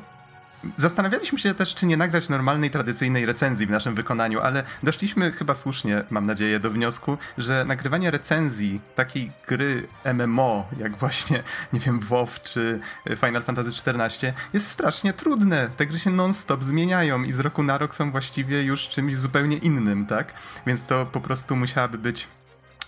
Zastanawialiśmy 0.76 1.38
się 1.38 1.54
też, 1.54 1.74
czy 1.74 1.86
nie 1.86 1.96
nagrać 1.96 2.28
normalnej, 2.28 2.70
tradycyjnej 2.70 3.26
recenzji 3.26 3.66
w 3.66 3.70
naszym 3.70 3.94
wykonaniu, 3.94 4.40
ale 4.40 4.62
doszliśmy 4.82 5.32
chyba 5.32 5.54
słusznie, 5.54 6.04
mam 6.10 6.26
nadzieję, 6.26 6.60
do 6.60 6.70
wniosku, 6.70 7.18
że 7.38 7.64
nagrywanie 7.64 8.10
recenzji 8.10 8.80
takiej 8.94 9.32
gry 9.48 9.88
MMO, 10.14 10.68
jak 10.78 10.96
właśnie, 10.96 11.42
nie 11.72 11.80
wiem, 11.80 12.00
WoW 12.00 12.42
czy 12.42 12.80
Final 13.16 13.42
Fantasy 13.42 13.70
XIV, 13.70 14.32
jest 14.52 14.70
strasznie 14.70 15.12
trudne. 15.12 15.70
Te 15.76 15.86
gry 15.86 15.98
się 15.98 16.10
non-stop 16.10 16.64
zmieniają 16.64 17.22
i 17.22 17.32
z 17.32 17.40
roku 17.40 17.62
na 17.62 17.78
rok 17.78 17.94
są 17.94 18.10
właściwie 18.10 18.62
już 18.62 18.88
czymś 18.88 19.16
zupełnie 19.16 19.56
innym, 19.56 20.06
tak? 20.06 20.34
Więc 20.66 20.86
to 20.86 21.06
po 21.06 21.20
prostu 21.20 21.56
musiałaby 21.56 21.98
być. 21.98 22.28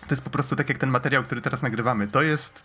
To 0.00 0.06
jest 0.10 0.24
po 0.24 0.30
prostu 0.30 0.56
tak 0.56 0.68
jak 0.68 0.78
ten 0.78 0.90
materiał, 0.90 1.22
który 1.22 1.40
teraz 1.40 1.62
nagrywamy. 1.62 2.08
To 2.08 2.22
jest 2.22 2.64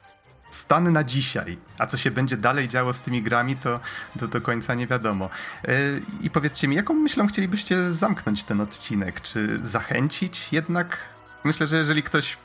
stan 0.50 0.94
na 0.94 1.04
dzisiaj, 1.04 1.58
a 1.80 1.86
co 1.86 1.98
się 1.98 2.12
będzie 2.12 2.38
dalej 2.38 2.68
działo 2.68 2.94
z 2.94 3.00
tymi 3.00 3.22
grami, 3.22 3.56
to 3.56 3.80
do, 4.16 4.28
do 4.28 4.42
końca 4.42 4.74
nie 4.74 4.88
wiadomo. 4.88 5.30
Yy, 5.64 6.02
I 6.22 6.30
powiedzcie 6.30 6.68
mi, 6.68 6.76
jaką 6.76 6.94
myślą 6.94 7.28
chcielibyście 7.28 7.92
zamknąć 7.92 8.44
ten 8.44 8.62
odcinek? 8.62 9.22
Czy 9.22 9.60
zachęcić 9.64 10.54
jednak? 10.54 10.98
Myślę, 11.44 11.68
że 11.68 11.78
jeżeli 11.78 12.04
ktoś 12.04 12.38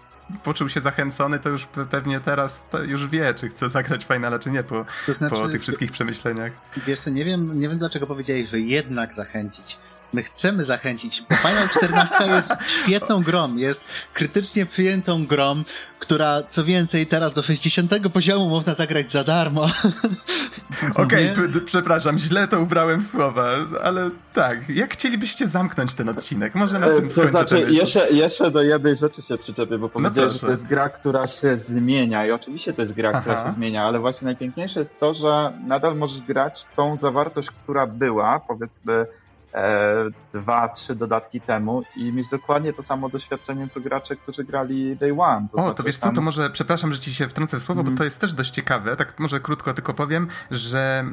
poczuł 0.44 0.68
się 0.68 0.80
zachęcony, 0.80 1.38
to 1.38 1.48
już 1.48 1.66
pewnie 1.90 2.20
teraz 2.20 2.62
to 2.70 2.82
już 2.82 3.07
wie, 3.07 3.34
czy 3.34 3.48
chce 3.48 3.68
zagrać 3.68 4.05
Finala, 4.05 4.38
czy 4.38 4.50
nie, 4.50 4.62
po, 4.62 4.84
to 5.07 5.12
znaczy, 5.12 5.36
po 5.36 5.48
tych 5.48 5.62
wszystkich 5.62 5.92
przemyśleniach. 5.92 6.53
Wiesz 6.86 6.98
co, 6.98 7.11
nie 7.11 7.24
wiem, 7.24 7.61
nie 7.61 7.68
wiem 7.68 7.78
dlaczego 7.78 8.07
powiedziałeś, 8.07 8.48
że 8.48 8.61
jednak 8.61 9.14
zachęcić 9.14 9.78
my 10.13 10.23
chcemy 10.23 10.65
zachęcić, 10.65 11.25
bo 11.31 11.37
Final 11.37 11.69
14 11.69 12.25
jest 12.27 12.53
świetną 12.67 13.23
grą, 13.23 13.57
jest 13.57 13.89
krytycznie 14.15 14.67
przyjętą 14.67 15.27
grą, 15.27 15.65
która 15.99 16.43
co 16.43 16.65
więcej 16.65 17.07
teraz 17.07 17.33
do 17.33 17.43
60 17.43 17.93
poziomu 18.13 18.49
można 18.49 18.75
zagrać 18.75 19.11
za 19.11 19.25
darmo. 19.25 19.63
Okej, 20.95 21.33
okay, 21.33 21.61
przepraszam, 21.65 22.19
źle 22.19 22.49
to 22.49 22.61
ubrałem 22.61 23.03
słowa, 23.03 23.51
ale 23.83 24.11
tak, 24.33 24.69
jak 24.69 24.93
chcielibyście 24.93 25.49
zamknąć 25.49 25.95
ten 25.95 26.09
odcinek? 26.09 26.55
Może 26.55 26.79
na 26.79 26.87
e, 26.87 26.95
tym 26.97 27.09
To 27.09 27.27
znaczy, 27.27 27.67
jeszcze, 27.71 28.11
jeszcze 28.11 28.51
do 28.51 28.63
jednej 28.63 28.97
rzeczy 28.97 29.23
się 29.23 29.39
przyczepię, 29.39 29.79
bo 29.79 29.87
no 29.87 29.89
powiedziałeś, 29.89 30.33
no 30.33 30.39
że 30.39 30.47
to 30.47 30.51
jest 30.51 30.67
gra, 30.67 30.89
która 30.89 31.27
się 31.27 31.57
zmienia 31.57 32.27
i 32.27 32.31
oczywiście 32.31 32.73
to 32.73 32.83
jest 32.83 32.95
gra, 32.95 33.11
Aha. 33.11 33.21
która 33.21 33.45
się 33.45 33.53
zmienia, 33.53 33.85
ale 33.85 33.99
właśnie 33.99 34.25
najpiękniejsze 34.25 34.81
jest 34.81 35.01
to, 35.01 35.15
że 35.15 35.53
nadal 35.67 35.97
możesz 35.97 36.21
grać 36.21 36.67
tą 36.77 36.99
zawartość, 36.99 37.51
która 37.51 37.87
była, 37.87 38.41
powiedzmy 38.41 39.07
dwa, 40.32 40.68
trzy 40.68 40.94
dodatki 40.94 41.40
temu 41.40 41.82
i 41.96 42.12
mieć 42.12 42.30
dokładnie 42.30 42.72
to 42.72 42.82
samo 42.82 43.09
doświadczenie, 43.09 43.68
co 43.68 43.80
gracze, 43.80 44.16
którzy 44.16 44.44
grali 44.44 44.96
Day 44.96 45.14
One. 45.18 45.48
To 45.53 45.57
o, 45.57 45.61
znaczy, 45.61 45.76
to 45.76 45.82
wiesz 45.82 45.98
co, 45.98 46.12
to 46.12 46.20
może, 46.20 46.50
przepraszam, 46.50 46.92
że 46.92 46.98
ci 46.98 47.14
się 47.14 47.28
wtrącę 47.28 47.59
w 47.59 47.62
słowo, 47.62 47.80
mm. 47.80 47.84
bo 47.84 47.90
mhm. 47.90 47.98
to 47.98 48.05
jest 48.05 48.20
też 48.20 48.32
dość 48.32 48.50
ciekawe, 48.50 48.96
tak 48.96 49.18
może 49.18 49.40
krótko 49.40 49.74
tylko 49.74 49.94
powiem, 49.94 50.28
że 50.50 51.05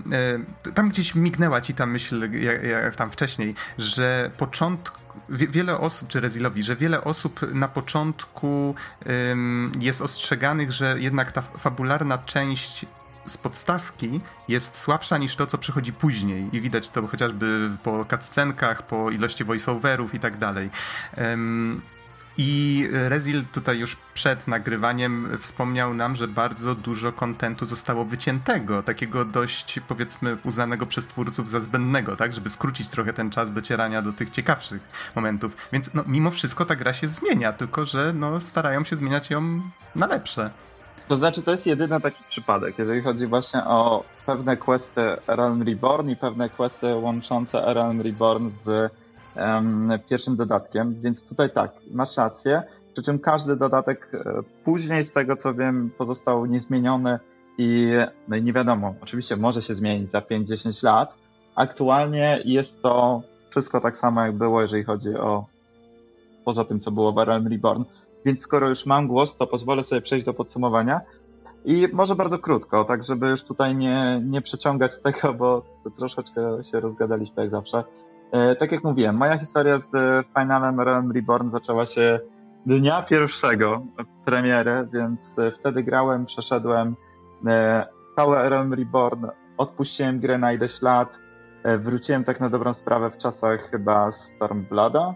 e, 0.65 0.71
tam 0.71 0.89
gdzieś 0.89 1.15
mignęła 1.15 1.61
ci 1.61 1.73
ta 1.73 1.85
myśl, 1.85 2.41
jak, 2.41 2.63
jak 2.63 2.95
tam 2.95 3.11
wcześniej, 3.11 3.55
że 3.77 4.31
początku 4.37 4.99
wiele 5.29 5.79
osób, 5.79 6.07
czy 6.07 6.19
Rezilowi, 6.19 6.63
że 6.63 6.75
wiele 6.75 7.03
osób 7.03 7.53
na 7.53 7.67
początku 7.67 8.75
ym, 9.31 9.71
jest 9.79 10.01
ostrzeganych, 10.01 10.71
że 10.71 10.95
jednak 10.99 11.31
ta 11.31 11.41
fabularna 11.41 12.17
część 12.17 12.85
z 13.29 13.37
podstawki 13.37 14.21
jest 14.47 14.77
słabsza 14.77 15.17
niż 15.17 15.35
to, 15.35 15.45
co 15.45 15.57
przychodzi 15.57 15.93
później 15.93 16.49
i 16.53 16.61
widać 16.61 16.89
to 16.89 17.07
chociażby 17.07 17.69
po 17.83 18.05
cutscenkach, 18.05 18.87
po 18.87 19.11
ilości 19.11 19.43
voiceoverów 19.43 20.15
i 20.15 20.19
tak 20.19 20.37
dalej. 20.37 20.69
I 22.41 22.87
Rezil 22.91 23.45
tutaj 23.45 23.79
już 23.79 23.97
przed 24.13 24.47
nagrywaniem 24.47 25.37
wspomniał 25.37 25.93
nam, 25.93 26.15
że 26.15 26.27
bardzo 26.27 26.75
dużo 26.75 27.11
kontentu 27.11 27.65
zostało 27.65 28.05
wyciętego, 28.05 28.83
takiego 28.83 29.25
dość 29.25 29.79
powiedzmy 29.87 30.37
uznanego 30.43 30.85
przez 30.85 31.07
twórców 31.07 31.49
za 31.49 31.59
zbędnego, 31.59 32.15
tak, 32.15 32.33
żeby 32.33 32.49
skrócić 32.49 32.89
trochę 32.89 33.13
ten 33.13 33.29
czas 33.29 33.51
docierania 33.51 34.01
do 34.01 34.13
tych 34.13 34.29
ciekawszych 34.29 34.81
momentów. 35.15 35.55
Więc 35.71 35.93
no, 35.93 36.03
mimo 36.07 36.31
wszystko 36.31 36.65
ta 36.65 36.75
gra 36.75 36.93
się 36.93 37.07
zmienia, 37.07 37.53
tylko 37.53 37.85
że 37.85 38.13
no, 38.13 38.39
starają 38.39 38.83
się 38.83 38.95
zmieniać 38.95 39.29
ją 39.29 39.61
na 39.95 40.07
lepsze. 40.07 40.51
To 41.09 41.17
znaczy, 41.17 41.41
to 41.41 41.51
jest 41.51 41.67
jedyny 41.67 42.01
taki 42.01 42.23
przypadek, 42.29 42.79
jeżeli 42.79 43.01
chodzi 43.01 43.27
właśnie 43.27 43.63
o 43.63 44.03
pewne 44.25 44.57
questy 44.57 45.01
Realm 45.27 45.61
Reborn 45.61 46.09
i 46.09 46.15
pewne 46.15 46.49
questy 46.49 46.95
łączące 46.95 47.73
Realm 47.73 48.01
Reborn 48.01 48.49
z 48.63 48.91
um, 49.35 49.91
pierwszym 50.09 50.35
dodatkiem, 50.35 51.01
więc 51.01 51.25
tutaj 51.25 51.49
tak, 51.49 51.71
masz 51.91 52.17
rację, 52.17 52.63
przy 52.93 53.03
czym 53.03 53.19
każdy 53.19 53.55
dodatek 53.55 54.11
e, 54.13 54.41
później, 54.63 55.03
z 55.03 55.13
tego 55.13 55.35
co 55.35 55.53
wiem, 55.53 55.91
pozostał 55.97 56.45
niezmieniony 56.45 57.19
i, 57.57 57.93
no 58.27 58.35
i 58.35 58.43
nie 58.43 58.53
wiadomo, 58.53 58.95
oczywiście 59.01 59.35
może 59.35 59.61
się 59.61 59.73
zmienić 59.73 60.09
za 60.09 60.19
5-10 60.19 60.83
lat. 60.83 61.15
Aktualnie 61.55 62.41
jest 62.45 62.81
to 62.81 63.21
wszystko 63.49 63.81
tak 63.81 63.97
samo, 63.97 64.21
jak 64.21 64.37
było, 64.37 64.61
jeżeli 64.61 64.83
chodzi 64.83 65.15
o 65.15 65.45
poza 66.45 66.65
tym, 66.65 66.79
co 66.79 66.91
było 66.91 67.11
w 67.11 67.17
Realm 67.17 67.47
Reborn. 67.47 67.83
Więc 68.25 68.41
skoro 68.41 68.69
już 68.69 68.85
mam 68.85 69.07
głos, 69.07 69.37
to 69.37 69.47
pozwolę 69.47 69.83
sobie 69.83 70.01
przejść 70.01 70.25
do 70.25 70.33
podsumowania. 70.33 71.01
I 71.65 71.87
może 71.93 72.15
bardzo 72.15 72.39
krótko, 72.39 72.83
tak 72.85 73.03
żeby 73.03 73.27
już 73.27 73.43
tutaj 73.43 73.75
nie, 73.75 74.21
nie 74.25 74.41
przeciągać 74.41 74.91
tego, 75.03 75.33
bo 75.33 75.63
troszeczkę 75.97 76.63
się 76.63 76.79
rozgadaliśmy 76.79 77.43
jak 77.43 77.51
zawsze. 77.51 77.83
E, 78.31 78.55
tak 78.55 78.71
jak 78.71 78.83
mówiłem, 78.83 79.15
moja 79.15 79.37
historia 79.37 79.79
z 79.79 79.91
Finalem 80.39 80.79
Realm 80.79 81.11
Reborn 81.11 81.49
zaczęła 81.49 81.85
się 81.85 82.19
dnia 82.65 83.01
pierwszego 83.01 83.85
premiery, 84.25 84.87
więc 84.93 85.39
e, 85.39 85.51
wtedy 85.51 85.83
grałem, 85.83 86.25
przeszedłem 86.25 86.95
e, 87.47 87.85
całe 88.15 88.49
Realm 88.49 88.73
Reborn, 88.73 89.27
odpuściłem 89.57 90.19
grę 90.19 90.37
na 90.37 90.53
ileś 90.53 90.81
lat, 90.81 91.19
e, 91.63 91.77
wróciłem 91.77 92.23
tak 92.23 92.39
na 92.39 92.49
dobrą 92.49 92.73
sprawę 92.73 93.09
w 93.11 93.17
czasach 93.17 93.61
chyba 93.61 94.11
Stormblooda, 94.11 95.13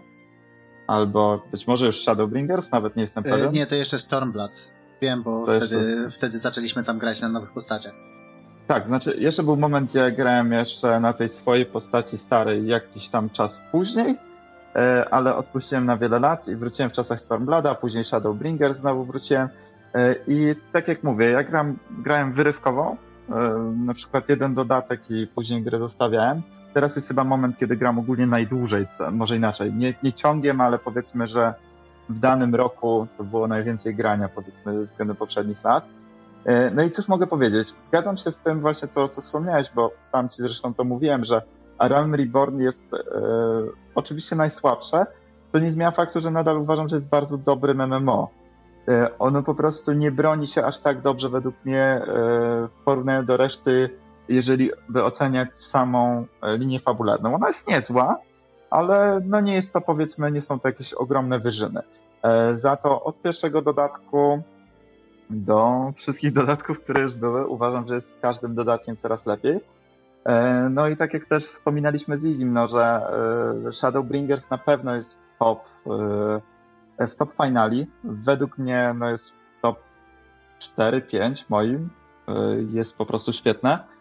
albo 0.86 1.42
być 1.52 1.66
może 1.66 1.86
już 1.86 2.02
Shadowbringers, 2.02 2.70
nawet 2.70 2.96
nie 2.96 3.02
jestem 3.02 3.24
pewien. 3.24 3.52
nie, 3.52 3.66
to 3.66 3.74
jeszcze 3.74 3.98
Stormblood. 3.98 4.72
Wiem, 5.02 5.22
bo 5.22 5.42
wtedy, 5.42 5.76
jeszcze... 5.76 6.10
wtedy 6.10 6.38
zaczęliśmy 6.38 6.84
tam 6.84 6.98
grać 6.98 7.20
na 7.20 7.28
nowych 7.28 7.52
postaciach. 7.52 7.94
Tak, 8.66 8.86
znaczy 8.86 9.16
jeszcze 9.18 9.42
był 9.42 9.56
moment, 9.56 9.90
gdzie 9.90 10.12
grałem 10.12 10.52
jeszcze 10.52 11.00
na 11.00 11.12
tej 11.12 11.28
swojej 11.28 11.66
postaci 11.66 12.18
starej 12.18 12.66
jakiś 12.66 13.08
tam 13.08 13.30
czas 13.30 13.62
później, 13.72 14.16
e, 14.76 15.08
ale 15.10 15.36
odpuściłem 15.36 15.86
na 15.86 15.96
wiele 15.96 16.18
lat 16.18 16.48
i 16.48 16.56
wróciłem 16.56 16.90
w 16.90 16.92
czasach 16.92 17.20
Stormblooda, 17.20 17.70
a 17.70 17.74
później 17.74 18.04
Shadowbringers 18.04 18.78
znowu 18.78 19.04
wróciłem. 19.04 19.48
E, 19.94 20.14
I 20.26 20.54
tak 20.72 20.88
jak 20.88 21.02
mówię, 21.02 21.30
ja 21.30 21.42
gram, 21.42 21.78
grałem 21.90 22.32
wyrywkowo, 22.32 22.96
e, 23.30 23.34
na 23.86 23.94
przykład 23.94 24.28
jeden 24.28 24.54
dodatek 24.54 25.10
i 25.10 25.26
później 25.26 25.62
grę 25.62 25.80
zostawiałem 25.80 26.42
teraz 26.74 26.96
jest 26.96 27.08
chyba 27.08 27.24
moment, 27.24 27.56
kiedy 27.56 27.76
gram 27.76 27.98
ogólnie 27.98 28.26
najdłużej, 28.26 28.86
może 29.12 29.36
inaczej, 29.36 29.72
nie, 29.72 29.94
nie 30.02 30.12
ciągiem, 30.12 30.60
ale 30.60 30.78
powiedzmy, 30.78 31.26
że 31.26 31.54
w 32.08 32.18
danym 32.18 32.54
roku 32.54 33.06
to 33.18 33.24
było 33.24 33.48
najwięcej 33.48 33.94
grania, 33.94 34.28
powiedzmy, 34.28 34.84
względem 34.84 35.16
poprzednich 35.16 35.64
lat. 35.64 35.84
E, 36.44 36.70
no 36.70 36.82
i 36.82 36.90
cóż 36.90 37.08
mogę 37.08 37.26
powiedzieć? 37.26 37.68
Zgadzam 37.82 38.16
się 38.16 38.32
z 38.32 38.38
tym 38.40 38.60
właśnie, 38.60 38.88
co, 38.88 39.08
co 39.08 39.20
wspomniałeś, 39.20 39.70
bo 39.74 39.90
sam 40.02 40.28
ci 40.28 40.42
zresztą 40.42 40.74
to 40.74 40.84
mówiłem, 40.84 41.24
że 41.24 41.42
Realm 41.78 42.14
Reborn 42.14 42.60
jest 42.60 42.94
e, 42.94 42.98
oczywiście 43.94 44.36
najsłabsze, 44.36 45.06
to 45.52 45.58
nie 45.58 45.72
zmienia 45.72 45.90
faktu, 45.90 46.20
że 46.20 46.30
nadal 46.30 46.58
uważam, 46.58 46.88
że 46.88 46.96
jest 46.96 47.08
bardzo 47.08 47.38
dobrym 47.38 47.82
MMO. 47.82 48.30
E, 48.88 49.18
ono 49.18 49.42
po 49.42 49.54
prostu 49.54 49.92
nie 49.92 50.10
broni 50.10 50.46
się 50.46 50.64
aż 50.64 50.78
tak 50.78 51.00
dobrze 51.00 51.28
według 51.28 51.54
mnie 51.64 51.82
e, 51.82 52.04
w 52.68 52.84
porównaniu 52.84 53.26
do 53.26 53.36
reszty 53.36 53.90
jeżeli 54.28 54.70
by 54.88 55.04
oceniać 55.04 55.56
samą 55.56 56.26
e, 56.42 56.56
linię 56.56 56.78
fabularną. 56.78 57.34
Ona 57.34 57.46
jest 57.46 57.68
niezła, 57.68 58.18
ale 58.70 59.20
no 59.24 59.40
nie 59.40 59.54
jest 59.54 59.72
to 59.72 59.80
powiedzmy, 59.80 60.32
nie 60.32 60.40
są 60.40 60.60
to 60.60 60.68
jakieś 60.68 60.92
ogromne 60.92 61.38
wyżyny. 61.38 61.80
E, 62.22 62.54
za 62.54 62.76
to 62.76 63.02
od 63.02 63.22
pierwszego 63.22 63.62
dodatku 63.62 64.42
do 65.30 65.92
wszystkich 65.96 66.32
dodatków, 66.42 66.80
które 66.80 67.00
już 67.00 67.14
były, 67.14 67.46
uważam, 67.46 67.86
że 67.86 67.94
jest 67.94 68.12
z 68.12 68.20
każdym 68.20 68.54
dodatkiem 68.54 68.96
coraz 68.96 69.26
lepiej. 69.26 69.60
E, 70.24 70.68
no 70.70 70.88
i 70.88 70.96
tak 70.96 71.14
jak 71.14 71.26
też 71.26 71.44
wspominaliśmy 71.44 72.16
z 72.16 72.24
Izim, 72.24 72.52
no, 72.52 72.68
że 72.68 73.00
Shadowbringers 73.72 74.50
na 74.50 74.58
pewno 74.58 74.94
jest 74.94 75.18
top, 75.38 75.60
w 76.98 77.14
top 77.14 77.34
finali. 77.34 77.86
Według 78.04 78.58
mnie 78.58 78.94
no, 78.98 79.10
jest 79.10 79.36
top 79.62 79.78
4-5 80.78 81.44
moim 81.48 81.90
jest 82.72 82.98
po 82.98 83.06
prostu 83.06 83.32
świetne. 83.32 83.93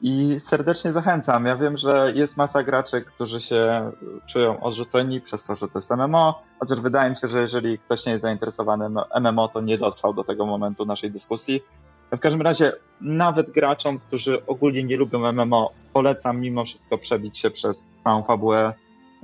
I 0.00 0.36
serdecznie 0.40 0.92
zachęcam. 0.92 1.46
Ja 1.46 1.56
wiem, 1.56 1.76
że 1.76 2.12
jest 2.14 2.36
masa 2.36 2.62
graczy, 2.62 3.00
którzy 3.00 3.40
się 3.40 3.92
czują 4.26 4.60
odrzuceni 4.60 5.20
przez 5.20 5.46
to, 5.46 5.54
że 5.54 5.68
to 5.68 5.78
jest 5.78 5.90
MMO, 5.90 6.42
chociaż 6.60 6.80
wydaje 6.80 7.10
mi 7.10 7.16
się, 7.16 7.28
że 7.28 7.40
jeżeli 7.40 7.78
ktoś 7.78 8.06
nie 8.06 8.12
jest 8.12 8.22
zainteresowany 8.22 8.88
MMO, 9.20 9.48
to 9.48 9.60
nie 9.60 9.78
dotrwał 9.78 10.14
do 10.14 10.24
tego 10.24 10.46
momentu 10.46 10.84
naszej 10.84 11.10
dyskusji. 11.10 11.60
W 12.12 12.18
każdym 12.18 12.42
razie, 12.42 12.72
nawet 13.00 13.50
graczom, 13.50 13.98
którzy 13.98 14.46
ogólnie 14.46 14.84
nie 14.84 14.96
lubią 14.96 15.32
MMO, 15.32 15.72
polecam 15.92 16.40
mimo 16.40 16.64
wszystko 16.64 16.98
przebić 16.98 17.38
się 17.38 17.50
przez 17.50 17.86
całą 18.04 18.22
fabułę 18.22 18.72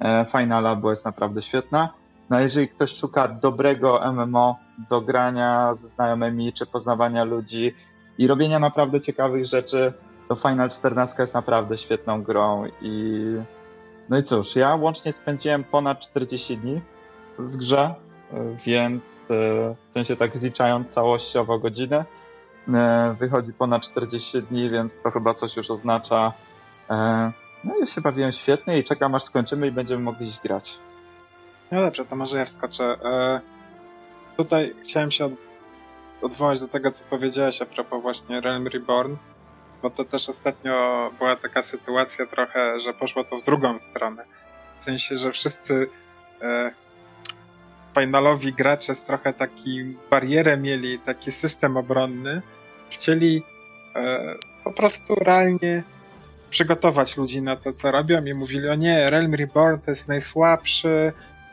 e, 0.00 0.26
Finala, 0.32 0.76
bo 0.76 0.90
jest 0.90 1.04
naprawdę 1.04 1.42
świetna. 1.42 1.88
No 2.30 2.40
jeżeli 2.40 2.68
ktoś 2.68 2.96
szuka 2.96 3.28
dobrego 3.28 4.12
MMO 4.12 4.58
do 4.90 5.00
grania 5.00 5.74
ze 5.74 5.88
znajomymi, 5.88 6.52
czy 6.52 6.66
poznawania 6.66 7.24
ludzi 7.24 7.74
i 8.18 8.26
robienia 8.26 8.58
naprawdę 8.58 9.00
ciekawych 9.00 9.46
rzeczy, 9.46 9.92
to 10.28 10.36
Final 10.36 10.70
14 10.70 11.22
jest 11.22 11.34
naprawdę 11.34 11.78
świetną 11.78 12.22
grą 12.22 12.64
i 12.82 13.22
no 14.08 14.18
i 14.18 14.22
cóż, 14.22 14.56
ja 14.56 14.74
łącznie 14.74 15.12
spędziłem 15.12 15.64
ponad 15.64 16.00
40 16.00 16.58
dni 16.58 16.80
w 17.38 17.56
grze, 17.56 17.94
więc 18.66 19.24
e, 19.30 19.74
w 19.90 19.92
sensie 19.94 20.16
tak 20.16 20.36
zliczając 20.36 20.90
całościowo 20.90 21.58
godziny, 21.58 22.04
E, 22.74 23.16
wychodzi 23.18 23.52
ponad 23.52 23.82
40 23.82 24.42
dni, 24.42 24.70
więc 24.70 25.00
to 25.00 25.10
chyba 25.10 25.34
coś 25.34 25.56
już 25.56 25.70
oznacza. 25.70 26.32
E, 26.90 27.32
no 27.64 27.78
i 27.82 27.86
się 27.86 28.00
bawiłem 28.00 28.32
świetnie 28.32 28.78
i 28.78 28.84
czekam 28.84 29.14
aż 29.14 29.22
skończymy 29.22 29.66
i 29.66 29.72
będziemy 29.72 30.02
mogli 30.02 30.26
iść 30.26 30.40
grać. 30.40 30.78
No 31.70 31.80
dobrze, 31.80 32.04
to 32.04 32.16
może 32.16 32.38
ja 32.38 32.44
wskoczę. 32.44 32.98
Tutaj 34.36 34.74
chciałem 34.84 35.10
się 35.10 35.30
odwołać 36.22 36.60
do 36.60 36.68
tego, 36.68 36.90
co 36.90 37.04
powiedziałeś 37.10 37.62
a 37.62 37.66
propos 37.66 38.02
właśnie 38.02 38.40
Realm 38.40 38.66
Reborn, 38.66 39.16
bo 39.82 39.90
to 39.90 40.04
też 40.04 40.28
ostatnio 40.28 41.10
była 41.18 41.36
taka 41.36 41.62
sytuacja 41.62 42.26
trochę, 42.26 42.80
że 42.80 42.92
poszło 42.92 43.24
to 43.24 43.36
w 43.36 43.44
drugą 43.44 43.78
stronę. 43.78 44.24
W 44.78 44.82
sensie, 44.82 45.16
że 45.16 45.32
wszyscy 45.32 45.88
finalowi 48.00 48.52
gracze 48.52 48.94
z 48.94 49.04
trochę 49.04 49.32
taki 49.32 49.84
barierę 50.10 50.56
mieli, 50.56 50.98
taki 50.98 51.30
system 51.30 51.76
obronny, 51.76 52.42
chcieli 52.90 53.42
e, 53.94 54.34
po 54.64 54.72
prostu 54.72 55.14
realnie 55.14 55.82
przygotować 56.50 57.16
ludzi 57.16 57.42
na 57.42 57.56
to, 57.56 57.72
co 57.72 57.90
robią 57.90 58.24
i 58.24 58.34
mówili, 58.34 58.68
o 58.68 58.74
nie, 58.74 59.10
Realm 59.10 59.34
Reborn 59.34 59.80
to 59.80 59.90
jest 59.90 60.08
najsłabszy, 60.08 61.12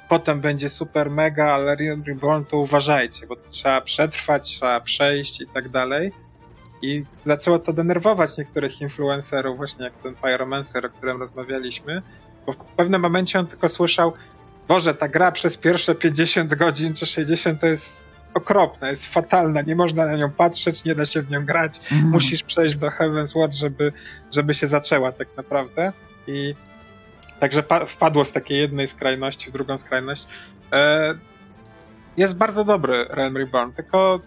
potem 0.10 0.42
będzie 0.42 0.70
super 0.70 1.12
mega, 1.12 1.46
ale 1.46 1.76
Realm 1.76 2.04
Reborn 2.04 2.46
to 2.46 2.58
uważajcie, 2.58 3.28
bo 3.28 3.36
to 3.36 3.50
trzeba 3.50 3.82
przetrwać, 3.82 4.50
trzeba 4.50 4.80
przejść 4.80 5.42
i 5.42 5.48
tak 5.48 5.70
dalej. 5.70 6.12
I 6.84 7.06
zaczęło 7.26 7.60
to 7.60 7.74
denerwować 7.74 8.38
niektórych 8.38 8.82
influencerów, 8.82 9.58
właśnie 9.58 9.86
jak 9.86 9.94
ten 9.94 10.16
Pyromancer, 10.16 10.86
o 10.86 10.90
którym 10.90 11.20
rozmawialiśmy, 11.20 12.02
bo 12.46 12.52
w 12.52 12.58
pewnym 12.58 13.02
momencie 13.02 13.40
on 13.40 13.48
tylko 13.48 13.70
słyszał, 13.70 14.14
Boże, 14.68 14.94
ta 14.94 15.08
gra 15.08 15.32
przez 15.32 15.58
pierwsze 15.58 15.96
50 15.96 16.56
godzin 16.56 16.94
czy 16.94 17.06
60 17.06 17.62
to 17.62 17.68
jest 17.68 18.08
okropna, 18.34 18.90
jest 18.90 19.06
fatalna, 19.06 19.62
nie 19.62 19.76
można 19.76 20.06
na 20.06 20.16
nią 20.16 20.32
patrzeć, 20.32 20.84
nie 20.84 20.96
da 20.96 21.06
się 21.06 21.22
w 21.22 21.32
nią 21.32 21.46
grać, 21.46 21.80
mm. 21.92 22.10
musisz 22.10 22.44
przejść 22.44 22.76
do 22.76 22.88
Heaven's 22.88 23.40
Ward, 23.40 23.54
żeby, 23.54 23.94
żeby 24.32 24.54
się 24.54 24.68
zaczęła 24.68 25.12
tak 25.12 25.28
naprawdę. 25.38 25.94
I 26.28 26.56
także 27.40 27.64
wpadło 27.88 28.26
z 28.26 28.32
takiej 28.32 28.60
jednej 28.60 28.88
skrajności 28.88 29.50
w 29.50 29.54
drugą 29.54 29.78
skrajność. 29.78 30.28
E, 30.74 31.14
jest 32.18 32.38
bardzo 32.38 32.66
dobry 32.66 33.06
Realm 33.10 33.38
Reborn, 33.38 33.72
tylko 33.72 34.20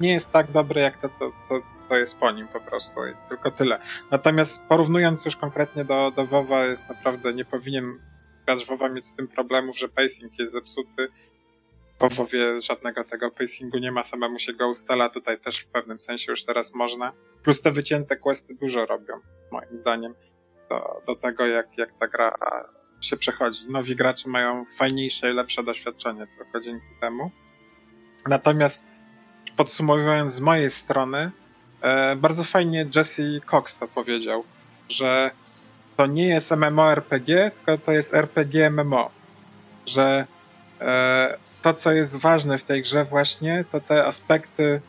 nie 0.00 0.12
jest 0.12 0.32
tak 0.32 0.50
dobry 0.50 0.80
jak 0.80 0.96
to, 0.96 1.08
co, 1.08 1.32
co, 1.48 1.60
co 1.88 1.96
jest 1.96 2.18
po 2.18 2.30
nim 2.30 2.48
po 2.48 2.60
prostu. 2.60 3.06
I 3.06 3.14
tylko 3.28 3.50
tyle. 3.50 3.80
Natomiast 4.10 4.62
porównując 4.68 5.24
już 5.24 5.36
konkretnie 5.36 5.84
do, 5.84 6.12
do 6.16 6.26
WoWa, 6.26 6.64
jest 6.64 6.88
naprawdę 6.88 7.34
nie 7.34 7.44
powinien 7.44 7.98
gracz 8.46 8.66
WoWa 8.66 8.88
mieć 8.88 9.04
z 9.04 9.16
tym 9.16 9.28
problemów, 9.28 9.78
że 9.78 9.88
pacing 9.88 10.38
jest 10.38 10.52
zepsuty 10.52 11.08
po 12.00 12.08
WoWie 12.08 12.60
żadnego 12.60 13.04
tego 13.04 13.30
pacingu 13.30 13.78
nie 13.78 13.92
ma, 13.92 14.02
samemu 14.02 14.38
się 14.38 14.52
go 14.52 14.68
ustala, 14.68 15.08
tutaj 15.08 15.40
też 15.40 15.60
w 15.60 15.66
pewnym 15.66 16.00
sensie 16.00 16.32
już 16.32 16.44
teraz 16.44 16.74
można. 16.74 17.12
Plus 17.42 17.62
te 17.62 17.70
wycięte 17.70 18.16
questy 18.16 18.54
dużo 18.54 18.86
robią, 18.86 19.14
moim 19.50 19.76
zdaniem, 19.76 20.14
do, 20.68 21.02
do 21.06 21.16
tego, 21.16 21.46
jak, 21.46 21.78
jak 21.78 21.98
ta 21.98 22.08
gra 22.08 22.36
się 23.00 23.16
przechodzi. 23.16 23.68
Nowi 23.68 23.96
gracze 23.96 24.28
mają 24.28 24.64
fajniejsze 24.64 25.30
i 25.30 25.34
lepsze 25.34 25.62
doświadczenie 25.62 26.26
tylko 26.38 26.60
dzięki 26.60 26.86
temu. 27.00 27.30
Natomiast 28.26 28.86
podsumowując 29.56 30.34
z 30.34 30.40
mojej 30.40 30.70
strony, 30.70 31.30
e, 31.82 32.16
bardzo 32.16 32.44
fajnie 32.44 32.86
Jesse 32.96 33.22
Cox 33.50 33.78
to 33.78 33.88
powiedział, 33.88 34.44
że 34.88 35.30
to 35.96 36.06
nie 36.06 36.26
jest 36.26 36.50
MMORPG, 36.50 37.50
tylko 37.50 37.84
to 37.84 37.92
jest 37.92 38.14
RPG 38.14 38.70
MMO. 38.70 39.10
Że 39.86 40.26
e, 40.80 41.36
to, 41.62 41.74
co 41.74 41.92
jest 41.92 42.16
ważne 42.16 42.58
w 42.58 42.64
tej 42.64 42.82
grze 42.82 43.04
właśnie, 43.04 43.64
to 43.72 43.80
te 43.80 44.04
aspekty 44.04 44.80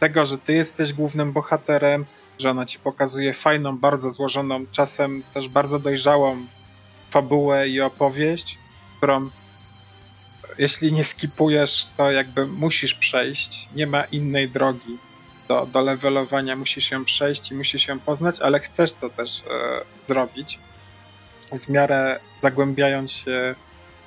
tego, 0.00 0.26
że 0.26 0.38
ty 0.38 0.52
jesteś 0.52 0.92
głównym 0.92 1.32
bohaterem, 1.32 2.04
że 2.38 2.50
ona 2.50 2.66
ci 2.66 2.78
pokazuje 2.78 3.34
fajną, 3.34 3.78
bardzo 3.78 4.10
złożoną, 4.10 4.64
czasem 4.72 5.22
też 5.34 5.48
bardzo 5.48 5.78
dojrzałą 5.78 6.46
fabułę 7.10 7.68
i 7.68 7.80
opowieść, 7.80 8.58
którą 8.96 9.30
jeśli 10.58 10.92
nie 10.92 11.04
skipujesz, 11.04 11.88
to 11.96 12.10
jakby 12.10 12.46
musisz 12.46 12.94
przejść. 12.94 13.68
Nie 13.74 13.86
ma 13.86 14.04
innej 14.04 14.50
drogi 14.50 14.98
do, 15.48 15.66
do 15.66 15.80
levelowania. 15.80 16.56
Musisz 16.56 16.90
ją 16.90 17.04
przejść 17.04 17.50
i 17.50 17.54
musisz 17.54 17.88
ją 17.88 18.00
poznać, 18.00 18.40
ale 18.40 18.60
chcesz 18.60 18.92
to 18.92 19.10
też 19.10 19.40
e, 19.40 19.80
zrobić. 20.06 20.58
W 21.60 21.68
miarę 21.68 22.20
zagłębiając 22.42 23.12
się 23.12 23.54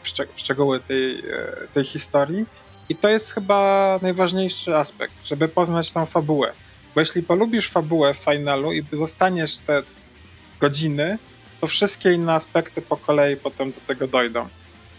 w 0.04 0.39
szczegóły 0.39 0.80
tej, 0.80 1.20
e, 1.20 1.24
tej 1.74 1.84
historii. 1.84 2.46
I 2.89 2.96
to 2.96 3.10
jest 3.10 3.34
chyba 3.34 4.00
najważniejszy 4.02 4.76
aspekt, 4.76 5.14
żeby 5.24 5.48
poznać 5.48 5.91
tą 5.91 6.06
fabułę. 6.06 6.54
Bo 6.96 7.02
jeśli 7.02 7.24
polubisz 7.24 7.70
fabułę 7.70 8.14
w 8.14 8.18
finalu 8.18 8.74
i 8.74 8.86
zostaniesz 8.93 9.58
te 9.58 9.84
godziny, 10.60 11.17
to 11.62 11.67
wszystkie 11.67 12.13
inne 12.13 12.34
aspekty 12.34 12.82
po 12.82 12.97
kolei 12.97 13.38
potem 13.38 13.72
do 13.72 13.82
tego 13.88 14.08
dojdą. 14.08 14.47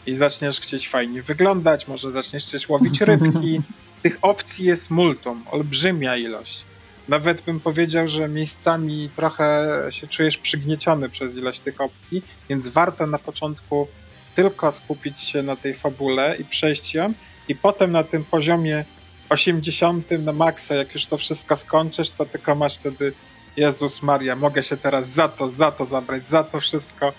I 0.07 0.17
zaczniesz 0.17 0.61
chcieć 0.61 0.89
fajnie 0.89 1.23
wyglądać, 1.23 1.89
może 1.89 2.11
zaczniesz 2.11 2.45
chcieć 2.47 2.69
łowić 2.69 3.01
rybki. 3.01 3.61
Tych 4.03 4.19
opcji 4.23 4.67
jest 4.67 4.91
multum, 4.91 5.45
olbrzymia 5.51 6.17
ilość. 6.17 6.65
Nawet 7.09 7.43
bym 7.43 7.61
powiedział, 7.61 8.09
że 8.09 8.29
miejscami 8.29 9.11
trochę 9.17 9.69
się 9.91 10.07
czujesz 10.09 10.37
przygnieciony 10.37 11.09
przez 11.09 11.37
ilość 11.37 11.61
tych 11.61 11.81
opcji, 11.81 12.23
więc 12.49 12.69
warto 12.69 13.07
na 13.07 13.19
początku 13.19 13.89
tylko 14.35 14.73
skupić 14.73 15.21
się 15.21 15.43
na 15.43 15.57
tej 15.57 15.75
fabule 15.75 16.37
i 16.37 16.45
przejść 16.45 16.95
ją 16.95 17.13
i 17.49 17.55
potem 17.55 17.93
na 17.93 18.05
tym 18.05 18.25
poziomie 18.25 18.85
80 19.29 20.11
na 20.11 20.33
maksa, 20.33 20.75
jak 20.75 20.95
już 20.95 21.07
to 21.07 21.17
wszystko 21.17 21.57
skończysz, 21.57 22.11
to 22.11 22.27
tylko 22.27 22.55
masz 22.55 22.79
wtedy 22.79 23.13
Jezus 23.57 24.03
Maria, 24.03 24.37
mogę 24.37 24.63
się 24.63 24.77
teraz 24.77 25.09
za 25.09 25.29
to, 25.29 25.49
za 25.49 25.71
to 25.71 25.85
zabrać, 25.85 26.27
za 26.27 26.45
to 26.45 26.61
wszystko 26.61 27.13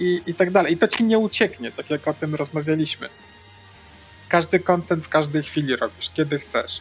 i, 0.00 0.22
i 0.26 0.34
tak 0.34 0.50
dalej. 0.50 0.72
I 0.72 0.76
to 0.76 0.88
ci 0.88 1.04
nie 1.04 1.18
ucieknie, 1.18 1.72
tak 1.72 1.90
jak 1.90 2.08
o 2.08 2.14
tym 2.14 2.34
rozmawialiśmy. 2.34 3.08
Każdy 4.28 4.60
content 4.60 5.04
w 5.04 5.08
każdej 5.08 5.42
chwili 5.42 5.76
robisz, 5.76 6.10
kiedy 6.10 6.38
chcesz. 6.38 6.80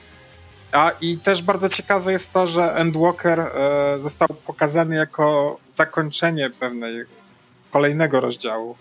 A 0.72 0.92
i 1.02 1.18
też 1.18 1.42
bardzo 1.42 1.70
ciekawe 1.70 2.12
jest 2.12 2.34
to, 2.34 2.48
że 2.48 2.76
Endwalker 2.76 3.40
e, 3.40 3.52
został 4.00 4.28
pokazany 4.28 4.96
jako 4.96 5.58
zakończenie 5.70 6.50
pewnej 6.50 7.06
kolejnego 7.72 8.20
rozdziału 8.20 8.76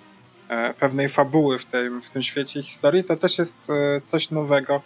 E, 0.48 0.74
pewnej 0.74 1.08
fabuły 1.08 1.58
w 1.58 1.66
tym, 1.66 2.02
w 2.02 2.10
tym 2.10 2.22
świecie 2.22 2.62
historii, 2.62 3.04
to 3.04 3.16
też 3.16 3.38
jest 3.38 3.58
e, 3.70 4.00
coś 4.00 4.30
nowego 4.30 4.82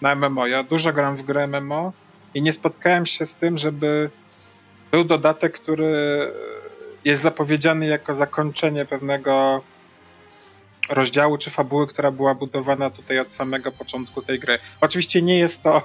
na 0.00 0.14
MMO. 0.14 0.46
Ja 0.46 0.62
dużo 0.62 0.92
gram 0.92 1.16
w 1.16 1.22
grę 1.22 1.46
MMO 1.46 1.92
i 2.34 2.42
nie 2.42 2.52
spotkałem 2.52 3.06
się 3.06 3.26
z 3.26 3.36
tym, 3.36 3.58
żeby 3.58 4.10
był 4.90 5.04
dodatek, 5.04 5.52
który 5.52 6.32
jest 7.04 7.22
zapowiedziany 7.22 7.86
jako 7.86 8.14
zakończenie 8.14 8.84
pewnego 8.84 9.62
rozdziału 10.88 11.38
czy 11.38 11.50
fabuły, 11.50 11.86
która 11.86 12.10
była 12.10 12.34
budowana 12.34 12.90
tutaj 12.90 13.18
od 13.18 13.32
samego 13.32 13.72
początku 13.72 14.22
tej 14.22 14.40
gry. 14.40 14.58
Oczywiście 14.80 15.22
nie 15.22 15.38
jest 15.38 15.62
to, 15.62 15.82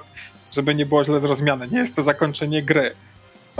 żeby 0.51 0.75
nie 0.75 0.85
było 0.85 1.03
źle 1.03 1.19
zrozumiane, 1.19 1.67
nie 1.67 1.77
jest 1.77 1.95
to 1.95 2.03
zakończenie 2.03 2.63
gry. 2.63 2.95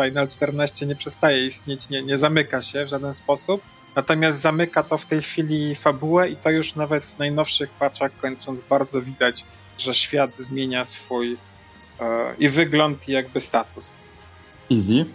Final 0.06 0.28
14 0.28 0.86
nie 0.86 0.96
przestaje 0.96 1.46
istnieć, 1.46 1.90
nie, 1.90 2.04
nie 2.04 2.18
zamyka 2.18 2.62
się 2.62 2.86
w 2.86 2.90
żaden 2.90 3.14
sposób, 3.14 3.62
Natomiast 3.96 4.42
zamyka 4.42 4.84
to 4.84 4.98
w 4.98 5.06
tej 5.06 5.22
chwili 5.22 5.76
fabułę 5.76 6.30
i 6.30 6.36
to 6.36 6.50
już 6.50 6.76
nawet 6.76 7.04
w 7.04 7.20
najnowszych 7.20 7.70
patchach 7.70 8.12
kończąc 8.18 8.60
bardzo 8.70 9.02
widać, 9.02 9.46
że 9.78 9.94
świat 9.94 10.38
zmienia 10.38 10.84
swój 10.84 11.38
e, 12.00 12.36
i 12.40 12.50
wygląd 12.50 13.10
i 13.10 13.12
jakby 13.12 13.40
status. 13.40 13.96
Easy. 14.72 15.06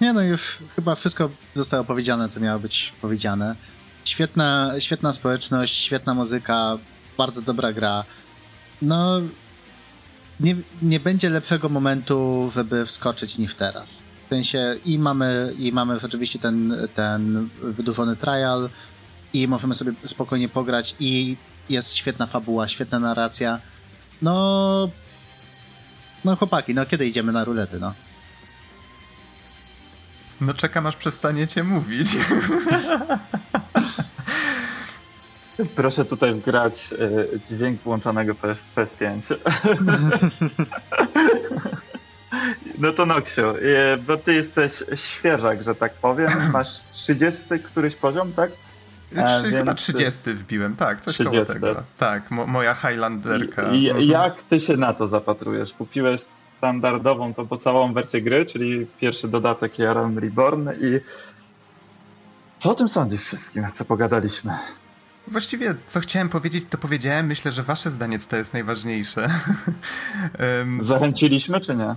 Nie 0.00 0.12
no, 0.12 0.22
już 0.22 0.58
chyba 0.76 0.94
wszystko 0.94 1.30
zostało 1.54 1.84
powiedziane, 1.84 2.28
co 2.28 2.40
miało 2.40 2.60
być 2.60 2.92
powiedziane. 3.00 3.56
Świetna, 4.04 4.72
świetna 4.78 5.12
społeczność, 5.12 5.76
świetna 5.76 6.14
muzyka, 6.14 6.78
bardzo 7.18 7.42
dobra 7.42 7.72
gra. 7.72 8.04
No, 8.82 9.20
nie, 10.40 10.56
nie 10.82 11.00
będzie 11.00 11.30
lepszego 11.30 11.68
momentu, 11.68 12.50
żeby 12.54 12.86
wskoczyć 12.86 13.38
niż 13.38 13.54
teraz. 13.54 14.02
W 14.26 14.28
sensie 14.30 14.76
i 14.84 14.98
mamy, 14.98 15.54
i 15.58 15.72
mamy 15.72 15.98
rzeczywiście 15.98 16.38
ten, 16.38 16.88
ten 16.94 17.48
wydłużony 17.62 18.16
trial 18.16 18.70
i 19.32 19.48
możemy 19.48 19.74
sobie 19.74 19.92
spokojnie 20.06 20.48
pograć 20.48 20.94
i 21.00 21.36
jest 21.68 21.96
świetna 21.96 22.26
fabuła, 22.26 22.68
świetna 22.68 22.98
narracja. 22.98 23.60
No, 24.22 24.90
no 26.24 26.36
chłopaki, 26.36 26.74
no 26.74 26.86
kiedy 26.86 27.06
idziemy 27.06 27.32
na 27.32 27.44
rulety, 27.44 27.80
no? 27.80 27.94
No 30.40 30.54
czekam 30.54 30.86
aż 30.86 30.96
przestaniecie 30.96 31.64
mówić. 31.64 32.08
Proszę 35.76 36.04
tutaj 36.04 36.34
wgrać 36.34 36.90
e, 36.92 37.38
dźwięk 37.38 37.80
włączonego 37.80 38.34
PS5. 38.34 39.34
No 42.78 42.92
to 42.92 43.06
Noksiu, 43.06 43.48
e, 43.48 43.96
bo 43.96 44.16
ty 44.16 44.34
jesteś 44.34 44.72
świeżak, 44.94 45.62
że 45.62 45.74
tak 45.74 45.94
powiem. 45.94 46.30
Masz 46.52 46.68
30 46.90 47.44
któryś 47.64 47.96
poziom, 47.96 48.32
tak? 48.32 48.50
E, 49.16 49.24
Trzy, 49.24 49.50
Chyba 49.50 49.74
30 49.74 50.32
wbiłem, 50.32 50.76
tak, 50.76 51.00
coś 51.00 51.14
30. 51.14 51.36
koło 51.36 51.44
tego. 51.54 51.82
Tak, 51.98 52.30
mo 52.30 52.46
moja 52.46 52.74
Highlanderka. 52.74 53.70
I, 53.72 53.88
mhm. 53.88 54.08
Jak 54.08 54.42
ty 54.42 54.60
się 54.60 54.76
na 54.76 54.92
to 54.92 55.06
zapatrujesz? 55.06 55.72
Kupiłeś 55.72 56.20
standardową, 56.60 57.34
tą 57.34 57.46
podstawową 57.46 57.92
wersję 57.92 58.22
gry, 58.22 58.46
czyli 58.46 58.86
pierwszy 58.86 59.28
dodatek 59.28 59.78
Realm 59.78 60.18
Reborn 60.18 60.68
i 60.80 61.00
co 62.58 62.70
o 62.70 62.74
tym 62.74 62.88
sądzisz 62.88 63.20
wszystkim, 63.20 63.66
co 63.74 63.84
pogadaliśmy? 63.84 64.58
Właściwie, 65.28 65.74
co 65.86 66.00
chciałem 66.00 66.28
powiedzieć, 66.28 66.64
to 66.70 66.78
powiedziałem. 66.78 67.26
Myślę, 67.26 67.52
że 67.52 67.62
wasze 67.62 67.90
zdanie 67.90 68.18
tutaj 68.18 68.38
jest 68.38 68.52
najważniejsze. 68.52 69.28
um, 70.58 70.82
Zachęciliśmy, 70.82 71.60
czy 71.60 71.76
nie? 71.76 71.94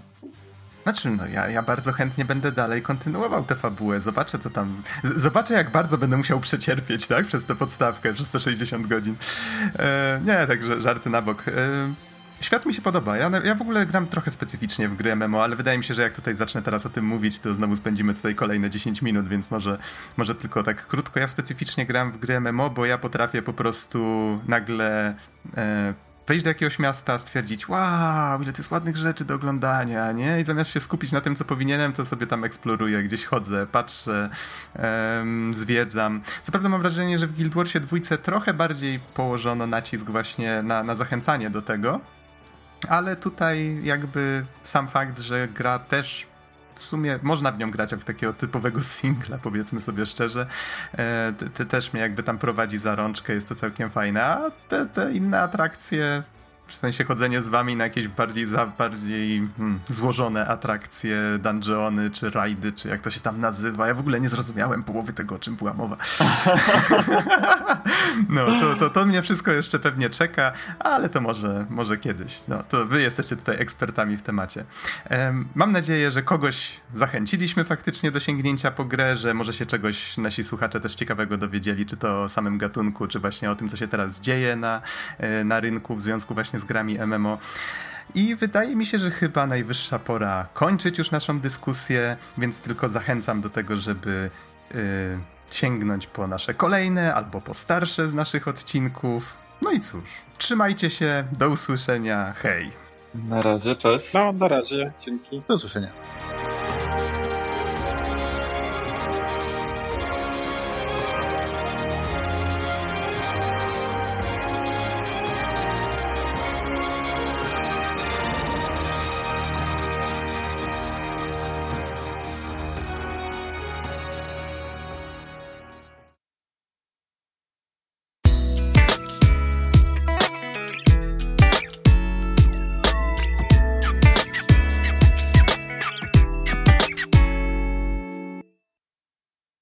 Znaczy, 0.83 1.09
no 1.09 1.27
ja, 1.27 1.49
ja 1.49 1.61
bardzo 1.61 1.91
chętnie 1.91 2.25
będę 2.25 2.51
dalej 2.51 2.81
kontynuował 2.81 3.43
tę 3.43 3.55
fabułę. 3.55 3.99
Zobaczę, 3.99 4.39
co 4.39 4.49
tam. 4.49 4.83
Z 5.03 5.21
zobaczę, 5.21 5.53
jak 5.53 5.71
bardzo 5.71 5.97
będę 5.97 6.17
musiał 6.17 6.39
przecierpieć, 6.39 7.07
tak? 7.07 7.25
Przez 7.27 7.45
tę 7.45 7.55
podstawkę, 7.55 8.13
przez 8.13 8.29
te 8.29 8.39
60 8.39 8.87
godzin. 8.87 9.15
E, 9.79 10.21
nie, 10.25 10.47
także 10.47 10.81
żarty 10.81 11.09
na 11.09 11.21
bok. 11.21 11.43
E, 11.47 11.53
Świat 12.43 12.65
mi 12.65 12.73
się 12.73 12.81
podoba. 12.81 13.17
Ja, 13.17 13.31
ja 13.43 13.55
w 13.55 13.61
ogóle 13.61 13.85
gram 13.85 14.07
trochę 14.07 14.31
specyficznie 14.31 14.89
w 14.89 14.95
gry 14.95 15.15
MMO, 15.15 15.43
ale 15.43 15.55
wydaje 15.55 15.77
mi 15.77 15.83
się, 15.83 15.93
że 15.93 16.01
jak 16.01 16.13
tutaj 16.13 16.33
zacznę 16.33 16.61
teraz 16.61 16.85
o 16.85 16.89
tym 16.89 17.05
mówić, 17.05 17.39
to 17.39 17.55
znowu 17.55 17.75
spędzimy 17.75 18.13
tutaj 18.13 18.35
kolejne 18.35 18.69
10 18.69 19.01
minut, 19.01 19.27
więc 19.27 19.51
może, 19.51 19.77
może 20.17 20.35
tylko 20.35 20.63
tak 20.63 20.87
krótko. 20.87 21.19
Ja 21.19 21.27
specyficznie 21.27 21.85
gram 21.85 22.11
w 22.11 22.17
gry 22.17 22.39
MMO, 22.39 22.69
bo 22.69 22.85
ja 22.85 22.97
potrafię 22.97 23.41
po 23.41 23.53
prostu 23.53 23.99
nagle 24.47 25.15
e, 25.57 25.93
wejść 26.27 26.43
do 26.43 26.49
jakiegoś 26.49 26.79
miasta, 26.79 27.19
stwierdzić, 27.19 27.69
wow, 27.69 28.41
ile 28.41 28.53
tu 28.53 28.59
jest 28.59 28.71
ładnych 28.71 28.97
rzeczy 28.97 29.25
do 29.25 29.35
oglądania, 29.35 30.11
nie? 30.11 30.39
I 30.39 30.43
zamiast 30.43 30.71
się 30.71 30.79
skupić 30.79 31.11
na 31.11 31.21
tym, 31.21 31.35
co 31.35 31.45
powinienem, 31.45 31.93
to 31.93 32.05
sobie 32.05 32.27
tam 32.27 32.43
eksploruję, 32.43 33.03
gdzieś 33.03 33.25
chodzę, 33.25 33.67
patrzę, 33.67 34.29
zwiedzam. 35.51 36.21
Co 36.41 36.51
prawda 36.51 36.69
mam 36.69 36.81
wrażenie, 36.81 37.19
że 37.19 37.27
w 37.27 37.35
Guild 37.35 37.53
Warsie 37.53 37.79
dwójce 37.79 38.17
trochę 38.17 38.53
bardziej 38.53 38.99
położono 38.99 39.67
nacisk 39.67 40.09
właśnie 40.09 40.63
na, 40.63 40.83
na 40.83 40.95
zachęcanie 40.95 41.49
do 41.49 41.61
tego, 41.61 41.99
ale 42.85 43.15
tutaj 43.15 43.79
jakby 43.83 44.45
sam 44.63 44.87
fakt, 44.87 45.19
że 45.19 45.47
gra 45.47 45.79
też 45.79 46.27
w 46.75 46.83
sumie 46.83 47.19
można 47.21 47.51
w 47.51 47.57
nią 47.57 47.71
grać 47.71 47.91
jak 47.91 48.03
takiego 48.03 48.33
typowego 48.33 48.83
singla, 48.93 49.37
powiedzmy 49.37 49.81
sobie 49.81 50.05
szczerze. 50.05 50.47
E, 50.93 51.33
te, 51.37 51.49
te 51.49 51.65
też 51.65 51.93
mnie 51.93 52.01
jakby 52.01 52.23
tam 52.23 52.37
prowadzi 52.37 52.77
za 52.77 52.95
rączkę, 52.95 53.33
jest 53.33 53.49
to 53.49 53.55
całkiem 53.55 53.89
fajne, 53.89 54.25
a 54.25 54.51
te, 54.67 54.85
te 54.85 55.11
inne 55.11 55.41
atrakcje 55.41 56.23
w 56.73 56.77
sensie 56.77 57.03
chodzenie 57.03 57.41
z 57.41 57.47
wami 57.47 57.75
na 57.75 57.83
jakieś 57.83 58.07
bardziej, 58.07 58.45
za, 58.45 58.65
bardziej 58.65 59.49
hmm, 59.57 59.79
złożone 59.89 60.47
atrakcje, 60.47 61.17
dungeony, 61.39 62.09
czy 62.09 62.29
rajdy, 62.29 62.71
czy 62.71 62.87
jak 62.87 63.01
to 63.01 63.09
się 63.09 63.19
tam 63.19 63.39
nazywa. 63.39 63.87
Ja 63.87 63.93
w 63.93 63.99
ogóle 63.99 64.19
nie 64.19 64.29
zrozumiałem 64.29 64.83
połowy 64.83 65.13
tego, 65.13 65.35
o 65.35 65.39
czym 65.39 65.55
była 65.55 65.73
mowa. 65.73 65.97
no, 68.29 68.45
to, 68.45 68.75
to, 68.75 68.89
to 68.89 69.05
mnie 69.05 69.21
wszystko 69.21 69.51
jeszcze 69.51 69.79
pewnie 69.79 70.09
czeka, 70.09 70.51
ale 70.79 71.09
to 71.09 71.21
może, 71.21 71.65
może 71.69 71.97
kiedyś. 71.97 72.41
No, 72.47 72.63
to 72.63 72.85
wy 72.85 73.01
jesteście 73.01 73.35
tutaj 73.35 73.61
ekspertami 73.61 74.17
w 74.17 74.21
temacie. 74.21 74.65
Um, 75.09 75.47
mam 75.55 75.71
nadzieję, 75.71 76.11
że 76.11 76.23
kogoś 76.23 76.79
zachęciliśmy 76.93 77.63
faktycznie 77.63 78.11
do 78.11 78.19
sięgnięcia 78.19 78.71
po 78.71 78.85
grę, 78.85 79.15
że 79.15 79.33
może 79.33 79.53
się 79.53 79.65
czegoś 79.65 80.17
nasi 80.17 80.43
słuchacze 80.43 80.79
też 80.79 80.95
ciekawego 80.95 81.37
dowiedzieli, 81.37 81.85
czy 81.85 81.97
to 81.97 82.23
o 82.23 82.29
samym 82.29 82.57
gatunku, 82.57 83.07
czy 83.07 83.19
właśnie 83.19 83.51
o 83.51 83.55
tym, 83.55 83.69
co 83.69 83.77
się 83.77 83.87
teraz 83.87 84.21
dzieje 84.21 84.55
na, 84.55 84.81
e, 85.17 85.43
na 85.43 85.59
rynku 85.59 85.95
w 85.95 86.01
związku 86.01 86.33
właśnie 86.33 86.59
z 86.63 86.65
grami 86.65 86.99
MMO. 86.99 87.37
I 88.15 88.35
wydaje 88.35 88.75
mi 88.75 88.85
się, 88.85 88.99
że 88.99 89.11
chyba 89.11 89.47
najwyższa 89.47 89.99
pora 89.99 90.47
kończyć 90.53 90.97
już 90.97 91.11
naszą 91.11 91.39
dyskusję, 91.39 92.17
więc 92.37 92.59
tylko 92.59 92.89
zachęcam 92.89 93.41
do 93.41 93.49
tego, 93.49 93.77
żeby 93.77 94.29
yy, 94.73 94.79
sięgnąć 95.51 96.07
po 96.07 96.27
nasze 96.27 96.53
kolejne 96.53 97.13
albo 97.13 97.41
po 97.41 97.53
starsze 97.53 98.09
z 98.09 98.13
naszych 98.13 98.47
odcinków. 98.47 99.37
No 99.61 99.71
i 99.71 99.79
cóż, 99.79 100.21
trzymajcie 100.37 100.89
się, 100.89 101.23
do 101.31 101.49
usłyszenia, 101.49 102.33
hej. 102.35 102.71
Na 103.15 103.41
razie, 103.41 103.75
cześć. 103.75 104.13
No, 104.13 104.33
na 104.33 104.47
razie, 104.47 104.91
dzięki. 104.99 105.41
Do 105.47 105.55
usłyszenia. 105.55 105.89